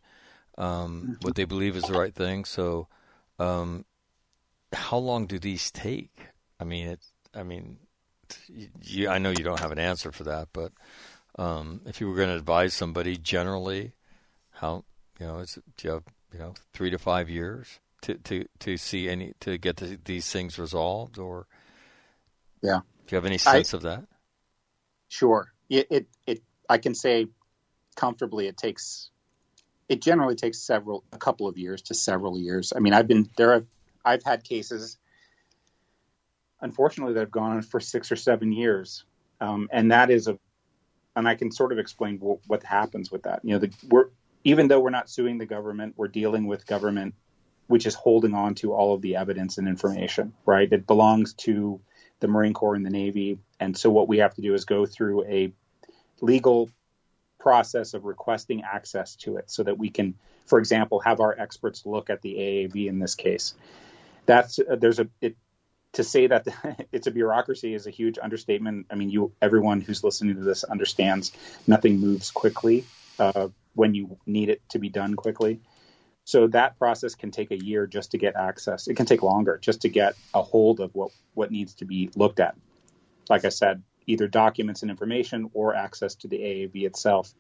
um, 0.58 1.18
what 1.22 1.36
they 1.36 1.46
believe 1.46 1.76
is 1.76 1.84
the 1.84 1.94
right 1.94 2.14
thing. 2.14 2.46
So, 2.46 2.88
um, 3.40 3.86
how 4.74 4.98
long 4.98 5.28
do 5.28 5.40
these 5.40 5.72
take? 5.72 6.20
I 6.60 6.64
mean, 6.64 6.88
it. 6.88 7.00
I 7.36 7.44
mean, 7.44 7.78
you, 8.82 9.10
I 9.10 9.18
know 9.20 9.30
you 9.30 9.44
don't 9.44 9.60
have 9.60 9.72
an 9.72 9.80
answer 9.80 10.12
for 10.12 10.24
that, 10.24 10.50
but 10.54 10.72
um, 11.38 11.82
if 11.86 12.02
you 12.02 12.10
were 12.10 12.16
going 12.16 12.30
to 12.30 12.36
advise 12.36 12.74
somebody, 12.74 13.18
generally, 13.18 13.94
how 14.52 14.84
you 15.20 15.28
know, 15.28 15.40
is 15.40 15.60
do 15.78 15.88
you 15.88 15.94
have 15.94 16.04
you 16.34 16.40
know 16.40 16.54
three 16.74 16.90
to 16.90 16.98
five 16.98 17.30
years? 17.30 17.80
to 18.02 18.16
to 18.16 18.46
to 18.60 18.78
see 18.78 19.10
any 19.10 19.34
to 19.42 19.58
get 19.58 19.78
the, 19.78 20.00
these 20.06 20.32
things 20.32 20.60
resolved, 20.60 21.18
or 21.18 21.48
yeah, 22.62 22.80
do 23.08 23.16
you 23.16 23.16
have 23.16 23.26
any 23.26 23.38
sense 23.38 23.74
I, 23.74 23.78
of 23.78 23.84
that? 23.84 24.06
Sure. 25.10 25.52
It, 25.70 25.88
it 25.90 26.08
it 26.26 26.44
I 26.70 26.78
can 26.78 26.96
say 26.96 27.28
comfortably 27.96 28.48
it 28.48 28.58
takes 28.58 29.10
it 29.90 30.02
generally 30.02 30.36
takes 30.36 30.60
several 30.60 31.04
a 31.12 31.18
couple 31.18 31.48
of 31.48 31.58
years 31.58 31.82
to 31.84 31.94
several 31.94 32.38
years. 32.38 32.74
I 32.76 32.80
mean, 32.80 32.94
I've 32.94 33.08
been 33.08 33.30
there. 33.38 33.66
I've, 34.06 34.24
had 34.24 34.44
cases, 34.44 34.98
unfortunately, 36.62 37.14
that 37.16 37.22
have 37.22 37.32
gone 37.32 37.58
on 37.58 37.62
for 37.62 37.80
six 37.80 38.12
or 38.12 38.16
seven 38.16 38.52
years, 38.52 39.04
um, 39.42 39.68
and 39.72 39.92
that 39.92 40.10
is 40.10 40.28
a, 40.28 40.40
and 41.16 41.28
I 41.28 41.36
can 41.36 41.52
sort 41.52 41.72
of 41.72 41.80
explain 41.80 42.18
what, 42.20 42.40
what 42.48 42.64
happens 42.64 43.12
with 43.12 43.24
that. 43.24 43.42
You 43.44 43.54
know, 43.54 43.60
the, 43.60 43.74
we're 43.90 44.10
even 44.44 44.68
though 44.68 44.80
we're 44.80 44.92
not 44.92 45.10
suing 45.10 45.38
the 45.38 45.46
government, 45.46 45.96
we're 45.98 46.08
dealing 46.08 46.48
with 46.48 46.66
government 46.66 47.16
which 47.68 47.86
is 47.86 47.96
holding 47.96 48.34
on 48.34 48.56
to 48.56 48.74
all 48.74 48.94
of 48.94 49.02
the 49.02 49.16
evidence 49.16 49.58
and 49.58 49.68
information, 49.68 50.34
right? 50.46 50.72
It 50.72 50.88
belongs 50.88 51.34
to 51.34 51.80
the 52.20 52.28
Marine 52.28 52.54
Corps 52.54 52.76
and 52.76 52.86
the 52.86 52.90
Navy. 52.90 53.40
And 53.60 53.78
so 53.78 53.90
what 53.90 54.08
we 54.08 54.18
have 54.20 54.34
to 54.36 54.42
do 54.42 54.54
is 54.54 54.66
go 54.66 54.86
through 54.86 55.26
a 55.26 55.54
legal 56.22 56.70
process 57.48 57.94
of 57.94 58.04
requesting 58.04 58.62
access 58.64 59.16
to 59.16 59.38
it 59.38 59.50
so 59.50 59.64
that 59.64 59.78
we 59.78 59.90
can, 59.90 60.16
for 60.48 60.60
example, 60.60 61.00
have 61.00 61.22
our 61.22 61.34
experts 61.40 61.86
look 61.86 62.10
at 62.10 62.22
the 62.22 62.36
AAV 62.36 62.88
in 62.88 63.00
this 63.00 63.16
case. 63.16 63.54
That's 64.26 64.60
uh, 64.60 64.76
there's 64.76 65.00
a 65.00 65.08
it, 65.22 65.38
to 65.94 66.04
say 66.04 66.28
that 66.28 66.46
it's 66.92 67.08
a 67.08 67.12
bureaucracy 67.12 67.74
is 67.74 67.88
a 67.88 67.90
huge 67.90 68.20
understatement. 68.22 68.88
I 68.92 68.96
mean, 68.96 69.10
you 69.10 69.32
everyone 69.42 69.80
who's 69.80 70.04
listening 70.04 70.36
to 70.36 70.42
this 70.42 70.66
understands 70.66 71.32
nothing 71.66 72.00
moves 72.00 72.32
quickly 72.32 72.84
uh, 73.18 73.48
when 73.76 73.94
you 73.94 74.18
need 74.26 74.50
it 74.50 74.62
to 74.72 74.80
be 74.80 74.90
done 74.90 75.14
quickly. 75.14 75.62
So 76.26 76.48
that 76.48 76.78
process 76.78 77.16
can 77.16 77.32
take 77.32 77.52
a 77.52 77.58
year 77.58 77.88
just 77.88 78.12
to 78.12 78.18
get 78.18 78.36
access. 78.36 78.90
It 78.90 78.96
can 78.96 79.06
take 79.06 79.24
longer 79.24 79.58
just 79.58 79.84
to 79.84 79.90
get 79.90 80.16
a 80.34 80.42
hold 80.42 80.82
of 80.82 80.94
what, 80.94 81.12
what 81.34 81.50
needs 81.50 81.76
to 81.76 81.86
be 81.86 82.10
looked 82.18 82.42
at. 82.42 82.58
Like 83.30 83.46
I 83.46 83.50
said, 83.50 83.84
either 84.08 84.28
documents 84.28 84.82
and 84.82 84.90
information 84.90 85.50
or 85.54 85.76
access 85.76 86.16
to 86.16 86.28
the 86.28 86.38
AAV 86.38 86.86
itself. 86.86 87.34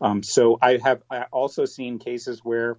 Um, 0.00 0.22
so 0.22 0.58
I 0.60 0.78
have 0.82 1.02
I 1.10 1.22
also 1.30 1.64
seen 1.64 1.98
cases 1.98 2.40
where 2.44 2.78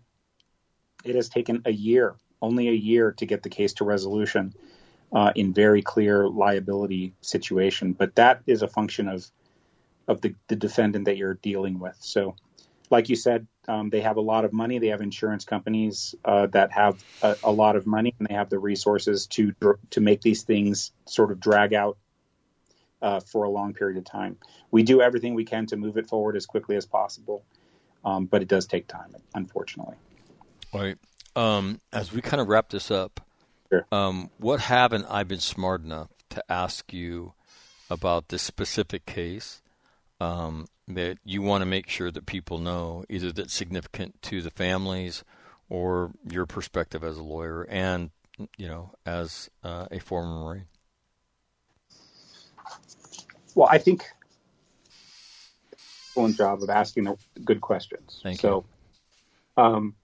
it 1.03 1.15
has 1.15 1.29
taken 1.29 1.61
a 1.65 1.71
year, 1.71 2.15
only 2.41 2.67
a 2.67 2.73
year, 2.73 3.13
to 3.13 3.25
get 3.25 3.43
the 3.43 3.49
case 3.49 3.73
to 3.73 3.85
resolution 3.85 4.53
uh, 5.13 5.31
in 5.35 5.53
very 5.53 5.81
clear 5.81 6.27
liability 6.27 7.13
situation. 7.21 7.93
But 7.93 8.15
that 8.15 8.41
is 8.45 8.61
a 8.61 8.67
function 8.67 9.07
of 9.07 9.29
of 10.07 10.21
the, 10.21 10.35
the 10.47 10.55
defendant 10.55 11.05
that 11.05 11.17
you're 11.17 11.35
dealing 11.35 11.79
with. 11.79 11.95
So 11.99 12.35
like 12.89 13.07
you 13.07 13.15
said, 13.15 13.47
um, 13.67 13.89
they 13.89 14.01
have 14.01 14.17
a 14.17 14.21
lot 14.21 14.43
of 14.43 14.51
money. 14.51 14.79
They 14.79 14.87
have 14.87 15.01
insurance 15.01 15.45
companies 15.45 16.13
uh, 16.25 16.47
that 16.47 16.71
have 16.71 17.01
a, 17.21 17.37
a, 17.43 17.51
lot 17.51 17.75
of 17.75 17.87
money, 17.87 18.13
and 18.19 18.27
they 18.27 18.33
have 18.33 18.49
the 18.49 18.59
resources 18.59 19.27
to 19.27 19.53
to 19.91 20.01
make 20.01 20.21
these 20.21 20.43
things 20.43 20.91
sort 21.05 21.31
of 21.31 21.39
drag 21.39 21.73
out 21.73 21.97
uh, 23.01 23.19
for 23.19 23.43
a 23.43 23.49
long 23.49 23.73
period 23.73 23.97
of 23.97 24.05
time. 24.05 24.37
We 24.71 24.83
do 24.83 25.01
everything 25.01 25.33
we 25.33 25.45
can 25.45 25.65
to 25.67 25.77
move 25.77 25.97
it 25.97 26.07
forward 26.07 26.35
as 26.35 26.45
quickly 26.45 26.75
as 26.75 26.85
possible, 26.85 27.43
um, 28.05 28.25
but 28.25 28.41
it 28.41 28.47
does 28.47 28.65
take 28.67 28.87
time, 28.87 29.15
unfortunately. 29.33 29.95
All 30.73 30.81
right. 30.81 30.97
Um, 31.35 31.79
as 31.93 32.11
we 32.11 32.21
kind 32.21 32.41
of 32.41 32.47
wrap 32.47 32.69
this 32.69 32.91
up, 32.91 33.21
sure. 33.69 33.85
Um, 33.91 34.29
what 34.37 34.59
haven't 34.59 35.05
I 35.09 35.23
been 35.23 35.39
smart 35.39 35.83
enough 35.83 36.09
to 36.31 36.43
ask 36.49 36.91
you 36.93 37.33
about 37.89 38.29
this 38.29 38.41
specific 38.41 39.05
case? 39.05 39.61
Um, 40.19 40.67
that 40.87 41.17
you 41.23 41.41
want 41.41 41.61
to 41.61 41.65
make 41.65 41.89
sure 41.89 42.11
that 42.11 42.25
people 42.25 42.57
know, 42.57 43.03
either 43.09 43.31
that's 43.31 43.53
significant 43.53 44.21
to 44.23 44.41
the 44.41 44.51
families 44.51 45.23
or 45.69 46.11
your 46.29 46.45
perspective 46.45 47.03
as 47.03 47.17
a 47.17 47.23
lawyer 47.23 47.65
and, 47.69 48.11
you 48.57 48.67
know, 48.67 48.91
as 49.05 49.49
uh, 49.63 49.87
a 49.89 49.99
former 49.99 50.43
Marine? 50.43 50.65
Well, 53.55 53.67
I 53.69 53.77
think 53.77 54.05
excellent 56.11 56.37
job 56.37 56.63
of 56.63 56.69
asking 56.69 57.05
the 57.05 57.17
good 57.43 57.61
questions. 57.61 58.19
Thank 58.23 58.39
so, 58.39 58.65
you. 59.57 59.63
Um, 59.63 59.95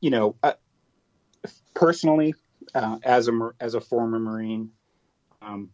you 0.00 0.10
know, 0.10 0.36
uh, 0.42 0.52
personally, 1.74 2.34
uh, 2.74 2.98
as 3.02 3.28
a 3.28 3.50
as 3.60 3.74
a 3.74 3.80
former 3.80 4.18
Marine, 4.18 4.70
um, 5.42 5.70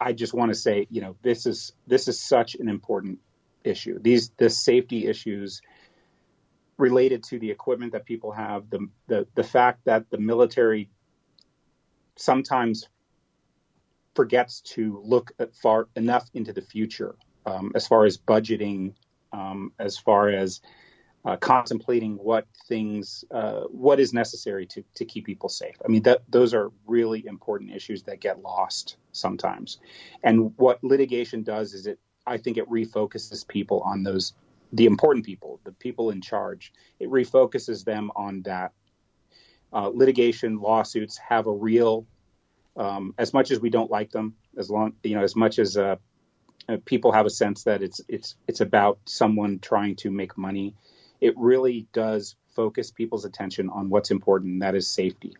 I 0.00 0.12
just 0.12 0.34
want 0.34 0.50
to 0.50 0.54
say, 0.54 0.86
you 0.90 1.00
know, 1.00 1.16
this 1.22 1.46
is 1.46 1.72
this 1.86 2.08
is 2.08 2.20
such 2.20 2.54
an 2.54 2.68
important 2.68 3.20
issue. 3.64 3.98
These 4.00 4.30
the 4.36 4.50
safety 4.50 5.06
issues 5.06 5.62
related 6.76 7.22
to 7.24 7.38
the 7.38 7.50
equipment 7.50 7.92
that 7.92 8.04
people 8.04 8.32
have, 8.32 8.68
the 8.68 8.88
the 9.06 9.26
the 9.34 9.44
fact 9.44 9.84
that 9.84 10.10
the 10.10 10.18
military 10.18 10.90
sometimes 12.16 12.88
forgets 14.14 14.60
to 14.60 15.00
look 15.04 15.32
far 15.62 15.88
enough 15.96 16.28
into 16.34 16.52
the 16.52 16.62
future 16.62 17.14
um, 17.46 17.72
as 17.74 17.86
far 17.86 18.04
as 18.04 18.18
budgeting, 18.18 18.94
um, 19.32 19.72
as 19.78 19.96
far 19.96 20.28
as 20.28 20.60
uh, 21.24 21.36
contemplating 21.36 22.16
what 22.16 22.46
things, 22.68 23.24
uh, 23.30 23.60
what 23.70 24.00
is 24.00 24.12
necessary 24.12 24.66
to, 24.66 24.84
to 24.94 25.04
keep 25.04 25.24
people 25.24 25.48
safe. 25.48 25.76
I 25.84 25.88
mean, 25.88 26.02
that, 26.02 26.22
those 26.28 26.52
are 26.52 26.72
really 26.86 27.24
important 27.26 27.70
issues 27.72 28.02
that 28.04 28.20
get 28.20 28.42
lost 28.42 28.96
sometimes. 29.12 29.78
And 30.22 30.52
what 30.56 30.82
litigation 30.82 31.42
does 31.42 31.74
is 31.74 31.86
it, 31.86 31.98
I 32.26 32.38
think 32.38 32.56
it 32.56 32.68
refocuses 32.68 33.46
people 33.46 33.80
on 33.80 34.02
those, 34.02 34.34
the 34.72 34.86
important 34.86 35.24
people, 35.24 35.60
the 35.64 35.72
people 35.72 36.10
in 36.10 36.20
charge. 36.20 36.72
It 36.98 37.08
refocuses 37.08 37.84
them 37.84 38.10
on 38.16 38.42
that. 38.42 38.72
Uh, 39.72 39.90
litigation 39.92 40.58
lawsuits 40.58 41.16
have 41.18 41.46
a 41.46 41.52
real, 41.52 42.06
um, 42.76 43.14
as 43.18 43.32
much 43.32 43.50
as 43.50 43.60
we 43.60 43.70
don't 43.70 43.90
like 43.90 44.10
them, 44.10 44.34
as 44.58 44.70
long, 44.70 44.92
you 45.02 45.14
know, 45.14 45.22
as 45.22 45.34
much 45.34 45.58
as 45.58 45.76
uh, 45.76 45.96
uh, 46.68 46.76
people 46.84 47.12
have 47.12 47.26
a 47.26 47.30
sense 47.30 47.64
that 47.64 47.82
it's 47.82 48.00
it's 48.08 48.36
it's 48.46 48.60
about 48.60 48.98
someone 49.06 49.58
trying 49.58 49.96
to 49.96 50.10
make 50.10 50.36
money 50.36 50.74
it 51.22 51.38
really 51.38 51.86
does 51.92 52.34
focus 52.56 52.90
people's 52.90 53.24
attention 53.24 53.70
on 53.70 53.88
what's 53.88 54.10
important, 54.10 54.54
and 54.54 54.62
that 54.62 54.74
is 54.74 54.88
safety. 54.88 55.36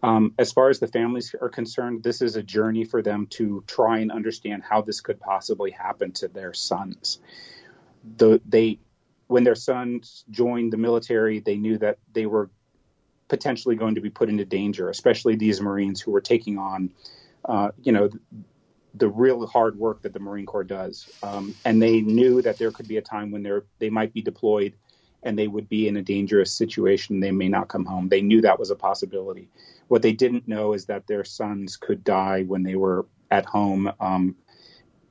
Um, 0.00 0.32
as 0.38 0.52
far 0.52 0.70
as 0.70 0.78
the 0.78 0.86
families 0.86 1.34
are 1.40 1.48
concerned, 1.48 2.04
this 2.04 2.22
is 2.22 2.36
a 2.36 2.42
journey 2.42 2.84
for 2.84 3.02
them 3.02 3.26
to 3.30 3.64
try 3.66 3.98
and 3.98 4.12
understand 4.12 4.62
how 4.62 4.82
this 4.82 5.00
could 5.00 5.18
possibly 5.18 5.72
happen 5.72 6.12
to 6.12 6.28
their 6.28 6.54
sons. 6.54 7.18
The, 8.16 8.40
they, 8.48 8.78
when 9.26 9.42
their 9.42 9.56
sons 9.56 10.24
joined 10.30 10.72
the 10.72 10.76
military, 10.76 11.40
they 11.40 11.56
knew 11.56 11.78
that 11.78 11.98
they 12.12 12.26
were 12.26 12.48
potentially 13.28 13.76
going 13.76 13.94
to 13.94 14.00
be 14.00 14.10
put 14.10 14.28
into 14.28 14.44
danger, 14.44 14.88
especially 14.88 15.36
these 15.36 15.60
Marines 15.60 16.00
who 16.00 16.10
were 16.10 16.20
taking 16.20 16.58
on, 16.58 16.90
uh, 17.44 17.70
you 17.82 17.92
know, 17.92 18.08
the 18.94 19.08
real 19.08 19.46
hard 19.46 19.78
work 19.78 20.02
that 20.02 20.12
the 20.12 20.18
Marine 20.18 20.46
Corps 20.46 20.64
does. 20.64 21.08
Um, 21.22 21.54
and 21.64 21.82
they 21.82 22.00
knew 22.00 22.40
that 22.42 22.58
there 22.58 22.70
could 22.70 22.88
be 22.88 22.96
a 22.96 23.02
time 23.02 23.30
when 23.30 23.42
they 23.42 23.50
they 23.78 23.90
might 23.90 24.12
be 24.12 24.22
deployed 24.22 24.74
and 25.22 25.38
they 25.38 25.48
would 25.48 25.68
be 25.68 25.88
in 25.88 25.96
a 25.96 26.02
dangerous 26.02 26.52
situation. 26.52 27.20
They 27.20 27.32
may 27.32 27.48
not 27.48 27.68
come 27.68 27.84
home. 27.84 28.08
They 28.08 28.22
knew 28.22 28.40
that 28.42 28.58
was 28.58 28.70
a 28.70 28.76
possibility. 28.76 29.48
What 29.88 30.02
they 30.02 30.12
didn't 30.12 30.46
know 30.48 30.72
is 30.72 30.86
that 30.86 31.06
their 31.06 31.24
sons 31.24 31.76
could 31.76 32.04
die 32.04 32.44
when 32.44 32.62
they 32.62 32.76
were 32.76 33.06
at 33.30 33.44
home, 33.44 33.90
um, 33.98 34.36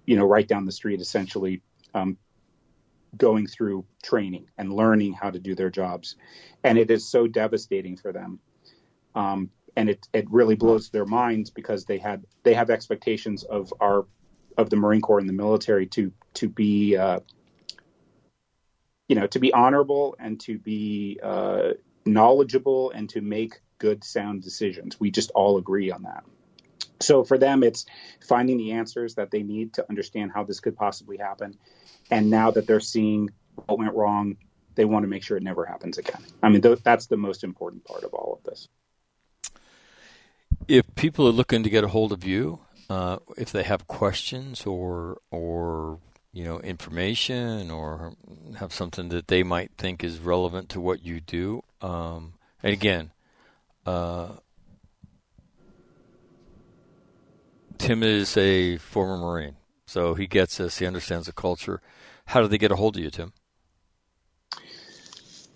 you 0.06 0.16
know, 0.16 0.26
right 0.26 0.48
down 0.48 0.66
the 0.66 0.72
street, 0.72 1.02
essentially 1.02 1.62
um, 1.94 2.18
going 3.18 3.48
through 3.48 3.86
training 4.04 4.48
and 4.58 4.74
learning 4.74 5.14
how 5.14 5.30
to 5.30 5.40
do 5.40 5.56
their 5.56 5.70
jobs. 5.70 6.16
And 6.64 6.78
it 6.78 6.92
is 6.92 7.10
so 7.10 7.28
devastating 7.28 7.98
for 7.98 8.12
them. 8.12 8.40
Um, 9.16 9.50
and 9.76 9.90
it 9.90 10.08
it 10.14 10.30
really 10.30 10.56
blows 10.56 10.90
their 10.90 11.06
minds 11.06 11.50
because 11.50 11.86
they 11.86 11.98
had 11.98 12.26
they 12.44 12.54
have 12.54 12.70
expectations 12.70 13.44
of 13.44 13.74
our 13.80 14.06
of 14.58 14.70
the 14.70 14.76
Marine 14.76 15.02
Corps 15.02 15.20
and 15.20 15.30
the 15.30 15.34
military 15.34 15.86
to 15.88 16.12
to 16.36 16.48
be 16.48 16.96
uh, 16.96 17.20
you 19.08 19.16
know 19.16 19.28
to 19.28 19.40
be 19.40 19.54
honorable 19.54 20.16
and 20.20 20.40
to 20.42 20.58
be 20.58 21.20
uh, 21.22 21.72
knowledgeable 22.06 22.92
and 22.92 23.10
to 23.10 23.22
make 23.22 23.60
good 23.78 24.04
sound 24.04 24.44
decisions. 24.44 25.00
We 25.00 25.12
just 25.12 25.32
all 25.32 25.58
agree 25.58 25.92
on 25.92 26.04
that. 26.04 26.24
So 27.00 27.24
for 27.24 27.38
them, 27.38 27.64
it's 27.64 27.86
finding 28.28 28.58
the 28.58 28.74
answers 28.74 29.16
that 29.16 29.32
they 29.32 29.44
need 29.44 29.74
to 29.74 29.86
understand 29.90 30.32
how 30.34 30.44
this 30.44 30.60
could 30.60 30.76
possibly 30.76 31.18
happen. 31.18 31.58
And 32.10 32.30
now 32.30 32.52
that 32.52 32.68
they're 32.68 32.80
seeing 32.80 33.32
what 33.66 33.78
went 33.80 33.94
wrong, 33.94 34.38
they 34.76 34.86
want 34.86 35.04
to 35.04 35.08
make 35.08 35.24
sure 35.24 35.38
it 35.38 35.44
never 35.44 35.66
happens 35.66 35.98
again. 35.98 36.22
I 36.44 36.50
mean, 36.50 36.62
th- 36.62 36.84
that's 36.84 37.08
the 37.08 37.18
most 37.18 37.44
important 37.44 37.86
part 37.86 38.04
of 38.04 38.14
all 38.14 38.34
of 38.34 38.44
this 38.44 38.68
if 40.68 40.94
people 40.96 41.28
are 41.28 41.32
looking 41.32 41.64
to 41.64 41.70
get 41.70 41.84
a 41.84 41.90
hold 41.90 42.12
of 42.12 42.24
you, 42.24 42.60
uh, 42.90 43.18
if 43.38 43.52
they 43.52 43.64
have 43.64 43.88
questions 43.88 44.66
or 44.66 45.18
or 45.32 46.00
you 46.34 46.44
know 46.44 46.60
information 46.60 47.72
or 47.72 48.14
have 48.58 48.74
something 48.74 49.10
that 49.10 49.28
they 49.28 49.44
might 49.44 49.72
think 49.78 50.04
is 50.04 50.20
relevant 50.20 50.70
to 50.70 50.82
what 50.82 51.04
you 51.04 51.20
do, 51.20 51.64
um, 51.82 52.34
and 52.64 52.74
again, 52.74 53.12
uh, 53.86 54.34
Tim 57.78 58.04
is 58.04 58.36
a 58.38 58.78
former 58.78 59.18
Marine, 59.18 59.56
so 59.86 60.14
he 60.14 60.28
gets 60.28 60.58
this. 60.58 60.80
He 60.80 60.86
understands 60.86 61.28
the 61.28 61.34
culture. 61.34 61.82
How 62.28 62.42
do 62.42 62.48
they 62.48 62.58
get 62.58 62.72
a 62.72 62.76
hold 62.76 62.98
of 62.98 63.04
you, 63.04 63.10
Tim? 63.10 63.34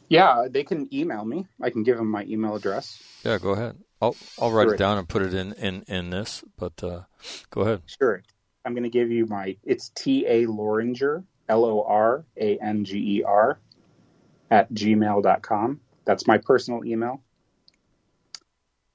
Yeah, 0.07 0.47
they 0.49 0.63
can 0.63 0.93
email 0.93 1.23
me. 1.23 1.45
I 1.61 1.69
can 1.69 1.83
give 1.83 1.97
them 1.97 2.09
my 2.09 2.23
email 2.23 2.55
address. 2.55 3.01
Yeah, 3.23 3.37
go 3.37 3.51
ahead. 3.51 3.77
I'll 4.01 4.15
I'll 4.39 4.51
write 4.51 4.65
sure. 4.65 4.73
it 4.75 4.77
down 4.77 4.97
and 4.97 5.07
put 5.07 5.21
it 5.21 5.33
in 5.33 5.53
in 5.53 5.83
in 5.87 6.09
this. 6.09 6.43
But 6.57 6.83
uh, 6.83 7.01
go 7.51 7.61
ahead. 7.61 7.83
Sure. 7.85 8.21
I'm 8.65 8.73
going 8.73 8.83
to 8.83 8.89
give 8.89 9.11
you 9.11 9.25
my. 9.25 9.57
It's 9.63 9.89
T 9.89 10.25
A 10.27 10.45
Loranger 10.45 11.23
L 11.47 11.65
O 11.65 11.83
R 11.83 12.25
A 12.37 12.57
N 12.57 12.85
G 12.85 13.19
E 13.19 13.23
R 13.23 13.59
at 14.51 14.71
gmail.com. 14.73 15.79
That's 16.05 16.27
my 16.27 16.37
personal 16.39 16.83
email. 16.85 17.21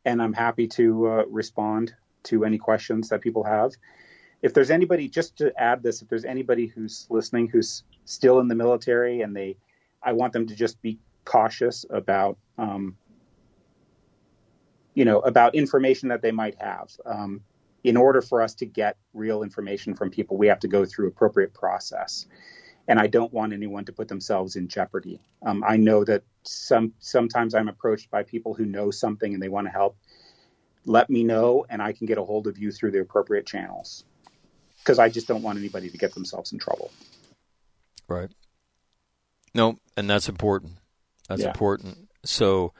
And 0.05 0.21
I'm 0.21 0.33
happy 0.33 0.69
to 0.69 1.07
uh, 1.07 1.25
respond 1.29 1.95
to 2.25 2.45
any 2.45 2.59
questions 2.59 3.09
that 3.09 3.21
people 3.21 3.45
have. 3.45 3.73
If 4.43 4.53
there's 4.53 4.71
anybody, 4.71 5.09
just 5.09 5.37
to 5.39 5.53
add 5.61 5.83
this, 5.83 6.03
if 6.03 6.09
there's 6.09 6.25
anybody 6.25 6.67
who's 6.67 7.07
listening 7.09 7.49
who's 7.49 7.85
still 8.05 8.41
in 8.41 8.49
the 8.49 8.55
military 8.55 9.23
and 9.23 9.35
they, 9.35 9.57
I 10.03 10.13
want 10.13 10.33
them 10.33 10.47
to 10.47 10.55
just 10.55 10.81
be 10.83 10.99
cautious 11.25 11.87
about 11.89 12.37
um, 12.59 12.97
you 14.95 15.05
know, 15.05 15.21
about 15.21 15.55
information 15.55 16.09
that 16.09 16.23
they 16.23 16.31
might 16.31 16.61
have. 16.61 16.91
Um, 17.05 17.41
in 17.83 17.97
order 17.97 18.23
for 18.23 18.41
us 18.41 18.55
to 18.55 18.67
get 18.67 18.97
real 19.13 19.43
information 19.43 19.95
from 19.95 20.11
people, 20.11 20.39
we 20.39 20.47
have 20.47 20.61
to 20.61 20.69
go 20.69 20.85
through 20.87 21.09
appropriate 21.09 21.53
process. 21.53 22.27
And 22.89 22.99
I 22.99 23.09
don't 23.09 23.33
want 23.33 23.53
anyone 23.53 23.85
to 23.87 23.93
put 23.93 24.09
themselves 24.09 24.57
in 24.57 24.69
jeopardy. 24.69 25.21
Um, 25.45 25.65
I 25.67 25.77
know 25.77 26.05
that 26.05 26.23
some 26.45 26.93
sometimes 26.99 27.55
I'm 27.55 27.69
approached 27.69 28.11
by 28.11 28.23
people 28.23 28.55
who 28.55 28.65
know 28.65 28.91
something 28.91 29.35
and 29.35 29.43
they 29.43 29.49
want 29.49 29.67
to 29.67 29.71
help. 29.71 29.97
Let 30.87 31.09
me 31.09 31.25
know, 31.25 31.65
and 31.69 31.81
I 31.81 31.93
can 31.93 32.07
get 32.07 32.19
a 32.19 32.25
hold 32.25 32.47
of 32.47 32.59
you 32.59 32.71
through 32.71 32.91
the 32.93 33.01
appropriate 33.01 33.47
channels. 33.47 34.05
Because 34.79 34.99
I 34.99 35.09
just 35.09 35.27
don't 35.27 35.43
want 35.43 35.59
anybody 35.59 35.89
to 35.89 35.97
get 35.97 36.15
themselves 36.15 36.53
in 36.53 36.59
trouble. 36.59 36.91
Right. 38.07 38.31
No, 39.55 39.79
and 39.97 40.11
that's 40.11 40.29
important. 40.29 40.73
That's 41.29 41.43
yeah. 41.43 41.49
important. 41.49 42.09
So, 42.25 42.73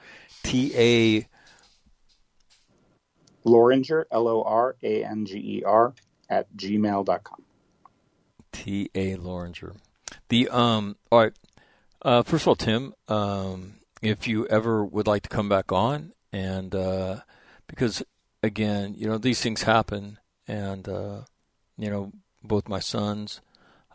TA 0.43 1.25
Loranger, 3.43 4.07
L 4.11 4.27
O 4.27 4.43
R 4.43 4.75
A 4.83 5.03
N 5.03 5.25
G 5.25 5.37
E 5.37 5.63
R, 5.63 5.93
at 6.29 6.51
gmail.com. 6.55 7.43
T 8.51 8.89
A 8.93 9.15
Loranger. 9.15 9.73
The, 10.29 10.49
um, 10.49 10.97
all 11.11 11.19
right. 11.19 11.33
Uh, 12.01 12.23
first 12.23 12.43
of 12.43 12.49
all, 12.49 12.55
Tim, 12.55 12.93
um, 13.07 13.75
if 14.01 14.27
you 14.27 14.45
ever 14.47 14.83
would 14.83 15.07
like 15.07 15.23
to 15.23 15.29
come 15.29 15.49
back 15.49 15.71
on, 15.71 16.13
and 16.31 16.75
uh, 16.75 17.21
because 17.67 18.03
again, 18.43 18.95
you 18.97 19.07
know, 19.07 19.17
these 19.17 19.41
things 19.41 19.63
happen, 19.63 20.19
and, 20.47 20.87
uh, 20.87 21.21
you 21.77 21.89
know, 21.89 22.11
both 22.43 22.67
my 22.67 22.79
sons, 22.79 23.41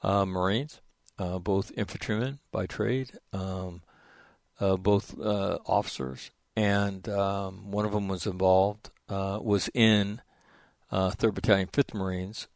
uh, 0.03 0.25
Marines, 0.25 0.81
uh, 1.19 1.39
both 1.39 1.71
infantrymen 1.77 2.39
by 2.51 2.67
trade, 2.67 3.13
um, 3.33 3.83
uh, 4.59 4.77
both 4.77 5.19
uh, 5.21 5.59
officers, 5.67 6.31
and 6.57 7.09
um, 7.09 7.71
one 7.71 7.85
of 7.85 7.93
them 7.93 8.09
was 8.09 8.27
involved 8.27 8.91
uh, 9.11 9.39
was 9.43 9.69
in 9.75 10.21
uh, 10.91 11.11
3rd 11.11 11.35
Battalion, 11.35 11.69
5th 11.69 11.95
Marines 11.95 12.49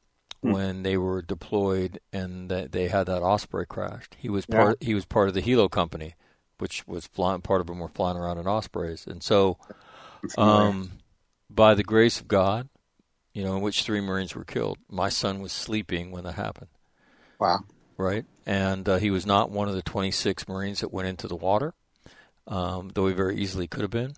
mm. 0.42 0.52
when 0.52 0.82
they 0.82 0.96
were 0.96 1.20
deployed 1.20 2.00
and 2.12 2.48
that 2.48 2.72
they 2.72 2.88
had 2.88 3.06
that 3.06 3.22
Osprey 3.22 3.66
crashed. 3.66 4.16
He 4.18 4.28
was 4.28 4.46
part. 4.46 4.78
Yeah. 4.80 4.86
He 4.86 4.94
was 4.94 5.04
part 5.04 5.28
of 5.28 5.34
the 5.34 5.42
Helo 5.42 5.70
company, 5.70 6.14
which 6.58 6.86
was 6.86 7.06
flying. 7.06 7.40
Part 7.40 7.60
of 7.60 7.66
them 7.66 7.80
were 7.80 7.88
flying 7.88 8.16
around 8.16 8.38
in 8.38 8.46
Ospreys, 8.46 9.06
and 9.06 9.22
so, 9.22 9.58
um, 10.38 10.92
by 11.50 11.74
the 11.74 11.84
grace 11.84 12.20
of 12.20 12.28
God, 12.28 12.68
you 13.32 13.44
know, 13.44 13.56
in 13.56 13.62
which 13.62 13.82
three 13.82 14.00
Marines 14.00 14.34
were 14.34 14.44
killed. 14.44 14.78
My 14.90 15.08
son 15.08 15.40
was 15.40 15.52
sleeping 15.52 16.10
when 16.10 16.24
that 16.24 16.34
happened. 16.34 16.68
Wow. 17.38 17.60
Right, 17.96 18.24
and 18.44 18.88
uh, 18.88 18.96
he 18.96 19.10
was 19.10 19.24
not 19.24 19.50
one 19.50 19.68
of 19.68 19.74
the 19.74 19.82
26 19.82 20.48
Marines 20.48 20.80
that 20.80 20.92
went 20.92 21.06
into 21.06 21.28
the 21.28 21.36
water, 21.36 21.74
um, 22.48 22.90
though 22.94 23.06
he 23.06 23.14
very 23.14 23.36
easily 23.36 23.68
could 23.68 23.82
have 23.82 23.90
been. 23.90 24.14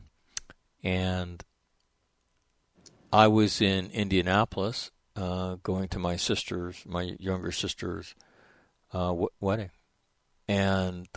And 0.82 1.44
I 3.12 3.28
was 3.28 3.60
in 3.60 3.90
Indianapolis 3.90 4.90
uh, 5.14 5.56
going 5.62 5.88
to 5.88 5.98
my 5.98 6.16
sister's, 6.16 6.84
my 6.86 7.16
younger 7.18 7.52
sister's 7.52 8.14
uh, 8.92 9.08
w- 9.08 9.28
wedding, 9.40 9.70
and 10.48 11.08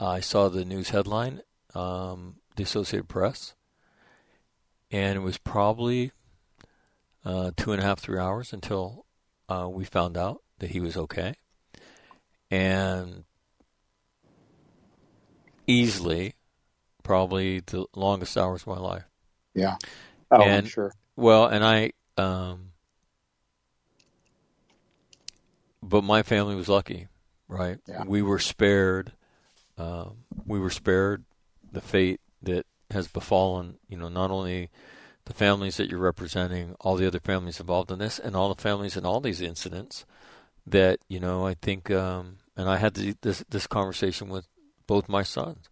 I 0.00 0.20
saw 0.20 0.48
the 0.48 0.64
news 0.64 0.90
headline: 0.90 1.42
um, 1.74 2.36
the 2.56 2.62
Associated 2.62 3.08
Press, 3.08 3.54
and 4.96 5.14
it 5.14 5.20
was 5.20 5.36
probably 5.36 6.10
uh, 7.22 7.50
two 7.54 7.72
and 7.72 7.82
a 7.82 7.84
half, 7.84 8.00
three 8.00 8.18
hours 8.18 8.54
until 8.54 9.04
uh, 9.46 9.68
we 9.70 9.84
found 9.84 10.16
out 10.16 10.42
that 10.58 10.70
he 10.70 10.80
was 10.80 10.96
okay, 10.96 11.34
and 12.50 13.24
easily, 15.66 16.34
probably 17.02 17.60
the 17.60 17.84
longest 17.94 18.38
hours 18.38 18.62
of 18.62 18.68
my 18.68 18.78
life. 18.78 19.04
Yeah. 19.54 19.76
Oh, 20.30 20.40
and, 20.40 20.64
I'm 20.64 20.66
sure. 20.66 20.94
Well, 21.14 21.46
and 21.46 21.62
I, 21.62 21.92
um, 22.16 22.70
but 25.82 26.04
my 26.04 26.22
family 26.22 26.54
was 26.54 26.70
lucky, 26.70 27.08
right? 27.48 27.76
Yeah. 27.86 28.04
We 28.06 28.22
were 28.22 28.38
spared. 28.38 29.12
Um, 29.76 30.24
we 30.46 30.58
were 30.58 30.70
spared 30.70 31.24
the 31.70 31.82
fate 31.82 32.20
that 32.44 32.64
has 32.90 33.08
befallen. 33.08 33.78
You 33.88 33.96
know, 33.96 34.08
not 34.08 34.30
only 34.30 34.70
the 35.26 35.34
families 35.34 35.76
that 35.76 35.90
you're 35.90 35.98
representing, 35.98 36.74
all 36.80 36.96
the 36.96 37.06
other 37.06 37.20
families 37.20 37.60
involved 37.60 37.90
in 37.90 37.98
this, 37.98 38.18
and 38.18 38.34
all 38.34 38.52
the 38.52 38.60
families 38.60 38.96
in 38.96 39.04
all 39.04 39.20
these 39.20 39.40
incidents. 39.40 40.04
That 40.66 40.98
you 41.08 41.20
know, 41.20 41.46
I 41.46 41.54
think, 41.54 41.90
um, 41.92 42.38
and 42.56 42.68
I 42.68 42.78
had 42.78 42.94
this 42.94 43.44
this 43.48 43.66
conversation 43.66 44.28
with 44.28 44.46
both 44.86 45.08
my 45.08 45.22
sons. 45.22 45.68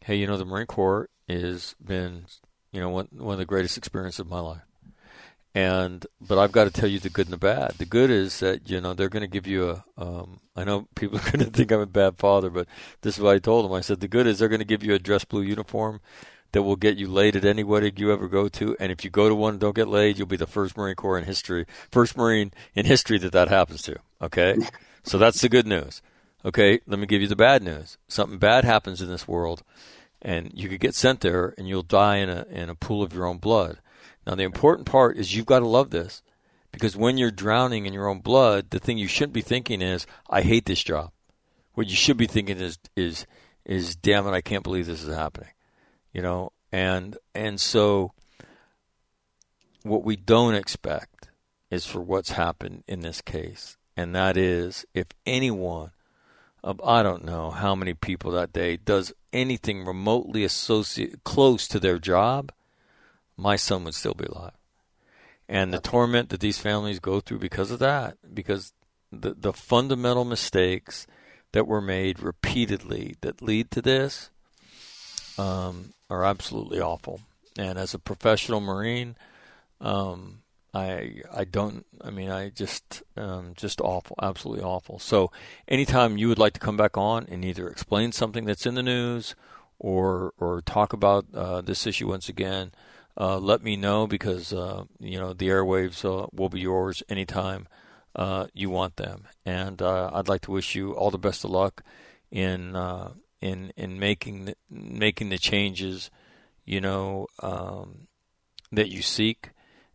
Hey, 0.00 0.16
you 0.16 0.26
know, 0.26 0.36
the 0.36 0.44
Marine 0.44 0.66
Corps 0.66 1.08
has 1.28 1.74
been, 1.84 2.26
you 2.70 2.80
know, 2.80 2.88
one 2.88 3.08
one 3.12 3.32
of 3.32 3.38
the 3.38 3.44
greatest 3.44 3.76
experiences 3.76 4.20
of 4.20 4.28
my 4.28 4.40
life. 4.40 4.62
And 5.54 6.06
but 6.20 6.38
I've 6.38 6.52
got 6.52 6.64
to 6.64 6.70
tell 6.70 6.88
you 6.88 6.98
the 6.98 7.10
good 7.10 7.26
and 7.26 7.32
the 7.32 7.38
bad. 7.38 7.72
The 7.78 7.84
good 7.84 8.10
is 8.10 8.40
that 8.40 8.70
you 8.70 8.80
know 8.80 8.94
they're 8.94 9.08
going 9.08 9.22
to 9.22 9.26
give 9.26 9.46
you 9.46 9.70
a. 9.70 9.84
Um, 9.98 10.40
I 10.56 10.64
know 10.64 10.88
people 10.94 11.18
are 11.18 11.30
going 11.30 11.38
to 11.44 11.50
think 11.50 11.70
I'm 11.70 11.80
a 11.80 11.86
bad 11.86 12.16
father, 12.16 12.48
but 12.48 12.66
this 13.02 13.16
is 13.16 13.22
what 13.22 13.34
I 13.34 13.38
told 13.38 13.64
them. 13.64 13.72
I 13.72 13.82
said 13.82 14.00
the 14.00 14.08
good 14.08 14.26
is 14.26 14.38
they're 14.38 14.48
going 14.48 14.60
to 14.60 14.64
give 14.64 14.84
you 14.84 14.94
a 14.94 14.98
dress 14.98 15.24
blue 15.24 15.42
uniform 15.42 16.00
that 16.52 16.62
will 16.62 16.76
get 16.76 16.96
you 16.96 17.08
laid 17.08 17.36
at 17.36 17.44
any 17.44 17.64
wedding 17.64 17.94
you 17.96 18.12
ever 18.12 18.28
go 18.28 18.48
to. 18.48 18.76
And 18.78 18.92
if 18.92 19.04
you 19.04 19.10
go 19.10 19.28
to 19.28 19.34
one 19.34 19.54
and 19.54 19.60
don't 19.60 19.76
get 19.76 19.88
laid, 19.88 20.18
you'll 20.18 20.26
be 20.26 20.36
the 20.36 20.46
first 20.46 20.76
Marine 20.76 20.94
Corps 20.94 21.18
in 21.18 21.24
history, 21.24 21.66
first 21.90 22.16
Marine 22.16 22.52
in 22.74 22.86
history 22.86 23.18
that 23.18 23.32
that 23.32 23.48
happens 23.48 23.82
to. 23.82 23.96
Okay, 24.20 24.56
so 25.02 25.18
that's 25.18 25.40
the 25.40 25.48
good 25.48 25.66
news. 25.66 26.02
Okay, 26.44 26.80
let 26.86 26.98
me 26.98 27.06
give 27.06 27.22
you 27.22 27.28
the 27.28 27.36
bad 27.36 27.62
news. 27.62 27.98
Something 28.08 28.38
bad 28.38 28.64
happens 28.64 29.00
in 29.00 29.08
this 29.08 29.28
world, 29.28 29.62
and 30.20 30.50
you 30.54 30.68
could 30.68 30.80
get 30.80 30.94
sent 30.94 31.20
there, 31.20 31.54
and 31.56 31.68
you'll 31.68 31.82
die 31.82 32.16
in 32.16 32.28
a 32.28 32.46
in 32.50 32.68
a 32.68 32.74
pool 32.74 33.02
of 33.02 33.12
your 33.12 33.26
own 33.26 33.38
blood. 33.38 33.78
Now, 34.26 34.34
the 34.34 34.44
important 34.44 34.86
part 34.86 35.16
is 35.16 35.34
you've 35.34 35.46
got 35.46 35.60
to 35.60 35.66
love 35.66 35.90
this 35.90 36.22
because 36.70 36.96
when 36.96 37.18
you're 37.18 37.30
drowning 37.30 37.86
in 37.86 37.92
your 37.92 38.08
own 38.08 38.20
blood, 38.20 38.70
the 38.70 38.78
thing 38.78 38.98
you 38.98 39.08
shouldn't 39.08 39.34
be 39.34 39.42
thinking 39.42 39.82
is, 39.82 40.06
I 40.30 40.42
hate 40.42 40.66
this 40.66 40.82
job. 40.82 41.10
What 41.74 41.88
you 41.88 41.96
should 41.96 42.16
be 42.16 42.26
thinking 42.26 42.58
is, 42.58 42.78
is, 42.96 43.26
is, 43.64 43.96
damn 43.96 44.26
it, 44.26 44.32
I 44.32 44.40
can't 44.40 44.62
believe 44.62 44.86
this 44.86 45.02
is 45.02 45.14
happening. 45.14 45.50
You 46.12 46.22
know, 46.22 46.52
and, 46.70 47.16
and 47.34 47.60
so 47.60 48.12
what 49.82 50.04
we 50.04 50.16
don't 50.16 50.54
expect 50.54 51.30
is 51.70 51.86
for 51.86 52.00
what's 52.00 52.32
happened 52.32 52.84
in 52.86 53.00
this 53.00 53.20
case. 53.20 53.76
And 53.96 54.14
that 54.14 54.36
is 54.36 54.84
if 54.94 55.06
anyone 55.26 55.90
of 56.64 56.80
I 56.84 57.02
don't 57.02 57.24
know 57.24 57.50
how 57.50 57.74
many 57.74 57.94
people 57.94 58.30
that 58.32 58.52
day 58.52 58.76
does 58.76 59.12
anything 59.32 59.84
remotely 59.84 60.44
associated 60.44 61.24
close 61.24 61.66
to 61.68 61.80
their 61.80 61.98
job, 61.98 62.52
my 63.36 63.56
son 63.56 63.84
would 63.84 63.94
still 63.94 64.14
be 64.14 64.26
alive. 64.26 64.52
And 65.48 65.72
the 65.72 65.80
torment 65.80 66.28
that 66.28 66.40
these 66.40 66.58
families 66.58 67.00
go 67.00 67.20
through 67.20 67.40
because 67.40 67.70
of 67.70 67.80
that, 67.80 68.16
because 68.32 68.72
the 69.10 69.34
the 69.34 69.52
fundamental 69.52 70.24
mistakes 70.24 71.06
that 71.52 71.66
were 71.66 71.82
made 71.82 72.20
repeatedly 72.20 73.16
that 73.20 73.42
lead 73.42 73.70
to 73.72 73.82
this 73.82 74.30
um, 75.38 75.92
are 76.10 76.24
absolutely 76.24 76.80
awful. 76.80 77.20
And 77.58 77.78
as 77.78 77.94
a 77.94 77.98
professional 77.98 78.60
Marine, 78.60 79.16
um, 79.80 80.42
I 80.74 81.20
I 81.34 81.44
don't 81.44 81.84
I 82.02 82.10
mean 82.10 82.30
I 82.30 82.48
just 82.48 83.02
um, 83.16 83.52
just 83.56 83.80
awful, 83.80 84.16
absolutely 84.22 84.64
awful. 84.64 84.98
So 84.98 85.30
anytime 85.68 86.16
you 86.16 86.28
would 86.28 86.38
like 86.38 86.54
to 86.54 86.60
come 86.60 86.76
back 86.76 86.96
on 86.96 87.26
and 87.28 87.44
either 87.44 87.68
explain 87.68 88.12
something 88.12 88.44
that's 88.44 88.66
in 88.66 88.74
the 88.74 88.82
news 88.82 89.34
or 89.78 90.32
or 90.38 90.62
talk 90.62 90.92
about 90.92 91.26
uh, 91.34 91.60
this 91.60 91.86
issue 91.86 92.08
once 92.08 92.28
again, 92.28 92.72
uh, 93.18 93.38
let 93.38 93.62
me 93.62 93.76
know 93.76 94.06
because 94.06 94.52
uh, 94.52 94.84
you 94.98 95.18
know 95.18 95.34
the 95.34 95.48
airwaves 95.48 96.04
uh, 96.04 96.26
will 96.32 96.48
be 96.48 96.60
yours 96.60 97.02
anytime 97.08 97.68
uh, 98.16 98.46
you 98.54 98.70
want 98.70 98.96
them. 98.96 99.24
And 99.44 99.82
uh, 99.82 100.10
I'd 100.12 100.28
like 100.28 100.42
to 100.42 100.50
wish 100.52 100.74
you 100.74 100.92
all 100.92 101.10
the 101.10 101.18
best 101.18 101.44
of 101.44 101.50
luck 101.50 101.82
in 102.30 102.74
in 103.42 103.72
in 103.76 103.98
making 103.98 104.46
the, 104.46 104.56
making 104.70 105.28
the 105.28 105.38
changes, 105.38 106.10
you 106.64 106.80
know, 106.80 107.26
um, 107.42 108.06
that 108.70 108.88
you 108.88 109.02
seek 109.02 109.50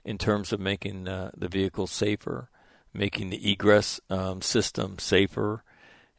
in 0.05 0.17
terms 0.17 0.53
of 0.53 0.59
making 0.59 1.05
the 1.05 1.49
vehicle 1.49 1.87
safer, 1.87 2.49
making 2.93 3.29
the 3.29 3.51
egress 3.51 3.99
um, 4.09 4.41
system 4.41 4.99
safer, 4.99 5.63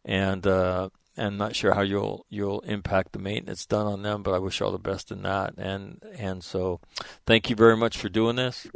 and 0.04 0.46
I'm 0.46 1.36
not 1.36 1.56
sure 1.56 1.74
how 1.74 1.82
you'll 1.82 2.24
you'll 2.30 2.60
impact 2.60 3.12
the 3.12 3.18
maintenance 3.18 3.66
done 3.66 3.86
on 3.86 4.02
them, 4.02 4.22
but 4.22 4.34
I 4.34 4.38
wish 4.38 4.60
all 4.60 4.72
the 4.72 4.78
best 4.78 5.10
in 5.10 5.22
that. 5.22 5.54
And 5.58 6.02
and 6.16 6.44
so, 6.44 6.80
thank 7.26 7.50
you 7.50 7.56
very 7.56 7.76
much 7.76 7.98
for 7.98 8.08
doing 8.08 8.36
this, 8.36 8.66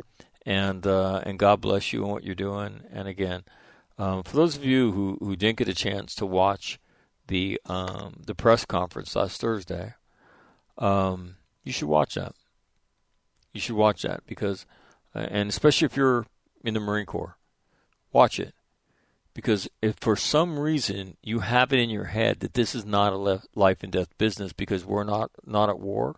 and 0.44 0.86
uh, 0.86 1.22
and 1.24 1.38
God 1.38 1.60
bless 1.60 1.92
you 1.92 2.02
and 2.02 2.12
what 2.12 2.24
you're 2.24 2.34
doing. 2.34 2.82
And 2.92 3.06
again, 3.08 3.44
um, 3.98 4.22
for 4.24 4.36
those 4.36 4.56
of 4.56 4.64
you 4.64 4.92
who, 4.92 5.18
who 5.20 5.36
didn't 5.36 5.58
get 5.58 5.68
a 5.68 5.74
chance 5.74 6.14
to 6.16 6.26
watch 6.26 6.80
the 7.28 7.60
um, 7.66 8.22
the 8.26 8.34
press 8.34 8.64
conference 8.64 9.14
last 9.16 9.40
Thursday, 9.40 9.94
um, 10.78 11.36
you 11.64 11.72
should 11.72 11.88
watch 11.88 12.14
that. 12.14 12.34
You 13.52 13.60
should 13.60 13.76
watch 13.76 14.02
that 14.02 14.22
because, 14.26 14.66
uh, 15.14 15.26
and 15.30 15.48
especially 15.48 15.86
if 15.86 15.96
you're 15.96 16.26
in 16.64 16.74
the 16.74 16.80
Marine 16.80 17.06
Corps, 17.06 17.36
watch 18.12 18.40
it 18.40 18.54
because 19.34 19.68
if 19.80 19.96
for 20.00 20.16
some 20.16 20.58
reason 20.58 21.16
you 21.22 21.40
have 21.40 21.72
it 21.72 21.78
in 21.78 21.90
your 21.90 22.04
head 22.04 22.40
that 22.40 22.54
this 22.54 22.74
is 22.74 22.84
not 22.84 23.12
a 23.12 23.42
life 23.54 23.82
and 23.82 23.92
death 23.92 24.16
business 24.18 24.52
because 24.52 24.84
we're 24.84 25.04
not 25.04 25.30
not 25.46 25.68
at 25.68 25.80
war, 25.80 26.16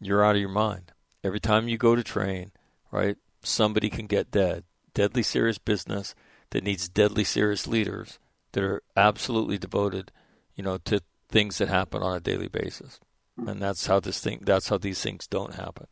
you're 0.00 0.24
out 0.24 0.34
of 0.34 0.40
your 0.40 0.50
mind. 0.50 0.92
Every 1.24 1.40
time 1.40 1.68
you 1.68 1.78
go 1.78 1.96
to 1.96 2.04
train, 2.04 2.52
right, 2.90 3.16
somebody 3.42 3.88
can 3.90 4.06
get 4.06 4.30
dead. 4.30 4.64
Deadly 4.94 5.22
serious 5.22 5.58
business 5.58 6.14
that 6.50 6.64
needs 6.64 6.88
deadly 6.88 7.24
serious 7.24 7.66
leaders 7.66 8.18
that 8.56 8.64
are 8.64 8.82
absolutely 8.96 9.58
devoted, 9.58 10.10
you 10.54 10.64
know, 10.64 10.78
to 10.78 11.02
things 11.28 11.58
that 11.58 11.68
happen 11.68 12.02
on 12.02 12.16
a 12.16 12.20
daily 12.20 12.48
basis. 12.48 12.98
Hmm. 13.38 13.48
And 13.48 13.60
that's 13.60 13.86
how 13.86 14.00
this 14.00 14.18
thing 14.18 14.40
that's 14.42 14.70
how 14.70 14.78
these 14.78 15.02
things 15.02 15.26
don't 15.26 15.56
happen. 15.56 15.88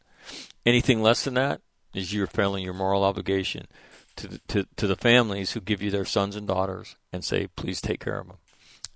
Anything 0.64 1.02
less 1.02 1.24
than 1.24 1.34
that 1.34 1.60
is 1.92 2.14
you're 2.14 2.26
failing 2.26 2.64
your 2.64 2.72
moral 2.72 3.04
obligation 3.04 3.66
to 4.16 4.28
the, 4.28 4.40
to 4.48 4.66
to 4.76 4.86
the 4.86 4.96
families 4.96 5.52
who 5.52 5.60
give 5.60 5.82
you 5.82 5.90
their 5.90 6.06
sons 6.06 6.36
and 6.36 6.48
daughters 6.48 6.96
and 7.12 7.22
say, 7.22 7.48
please 7.48 7.82
take 7.82 8.00
care 8.00 8.18
of 8.18 8.28
them. 8.28 8.38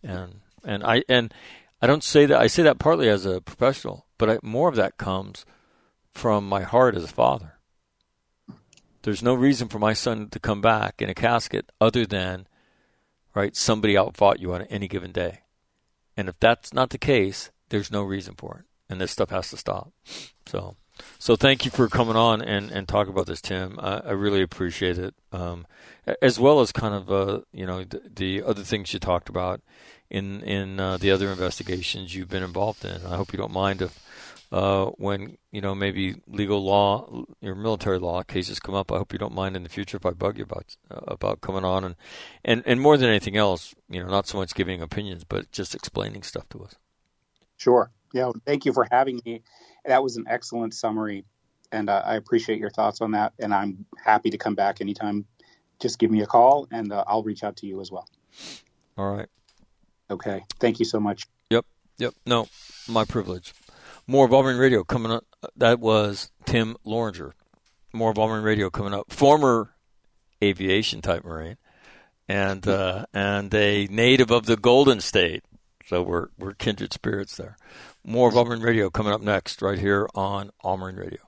And 0.03 0.41
and 0.65 0.83
I 0.83 1.03
and 1.07 1.35
I 1.83 1.87
don't 1.87 2.03
say 2.03 2.25
that 2.25 2.41
I 2.41 2.47
say 2.47 2.63
that 2.63 2.79
partly 2.79 3.11
as 3.11 3.27
a 3.27 3.43
professional, 3.43 4.07
but 4.17 4.31
I, 4.31 4.39
more 4.43 4.71
of 4.71 4.77
that 4.77 4.97
comes 4.97 5.45
from 6.11 6.49
my 6.49 6.63
heart 6.63 6.97
as 6.97 7.05
a 7.05 7.09
father. 7.09 7.59
There's 9.03 9.23
no 9.23 9.35
reason 9.35 9.69
for 9.69 9.79
my 9.79 9.93
son 9.93 10.31
to 10.31 10.41
come 10.41 10.63
back 10.63 11.03
in 11.03 11.11
a 11.11 11.15
casket 11.15 11.71
other 11.83 12.07
than 12.07 12.47
right 13.39 13.57
somebody 13.57 13.97
outfought 13.97 14.41
you 14.41 14.53
on 14.53 14.63
any 14.63 14.89
given 14.89 15.13
day. 15.13 15.41
And 16.17 16.29
if 16.29 16.39
that's 16.41 16.73
not 16.73 16.91
the 16.91 16.99
case, 16.99 17.51
there's 17.69 17.93
no 17.93 18.03
reason 18.03 18.35
for 18.37 18.59
it. 18.59 18.65
And 18.91 19.01
this 19.01 19.13
stuff 19.13 19.31
has 19.31 19.51
to 19.51 19.57
stop. 19.57 19.93
So 20.47 20.77
so 21.19 21.37
thank 21.37 21.65
you 21.65 21.71
for 21.71 21.89
coming 21.89 22.17
on 22.17 22.43
and, 22.43 22.71
and 22.71 22.89
talk 22.89 23.09
about 23.09 23.27
this, 23.27 23.41
Tim. 23.41 23.79
I, 23.81 23.99
I 23.99 24.11
really 24.13 24.43
appreciate 24.43 24.99
it, 24.99 25.15
um, 25.33 25.67
as 26.21 26.41
well 26.41 26.61
as 26.61 26.73
kind 26.73 26.95
of 26.95 27.11
uh, 27.11 27.41
you 27.53 27.67
know 27.67 27.85
the, 27.85 28.03
the, 28.15 28.43
other 28.43 28.63
things 28.63 28.93
you 28.93 28.99
talked 28.99 29.29
about 29.29 29.61
in 30.11 30.43
in 30.43 30.81
uh, 30.81 30.97
the 30.97 31.11
other 31.11 31.31
investigations 31.31 32.15
you've 32.15 32.29
been 32.29 32.43
involved 32.43 32.85
in. 32.85 33.07
I 33.07 33.17
hope 33.17 33.33
you 33.33 33.39
don't 33.39 33.53
mind 33.53 33.83
if 33.83 34.05
uh, 34.51 34.87
when 34.97 35.37
you 35.51 35.61
know 35.61 35.75
maybe 35.75 36.17
legal 36.27 36.65
law 36.65 37.25
or 37.43 37.55
military 37.55 37.99
law 37.99 38.23
cases 38.23 38.61
come 38.61 38.75
up. 38.75 38.91
I 38.93 38.99
hope 38.99 39.13
you 39.13 39.19
don't 39.19 39.35
mind 39.35 39.57
in 39.57 39.63
the 39.63 39.69
future 39.69 39.97
if 39.97 40.07
I 40.07 40.11
bug 40.11 40.39
you 40.39 40.45
about 40.45 40.77
uh, 40.91 41.01
about 41.07 41.41
coming 41.41 41.65
on 41.65 41.85
and 41.85 41.97
and 42.45 42.63
and 42.67 42.81
more 42.81 42.97
than 42.97 43.09
anything 43.09 43.37
else, 43.37 43.75
you 43.89 44.03
know, 44.03 44.09
not 44.09 44.27
so 44.27 44.39
much 44.39 44.55
giving 44.55 44.83
opinions, 44.83 45.25
but 45.25 45.51
just 45.53 45.75
explaining 45.75 46.23
stuff 46.23 46.49
to 46.51 46.65
us. 46.65 46.75
Sure. 47.57 47.91
Yeah. 48.15 48.33
Thank 48.47 48.65
you 48.65 48.73
for 48.73 48.87
having 48.91 49.21
me 49.27 49.43
that 49.89 50.03
was 50.03 50.17
an 50.17 50.27
excellent 50.29 50.75
summary, 50.75 51.25
and 51.73 51.91
uh, 51.91 52.03
I 52.05 52.17
appreciate 52.17 52.59
your 52.59 52.71
thoughts 52.71 53.01
on 53.01 53.13
that. 53.13 53.33
And 53.39 53.53
I'm 53.53 53.87
happy 54.03 54.31
to 54.31 54.39
come 54.39 54.55
back 54.55 54.81
anytime. 54.81 55.27
Just 55.81 55.99
give 55.99 56.11
me 56.11 56.23
a 56.23 56.27
call, 56.27 56.69
and 56.71 56.93
uh, 56.93 57.05
I'll 57.07 57.23
reach 57.23 57.43
out 57.43 57.57
to 57.59 57.67
you 57.67 57.81
as 57.81 57.91
well. 57.91 58.09
All 58.97 59.15
right. 59.15 59.29
Okay. 60.11 60.45
Thank 60.59 60.79
you 60.79 60.85
so 60.85 61.01
much. 61.01 61.25
Yep. 61.51 61.65
Yep. 61.99 62.15
No, 62.27 62.49
my 62.89 63.05
privilege. 63.05 63.53
More 64.11 64.25
of 64.25 64.33
All 64.33 64.43
Radio 64.43 64.85
coming 64.85 65.13
up. 65.13 65.25
That 65.55 65.81
was 65.81 66.31
Tim 66.47 66.77
Loranger. 66.83 67.35
More 67.93 68.11
of 68.11 68.19
All 68.19 68.31
Radio 68.31 68.71
coming 68.71 68.95
up. 68.95 69.13
Former 69.13 69.75
aviation 70.43 71.03
type 71.03 71.25
Marine 71.25 71.59
and 72.27 72.67
uh, 72.67 73.05
and 73.13 73.53
a 73.55 73.87
native 73.91 74.31
of 74.31 74.47
the 74.47 74.57
Golden 74.57 75.01
State. 75.01 75.45
So 75.87 76.03
we're 76.03 76.29
we're 76.39 76.55
kindred 76.55 76.95
spirits 76.95 77.37
there. 77.37 77.59
More 78.03 78.31
of 78.31 78.35
Marine 78.47 78.63
Radio 78.63 78.89
coming 78.89 79.13
up 79.13 79.21
next, 79.21 79.61
right 79.61 79.79
here 79.79 80.09
on 80.15 80.51
Marine 80.79 80.97
Radio. 80.97 81.28